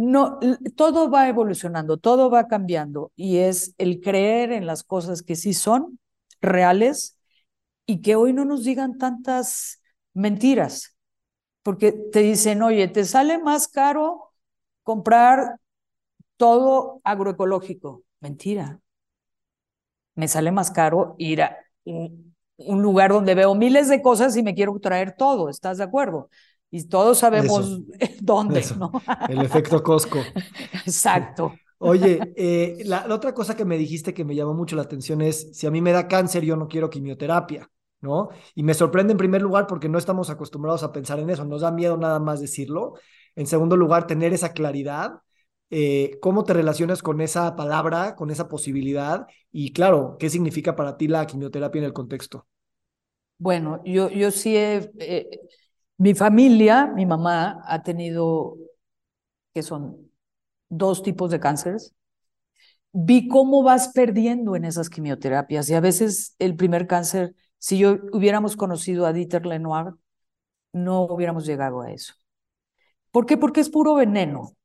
no, 0.00 0.38
todo 0.76 1.10
va 1.10 1.28
evolucionando, 1.28 1.98
todo 1.98 2.30
va 2.30 2.48
cambiando 2.48 3.12
y 3.16 3.38
es 3.38 3.74
el 3.78 4.00
creer 4.00 4.52
en 4.52 4.66
las 4.66 4.82
cosas 4.84 5.22
que 5.22 5.36
sí 5.36 5.54
son 5.54 5.98
reales 6.40 7.18
y 7.86 8.00
que 8.02 8.16
hoy 8.16 8.32
no 8.32 8.44
nos 8.44 8.64
digan 8.64 8.98
tantas 8.98 9.82
mentiras 10.14 10.96
porque 11.62 11.92
te 11.92 12.20
dicen, 12.20 12.62
oye, 12.62 12.88
te 12.88 13.04
sale 13.04 13.38
más 13.38 13.68
caro 13.68 14.32
comprar 14.82 15.60
todo 16.36 17.00
agroecológico. 17.04 18.02
Mentira. 18.20 18.80
Me 20.14 20.28
sale 20.28 20.52
más 20.52 20.70
caro 20.70 21.14
ir 21.18 21.42
a 21.42 21.56
un, 21.84 22.34
lugar 22.58 23.10
donde 23.12 23.34
veo 23.34 23.54
miles 23.54 23.88
de 23.88 24.02
cosas 24.02 24.36
y 24.36 24.42
me 24.42 24.54
quiero 24.54 24.78
traer 24.80 25.16
todo, 25.16 25.48
¿estás 25.48 25.78
de 25.78 25.84
acuerdo? 25.84 26.28
Y 26.70 26.88
todos 26.88 27.18
sabemos 27.18 27.80
dónde, 28.20 28.64
¿no? 28.78 28.92
El 29.28 29.42
efecto 29.42 29.82
Costco. 29.82 30.18
Exacto. 30.86 31.54
Oye, 31.78 32.20
eh, 32.36 32.82
la, 32.84 33.06
otra 33.12 33.32
cosa 33.32 33.56
que 33.56 33.64
me 33.64 33.78
dijiste 33.78 34.12
que 34.12 34.24
me 34.24 34.34
llamó 34.34 34.54
mucho 34.54 34.76
la 34.76 34.82
atención 34.82 35.22
es, 35.22 35.56
si 35.56 35.66
a 35.66 35.70
mí 35.70 35.80
me 35.80 35.92
da 35.92 36.08
cáncer, 36.08 36.44
yo 36.44 36.56
no 36.56 36.68
quiero 36.68 36.90
quimioterapia. 36.90 37.70
¿no? 38.00 38.30
Y 38.54 38.62
me 38.62 38.74
sorprende 38.74 39.12
en 39.12 39.18
primer 39.18 39.42
lugar 39.42 39.66
porque 39.66 39.88
no 39.88 39.98
estamos 39.98 40.30
acostumbrados 40.30 40.82
a 40.82 40.92
pensar 40.92 41.18
en 41.20 41.30
eso, 41.30 41.44
nos 41.44 41.60
da 41.62 41.70
miedo 41.70 41.96
nada 41.96 42.18
más 42.18 42.40
decirlo. 42.40 42.94
En 43.36 43.46
segundo 43.46 43.76
lugar, 43.76 44.06
tener 44.06 44.32
esa 44.32 44.52
claridad, 44.52 45.20
eh, 45.70 46.18
cómo 46.20 46.44
te 46.44 46.54
relacionas 46.54 47.02
con 47.02 47.20
esa 47.20 47.54
palabra, 47.56 48.16
con 48.16 48.30
esa 48.30 48.48
posibilidad 48.48 49.26
y 49.52 49.72
claro, 49.72 50.16
qué 50.18 50.30
significa 50.30 50.76
para 50.76 50.96
ti 50.96 51.08
la 51.08 51.26
quimioterapia 51.26 51.78
en 51.78 51.84
el 51.84 51.92
contexto. 51.92 52.46
Bueno, 53.38 53.80
yo, 53.84 54.10
yo 54.10 54.30
sí 54.30 54.56
he, 54.56 54.90
eh, 54.98 55.40
mi 56.00 56.14
familia, 56.14 56.86
mi 56.86 57.04
mamá 57.04 57.62
ha 57.66 57.82
tenido, 57.82 58.56
que 59.52 59.62
son 59.62 60.10
dos 60.70 61.02
tipos 61.02 61.30
de 61.30 61.40
cánceres, 61.40 61.94
vi 62.92 63.28
cómo 63.28 63.62
vas 63.62 63.88
perdiendo 63.88 64.56
en 64.56 64.64
esas 64.64 64.88
quimioterapias 64.88 65.68
y 65.68 65.74
a 65.74 65.80
veces 65.80 66.36
el 66.38 66.56
primer 66.56 66.86
cáncer 66.86 67.34
si 67.58 67.76
yo 67.76 67.98
hubiéramos 68.14 68.56
conocido 68.56 69.04
a 69.04 69.12
Dieter 69.12 69.44
Lenoir, 69.44 69.92
no 70.72 71.02
hubiéramos 71.02 71.44
llegado 71.44 71.82
a 71.82 71.92
eso. 71.92 72.14
¿Por 73.10 73.26
qué? 73.26 73.36
Porque 73.36 73.60
es 73.60 73.68
puro 73.68 73.94
veneno. 73.94 74.56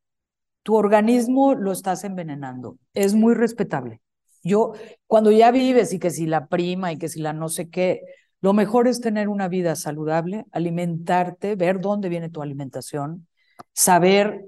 Tu 0.63 0.75
organismo 0.75 1.55
lo 1.55 1.73
estás 1.73 2.05
envenenando. 2.05 2.79
Es 2.93 3.15
muy 3.15 3.33
respetable. 3.33 4.01
Yo, 4.43 4.73
cuando 5.07 5.31
ya 5.31 5.51
vives 5.51 5.91
y 5.91 5.99
que 5.99 6.11
si 6.11 6.27
la 6.27 6.47
prima 6.47 6.93
y 6.93 6.97
que 6.97 7.09
si 7.09 7.21
la 7.21 7.33
no 7.33 7.49
sé 7.49 7.69
qué, 7.69 8.01
lo 8.45 8.53
mejor 8.53 8.87
es 8.87 9.01
tener 9.01 9.27
una 9.27 9.47
vida 9.47 9.75
saludable, 9.75 10.45
alimentarte, 10.51 11.55
ver 11.55 11.81
dónde 11.81 12.09
viene 12.09 12.29
tu 12.29 12.43
alimentación, 12.43 13.27
saber 13.73 14.45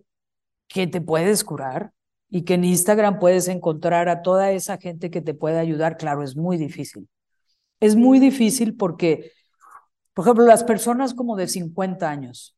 que 0.68 0.86
te 0.86 1.02
puedes 1.02 1.44
curar 1.44 1.92
y 2.30 2.44
que 2.44 2.54
en 2.54 2.64
Instagram 2.64 3.18
puedes 3.18 3.48
encontrar 3.48 4.08
a 4.08 4.22
toda 4.22 4.52
esa 4.52 4.78
gente 4.78 5.10
que 5.10 5.22
te 5.22 5.34
puede 5.34 5.58
ayudar. 5.58 5.98
Claro, 5.98 6.22
es 6.22 6.36
muy 6.36 6.58
difícil 6.58 7.10
es 7.80 7.96
muy 7.96 8.20
difícil 8.20 8.76
porque, 8.76 9.32
por 10.14 10.26
ejemplo, 10.26 10.46
las 10.46 10.64
personas 10.64 11.14
como 11.14 11.36
de 11.36 11.48
50 11.48 12.10
años, 12.10 12.56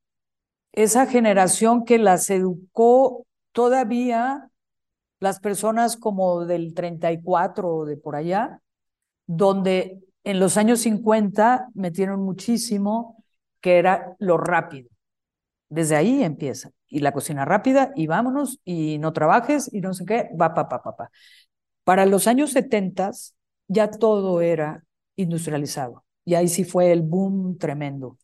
esa 0.71 1.05
generación 1.07 1.85
que 1.85 1.97
las 1.97 2.29
educó 2.29 3.25
todavía 3.51 4.49
las 5.19 5.39
personas 5.39 5.97
como 5.97 6.45
del 6.45 6.73
34 6.73 7.69
o 7.69 7.85
de 7.85 7.97
por 7.97 8.15
allá, 8.15 8.61
donde 9.25 9.99
en 10.30 10.39
los 10.39 10.57
años 10.57 10.82
50 10.82 11.69
metieron 11.73 12.21
muchísimo 12.21 13.23
que 13.61 13.80
era 13.80 14.15
lo 14.19 14.38
rápido. 14.38 14.88
Desde 15.69 15.95
ahí 15.95 16.23
empieza. 16.23 16.69
Y 16.88 16.99
la 16.99 17.13
cocina 17.13 17.45
rápida, 17.45 17.91
y 17.95 18.05
vámonos, 18.05 18.59
y 18.63 18.99
no 18.99 19.11
trabajes, 19.11 19.73
y 19.73 19.82
no 19.82 19.93
sé 19.95 20.05
qué, 20.05 20.30
va, 20.39 20.53
pa, 20.53 20.69
pa, 20.69 20.84
pa, 20.84 20.95
pa. 20.95 21.11
Para 21.84 22.05
los 22.05 22.27
años 22.27 22.51
70 22.51 23.09
ya 23.67 23.89
todo 23.89 24.41
era 24.41 24.84
industrializado. 25.15 26.05
Y 26.25 26.36
ahí 26.36 26.47
sí 26.47 26.63
fue 26.63 26.91
el 26.91 27.01
boom 27.01 27.57
tremendo. 27.57 28.19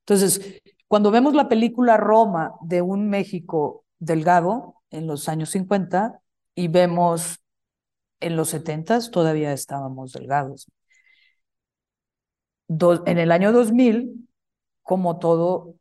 Entonces, 0.00 0.60
cuando 0.88 1.12
vemos 1.12 1.34
la 1.34 1.48
película 1.48 1.96
Roma 1.96 2.54
de 2.62 2.82
un 2.82 3.08
México 3.08 3.84
delgado 4.00 4.82
en 4.90 5.06
los 5.06 5.28
años 5.28 5.50
50 5.50 6.20
y 6.56 6.66
vemos 6.66 7.38
en 8.18 8.34
los 8.34 8.48
70 8.48 9.08
todavía 9.12 9.52
estábamos 9.52 10.12
delgados. 10.14 10.66
En 12.68 13.18
el 13.18 13.32
año 13.32 13.52
2000, 13.52 14.28
como 14.82 15.18
todo, 15.18 15.74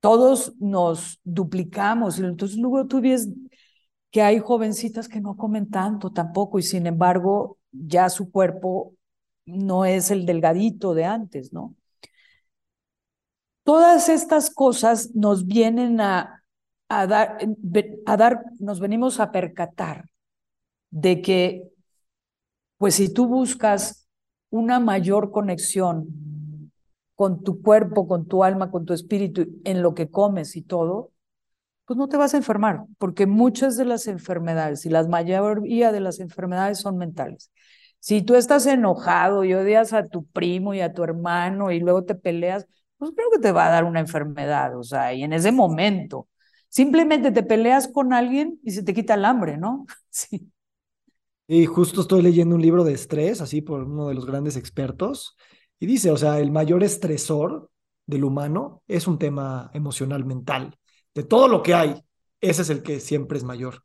todos 0.00 0.54
nos 0.58 1.20
duplicamos. 1.24 2.18
Entonces 2.18 2.58
luego 2.58 2.86
tú 2.86 3.00
ves 3.00 3.28
que 4.10 4.22
hay 4.22 4.38
jovencitas 4.40 5.08
que 5.08 5.20
no 5.20 5.36
comen 5.36 5.70
tanto 5.70 6.12
tampoco 6.12 6.58
y 6.58 6.62
sin 6.62 6.86
embargo 6.86 7.58
ya 7.72 8.10
su 8.10 8.30
cuerpo 8.30 8.94
no 9.46 9.84
es 9.84 10.10
el 10.10 10.26
delgadito 10.26 10.94
de 10.94 11.04
antes, 11.04 11.52
¿no? 11.52 11.74
Todas 13.64 14.08
estas 14.08 14.50
cosas 14.50 15.14
nos 15.14 15.46
vienen 15.46 16.00
a, 16.00 16.42
a, 16.88 17.06
dar, 17.06 17.38
a 18.06 18.16
dar, 18.16 18.44
nos 18.58 18.80
venimos 18.80 19.20
a 19.20 19.30
percatar 19.30 20.10
de 20.90 21.22
que, 21.22 21.64
pues 22.78 22.96
si 22.96 23.12
tú 23.12 23.26
buscas 23.26 24.01
una 24.52 24.80
mayor 24.80 25.32
conexión 25.32 26.70
con 27.14 27.42
tu 27.42 27.62
cuerpo, 27.62 28.06
con 28.06 28.26
tu 28.26 28.44
alma, 28.44 28.70
con 28.70 28.84
tu 28.84 28.92
espíritu, 28.92 29.46
en 29.64 29.82
lo 29.82 29.94
que 29.94 30.10
comes 30.10 30.56
y 30.56 30.62
todo, 30.62 31.10
pues 31.86 31.96
no 31.98 32.08
te 32.08 32.16
vas 32.16 32.34
a 32.34 32.38
enfermar, 32.38 32.84
porque 32.98 33.26
muchas 33.26 33.76
de 33.76 33.84
las 33.84 34.06
enfermedades 34.08 34.86
y 34.86 34.90
la 34.90 35.06
mayoría 35.08 35.92
de 35.92 36.00
las 36.00 36.20
enfermedades 36.20 36.78
son 36.80 36.98
mentales. 36.98 37.50
Si 38.00 38.22
tú 38.22 38.34
estás 38.36 38.66
enojado 38.66 39.44
y 39.44 39.54
odias 39.54 39.92
a 39.92 40.06
tu 40.08 40.24
primo 40.26 40.74
y 40.74 40.80
a 40.80 40.92
tu 40.94 41.04
hermano 41.04 41.70
y 41.70 41.80
luego 41.80 42.04
te 42.04 42.14
peleas, 42.14 42.66
pues 42.98 43.12
creo 43.16 43.30
que 43.30 43.38
te 43.40 43.52
va 43.52 43.66
a 43.68 43.70
dar 43.70 43.84
una 43.84 44.00
enfermedad, 44.00 44.76
o 44.78 44.82
sea, 44.84 45.14
y 45.14 45.24
en 45.24 45.32
ese 45.32 45.52
momento. 45.52 46.28
Simplemente 46.68 47.32
te 47.32 47.42
peleas 47.42 47.88
con 47.88 48.12
alguien 48.14 48.58
y 48.64 48.72
se 48.72 48.82
te 48.82 48.94
quita 48.94 49.14
el 49.14 49.24
hambre, 49.24 49.58
¿no? 49.58 49.86
Sí. 50.10 50.52
Y 51.54 51.66
justo 51.66 52.00
estoy 52.00 52.22
leyendo 52.22 52.54
un 52.54 52.62
libro 52.62 52.82
de 52.82 52.94
estrés, 52.94 53.42
así 53.42 53.60
por 53.60 53.82
uno 53.82 54.08
de 54.08 54.14
los 54.14 54.24
grandes 54.24 54.56
expertos, 54.56 55.36
y 55.78 55.84
dice, 55.84 56.10
o 56.10 56.16
sea, 56.16 56.40
el 56.40 56.50
mayor 56.50 56.82
estresor 56.82 57.70
del 58.06 58.24
humano 58.24 58.82
es 58.88 59.06
un 59.06 59.18
tema 59.18 59.70
emocional 59.74 60.24
mental. 60.24 60.78
De 61.14 61.24
todo 61.24 61.48
lo 61.48 61.62
que 61.62 61.74
hay, 61.74 62.02
ese 62.40 62.62
es 62.62 62.70
el 62.70 62.82
que 62.82 63.00
siempre 63.00 63.36
es 63.36 63.44
mayor. 63.44 63.82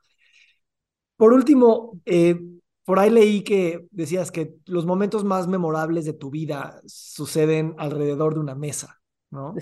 Por 1.17 1.33
último, 1.33 1.99
eh, 2.05 2.39
por 2.85 2.99
ahí 2.99 3.09
leí 3.09 3.43
que 3.43 3.85
decías 3.91 4.31
que 4.31 4.55
los 4.65 4.85
momentos 4.85 5.25
más 5.25 5.49
memorables 5.49 6.05
de 6.05 6.13
tu 6.13 6.29
vida 6.29 6.79
suceden 6.85 7.75
alrededor 7.77 8.35
de 8.35 8.39
una 8.39 8.55
mesa, 8.55 9.01
¿no? 9.29 9.53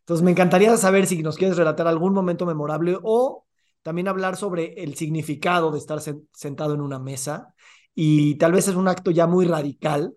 Entonces, 0.00 0.24
me 0.24 0.32
encantaría 0.32 0.76
saber 0.76 1.06
si 1.06 1.22
nos 1.22 1.36
quieres 1.36 1.56
relatar 1.56 1.86
algún 1.86 2.12
momento 2.12 2.44
memorable 2.44 2.98
o 3.04 3.46
también 3.82 4.08
hablar 4.08 4.36
sobre 4.36 4.82
el 4.82 4.94
significado 4.94 5.70
de 5.70 5.78
estar 5.78 6.00
sentado 6.32 6.74
en 6.74 6.80
una 6.80 6.98
mesa. 6.98 7.51
Y 7.94 8.36
tal 8.36 8.52
vez 8.52 8.68
es 8.68 8.74
un 8.74 8.88
acto 8.88 9.10
ya 9.10 9.26
muy 9.26 9.46
radical, 9.46 10.14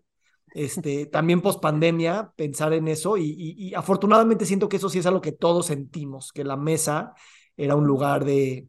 este, 0.54 1.06
también 1.06 1.42
post 1.42 1.62
pandemia, 1.62 2.32
pensar 2.36 2.74
en 2.74 2.88
eso. 2.88 3.18
Y, 3.18 3.74
afortunadamente 3.76 4.46
siento 4.46 4.70
que 4.70 4.78
eso 4.78 4.90
sí 4.90 5.00
es 5.00 5.06
algo 5.06 5.22
que 5.22 5.34
todos 5.34 5.66
sentimos, 5.68 6.32
que 6.32 6.44
la 6.44 6.56
mesa 6.56 7.14
era 7.58 7.76
un 7.76 7.86
lugar 7.86 8.24
de, 8.24 8.68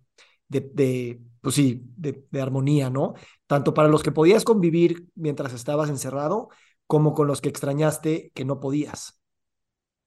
de, 0.48 1.20
pues 1.40 1.54
sí, 1.54 1.82
de, 1.96 2.24
de 2.30 2.40
armonía, 2.40 2.90
¿no? 2.90 3.14
Tanto 3.46 3.72
para 3.72 3.88
los 3.88 4.02
que 4.02 4.12
podías 4.12 4.44
convivir 4.44 5.06
mientras 5.14 5.52
estabas 5.52 5.88
encerrado, 5.88 6.48
como 6.86 7.14
con 7.14 7.28
los 7.28 7.40
que 7.40 7.48
extrañaste 7.48 8.32
que 8.34 8.44
no 8.44 8.58
podías. 8.60 9.20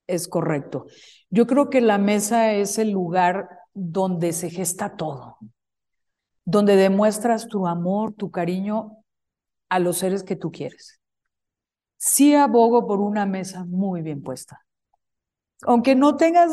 Es 0.07 0.27
correcto. 0.27 0.87
Yo 1.29 1.45
creo 1.45 1.69
que 1.69 1.81
la 1.81 1.97
mesa 1.97 2.53
es 2.53 2.77
el 2.77 2.91
lugar 2.91 3.47
donde 3.73 4.33
se 4.33 4.49
gesta 4.49 4.97
todo, 4.97 5.37
donde 6.49 6.75
demuestras 6.75 7.47
tu 7.47 7.67
amor, 7.67 8.13
tu 8.13 8.31
cariño 8.31 8.97
a 9.69 9.77
los 9.77 9.99
seres 9.99 10.23
que 10.23 10.35
tú 10.35 10.51
quieres. 10.51 10.99
Sí 11.97 12.33
abogo 12.33 12.87
por 12.87 12.99
una 13.01 13.25
mesa 13.25 13.65
muy 13.65 14.01
bien 14.01 14.23
puesta. 14.23 14.65
Aunque 15.63 15.93
no 15.93 16.17
tengas, 16.17 16.51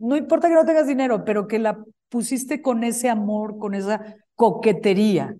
no 0.00 0.16
importa 0.16 0.48
que 0.48 0.54
no 0.54 0.66
tengas 0.66 0.86
dinero, 0.86 1.24
pero 1.24 1.46
que 1.48 1.58
la 1.58 1.82
pusiste 2.10 2.60
con 2.60 2.84
ese 2.84 3.08
amor, 3.08 3.58
con 3.58 3.74
esa 3.74 4.16
coquetería, 4.34 5.36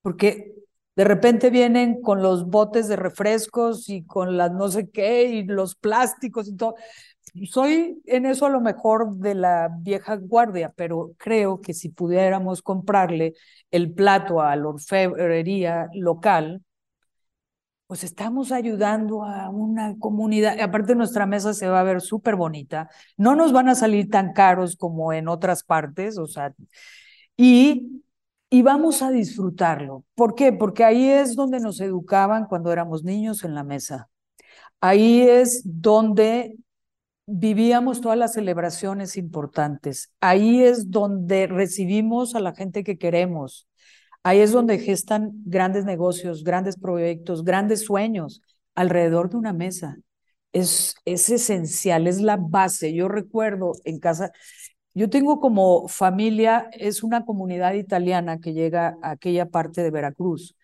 porque 0.00 0.54
de 0.96 1.04
repente 1.04 1.50
vienen 1.50 2.00
con 2.02 2.20
los 2.20 2.46
botes 2.48 2.88
de 2.88 2.96
refrescos 2.96 3.88
y 3.88 4.04
con 4.04 4.36
las 4.36 4.52
no 4.52 4.68
sé 4.68 4.90
qué 4.90 5.24
y 5.24 5.44
los 5.44 5.76
plásticos 5.76 6.48
y 6.48 6.56
todo 6.56 6.74
soy 7.46 8.02
en 8.06 8.26
eso 8.26 8.46
a 8.46 8.50
lo 8.50 8.60
mejor 8.60 9.16
de 9.16 9.34
la 9.34 9.70
vieja 9.80 10.16
guardia, 10.16 10.72
pero 10.76 11.12
creo 11.18 11.60
que 11.60 11.74
si 11.74 11.88
pudiéramos 11.88 12.62
comprarle 12.62 13.34
el 13.70 13.92
plato 13.92 14.40
a 14.40 14.54
la 14.56 14.68
orfebrería 14.68 15.88
local, 15.94 16.62
pues 17.86 18.04
estamos 18.04 18.52
ayudando 18.52 19.22
a 19.22 19.50
una 19.50 19.98
comunidad. 19.98 20.58
Aparte, 20.60 20.94
nuestra 20.94 21.26
mesa 21.26 21.52
se 21.52 21.68
va 21.68 21.80
a 21.80 21.82
ver 21.82 22.00
súper 22.00 22.36
bonita. 22.36 22.88
No 23.18 23.34
nos 23.34 23.52
van 23.52 23.68
a 23.68 23.74
salir 23.74 24.08
tan 24.08 24.32
caros 24.32 24.76
como 24.76 25.12
en 25.12 25.28
otras 25.28 25.62
partes, 25.62 26.16
o 26.16 26.26
sea, 26.26 26.54
y, 27.36 28.02
y 28.48 28.62
vamos 28.62 29.02
a 29.02 29.10
disfrutarlo. 29.10 30.04
¿Por 30.14 30.34
qué? 30.34 30.52
Porque 30.52 30.84
ahí 30.84 31.06
es 31.08 31.36
donde 31.36 31.60
nos 31.60 31.80
educaban 31.80 32.46
cuando 32.46 32.72
éramos 32.72 33.04
niños 33.04 33.44
en 33.44 33.54
la 33.54 33.64
mesa. 33.64 34.08
Ahí 34.80 35.22
es 35.22 35.62
donde 35.64 36.56
vivíamos 37.34 38.02
todas 38.02 38.18
las 38.18 38.34
celebraciones 38.34 39.16
importantes. 39.16 40.12
Ahí 40.20 40.62
es 40.62 40.90
donde 40.90 41.46
recibimos 41.46 42.34
a 42.34 42.40
la 42.40 42.54
gente 42.54 42.84
que 42.84 42.98
queremos. 42.98 43.66
Ahí 44.22 44.40
es 44.40 44.52
donde 44.52 44.78
gestan 44.78 45.32
grandes 45.46 45.84
negocios, 45.86 46.44
grandes 46.44 46.76
proyectos, 46.78 47.42
grandes 47.42 47.84
sueños 47.84 48.42
alrededor 48.74 49.30
de 49.30 49.38
una 49.38 49.54
mesa. 49.54 49.96
Es, 50.52 50.94
es 51.06 51.30
esencial, 51.30 52.06
es 52.06 52.20
la 52.20 52.36
base. 52.36 52.92
Yo 52.92 53.08
recuerdo 53.08 53.72
en 53.84 53.98
casa, 53.98 54.30
yo 54.92 55.08
tengo 55.08 55.40
como 55.40 55.88
familia, 55.88 56.68
es 56.72 57.02
una 57.02 57.24
comunidad 57.24 57.72
italiana 57.72 58.40
que 58.40 58.52
llega 58.52 58.98
a 59.02 59.12
aquella 59.12 59.46
parte 59.46 59.82
de 59.82 59.90
Veracruz. 59.90 60.54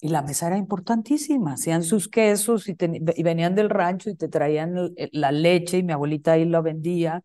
Y 0.00 0.08
la 0.08 0.22
mesa 0.22 0.46
era 0.46 0.56
importantísima, 0.56 1.54
hacían 1.54 1.82
sus 1.82 2.08
quesos 2.08 2.68
y, 2.68 2.74
venían 3.22 3.54
del 3.54 3.68
rancho 3.70 4.08
y 4.10 4.16
te 4.16 4.28
traían 4.28 4.94
la 5.12 5.32
leche 5.32 5.78
y 5.78 5.82
mi 5.82 5.92
abuelita 5.92 6.32
ahí 6.32 6.46
la 6.46 6.62
vendía 6.62 7.22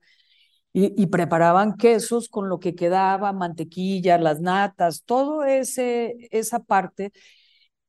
y, 0.73 1.07
preparaban 1.07 1.77
quesos 1.77 2.27
con 2.29 2.49
lo 2.49 2.59
que 2.59 2.75
quedaba, 2.75 3.31
mantequilla, 3.33 4.17
las 4.17 4.41
natas, 4.41 5.03
todo 5.05 5.45
ese 5.45 6.15
esa 6.31 6.59
parte 6.59 7.13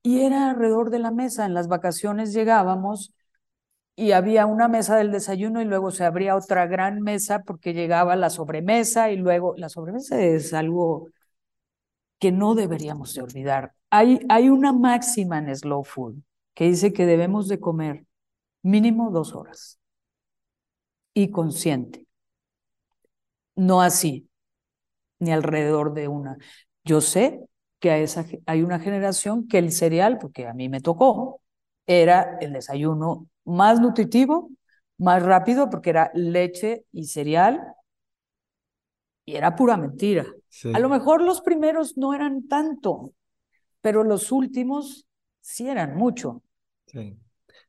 y 0.02 0.20
era 0.22 0.50
alrededor 0.50 0.90
de 0.90 1.00
la 1.00 1.10
mesa. 1.10 1.46
En 1.46 1.54
las 1.54 1.68
vacaciones 1.68 2.32
llegábamos 2.32 3.14
y 3.96 4.12
había 4.12 4.46
una 4.46 4.68
mesa 4.68 4.96
del 4.96 5.12
desayuno 5.12 5.62
y 5.62 5.64
luego 5.66 5.90
se 5.90 6.04
abría 6.04 6.36
otra 6.36 6.66
gran 6.66 7.00
mesa 7.02 7.42
porque 7.44 7.74
llegaba 7.74 8.16
la 8.16 8.30
sobremesa 8.30 9.10
y 9.10 9.16
luego 9.16 9.54
la 9.56 9.68
sobremesa 9.70 10.20
es 10.22 10.54
algo 10.54 11.08
que 12.18 12.32
no 12.32 12.54
deberíamos 12.54 13.14
de 13.14 13.22
olvidar. 13.22 13.75
Hay, 13.90 14.20
hay 14.28 14.48
una 14.48 14.72
máxima 14.72 15.38
en 15.38 15.54
Slow 15.54 15.84
Food 15.84 16.16
que 16.54 16.64
dice 16.64 16.92
que 16.92 17.06
debemos 17.06 17.48
de 17.48 17.60
comer 17.60 18.04
mínimo 18.62 19.10
dos 19.10 19.34
horas 19.34 19.78
y 21.14 21.30
consciente. 21.30 22.06
No 23.56 23.80
así, 23.80 24.28
ni 25.18 25.32
alrededor 25.32 25.94
de 25.94 26.08
una. 26.08 26.36
Yo 26.84 27.00
sé 27.00 27.40
que 27.80 27.90
a 27.90 27.98
esa, 27.98 28.26
hay 28.46 28.62
una 28.62 28.78
generación 28.80 29.48
que 29.48 29.58
el 29.58 29.72
cereal, 29.72 30.18
porque 30.18 30.46
a 30.46 30.54
mí 30.54 30.68
me 30.68 30.80
tocó, 30.80 31.40
era 31.86 32.38
el 32.40 32.52
desayuno 32.52 33.28
más 33.44 33.80
nutritivo, 33.80 34.50
más 34.98 35.22
rápido, 35.22 35.70
porque 35.70 35.90
era 35.90 36.10
leche 36.14 36.84
y 36.92 37.06
cereal, 37.06 37.62
y 39.24 39.36
era 39.36 39.56
pura 39.56 39.76
mentira. 39.76 40.26
A 40.72 40.78
lo 40.78 40.88
mejor 40.88 41.20
los 41.22 41.40
primeros 41.40 41.96
no 41.96 42.14
eran 42.14 42.48
tanto, 42.48 43.12
pero 43.86 44.02
los 44.02 44.32
últimos 44.32 45.06
sí 45.40 45.68
eran 45.68 45.96
mucho. 45.96 46.42
Sí, 46.88 47.16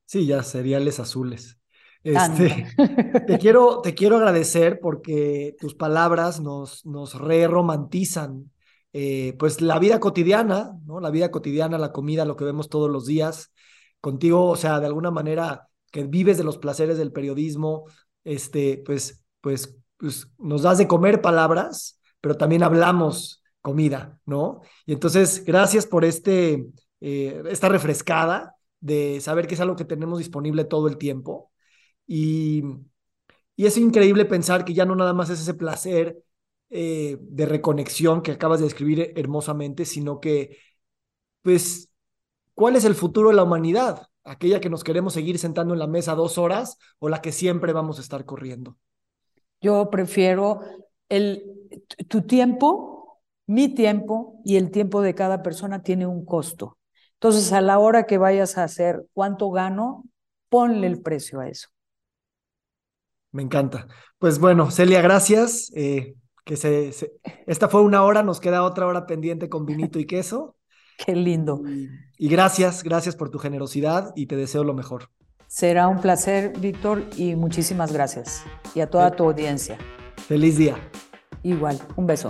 sí 0.04 0.26
ya 0.26 0.42
cereales 0.42 1.00
azules. 1.00 1.60
Este, 2.02 2.66
te, 3.28 3.38
quiero, 3.38 3.82
te 3.82 3.94
quiero 3.94 4.18
agradecer 4.18 4.80
porque 4.82 5.56
tus 5.60 5.76
palabras 5.76 6.40
nos, 6.40 6.84
nos 6.88 7.14
re-romantizan 7.14 8.52
eh, 8.94 9.36
pues 9.38 9.62
la 9.62 9.78
vida 9.78 10.00
cotidiana, 10.00 10.72
¿no? 10.88 11.00
La 11.00 11.12
vida 11.12 11.30
cotidiana, 11.30 11.78
la 11.78 11.92
comida, 11.92 12.26
lo 12.26 12.36
que 12.36 12.46
vemos 12.46 12.68
todos 12.68 12.90
los 12.90 13.06
días. 13.06 13.54
Contigo, 14.02 14.48
o 14.48 14.56
sea, 14.56 14.80
de 14.80 14.88
alguna 14.88 15.12
manera 15.12 15.68
que 15.92 16.06
vives 16.06 16.40
de 16.40 16.46
los 16.46 16.58
placeres 16.58 16.98
del 16.98 17.12
periodismo, 17.12 17.86
este, 18.24 18.82
pues, 18.84 19.24
pues, 19.40 19.78
pues 19.98 20.32
nos 20.40 20.64
das 20.64 20.80
de 20.80 20.88
comer 20.88 21.22
palabras 21.22 21.98
pero 22.22 22.38
también 22.38 22.64
hablamos 22.64 23.44
comida, 23.68 24.18
¿no? 24.26 24.62
Y 24.86 24.94
entonces, 24.94 25.44
gracias 25.44 25.86
por 25.86 26.06
este, 26.06 26.68
eh, 27.02 27.44
esta 27.50 27.68
refrescada 27.68 28.56
de 28.80 29.20
saber 29.20 29.46
que 29.46 29.56
es 29.56 29.60
algo 29.60 29.76
que 29.76 29.84
tenemos 29.84 30.20
disponible 30.20 30.64
todo 30.64 30.88
el 30.88 30.98
tiempo. 30.98 31.52
Y, 32.08 32.64
y 33.58 33.66
es 33.66 33.76
increíble 33.78 34.24
pensar 34.24 34.64
que 34.64 34.74
ya 34.74 34.86
no 34.86 34.96
nada 34.96 35.14
más 35.14 35.30
es 35.30 35.42
ese 35.42 35.54
placer 35.54 36.24
eh, 36.70 37.18
de 37.20 37.46
reconexión 37.46 38.22
que 38.22 38.32
acabas 38.32 38.60
de 38.60 38.68
describir 38.68 39.12
hermosamente, 39.18 39.84
sino 39.84 40.22
que, 40.22 40.60
pues, 41.42 41.90
¿cuál 42.54 42.78
es 42.78 42.86
el 42.86 42.96
futuro 42.96 43.32
de 43.32 43.36
la 43.36 43.44
humanidad? 43.44 44.08
¿Aquella 44.24 44.62
que 44.62 44.70
nos 44.70 44.86
queremos 44.86 45.12
seguir 45.12 45.40
sentando 45.40 45.74
en 45.74 45.80
la 45.80 45.88
mesa 45.88 46.16
dos 46.16 46.38
horas 46.38 46.78
o 47.00 47.10
la 47.10 47.22
que 47.22 47.34
siempre 47.34 47.74
vamos 47.74 47.98
a 47.98 48.02
estar 48.02 48.24
corriendo? 48.24 48.78
Yo 49.60 49.90
prefiero 49.90 50.62
el, 51.10 51.44
tu 52.08 52.22
tiempo, 52.22 52.97
mi 53.48 53.70
tiempo 53.70 54.40
y 54.46 54.58
el 54.58 54.72
tiempo 54.72 55.02
de 55.02 55.16
cada 55.16 55.42
persona 55.42 55.82
tiene 55.82 56.06
un 56.06 56.26
costo. 56.26 56.78
Entonces, 57.14 57.52
a 57.52 57.62
la 57.62 57.80
hora 57.80 58.06
que 58.06 58.20
vayas 58.20 58.58
a 58.58 58.64
hacer 58.64 59.06
cuánto 59.14 59.50
gano, 59.50 60.04
ponle 60.50 60.86
el 60.86 61.02
precio 61.02 61.40
a 61.40 61.48
eso. 61.48 61.70
Me 63.32 63.42
encanta. 63.42 63.88
Pues 64.20 64.40
bueno, 64.40 64.70
Celia, 64.70 65.02
gracias. 65.02 65.72
Eh, 65.76 66.16
que 66.44 66.56
se, 66.56 66.92
esta 67.46 67.68
fue 67.68 67.82
una 67.82 68.04
hora, 68.04 68.24
nos 68.24 68.40
queda 68.40 68.64
otra 68.64 68.88
hora 68.88 69.06
pendiente 69.06 69.50
con 69.50 69.66
vinito 69.66 70.00
y 70.00 70.06
queso. 70.06 70.56
Qué 71.06 71.16
lindo. 71.16 71.62
y 72.18 72.28
gracias, 72.28 72.84
gracias 72.84 73.16
por 73.16 73.30
tu 73.30 73.38
generosidad 73.38 74.14
y 74.16 74.26
te 74.26 74.36
deseo 74.36 74.64
lo 74.64 74.74
mejor. 74.74 75.10
Será 75.48 75.88
un 75.88 76.02
placer, 76.02 76.54
Víctor, 76.60 77.04
y 77.16 77.36
muchísimas 77.36 77.94
gracias. 77.94 78.44
Y 78.76 78.82
a 78.82 78.90
toda 78.90 79.12
tu 79.12 79.24
audiencia. 79.24 79.78
Feliz 80.28 80.58
día. 80.58 80.76
Igual, 81.44 81.80
un 81.96 82.08
beso. 82.08 82.30